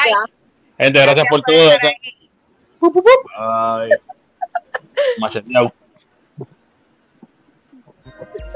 [0.78, 1.70] Gente, gracias por todo.
[3.38, 3.90] Ay.
[5.20, 5.74] Macheteado.
[8.20, 8.49] Thank you.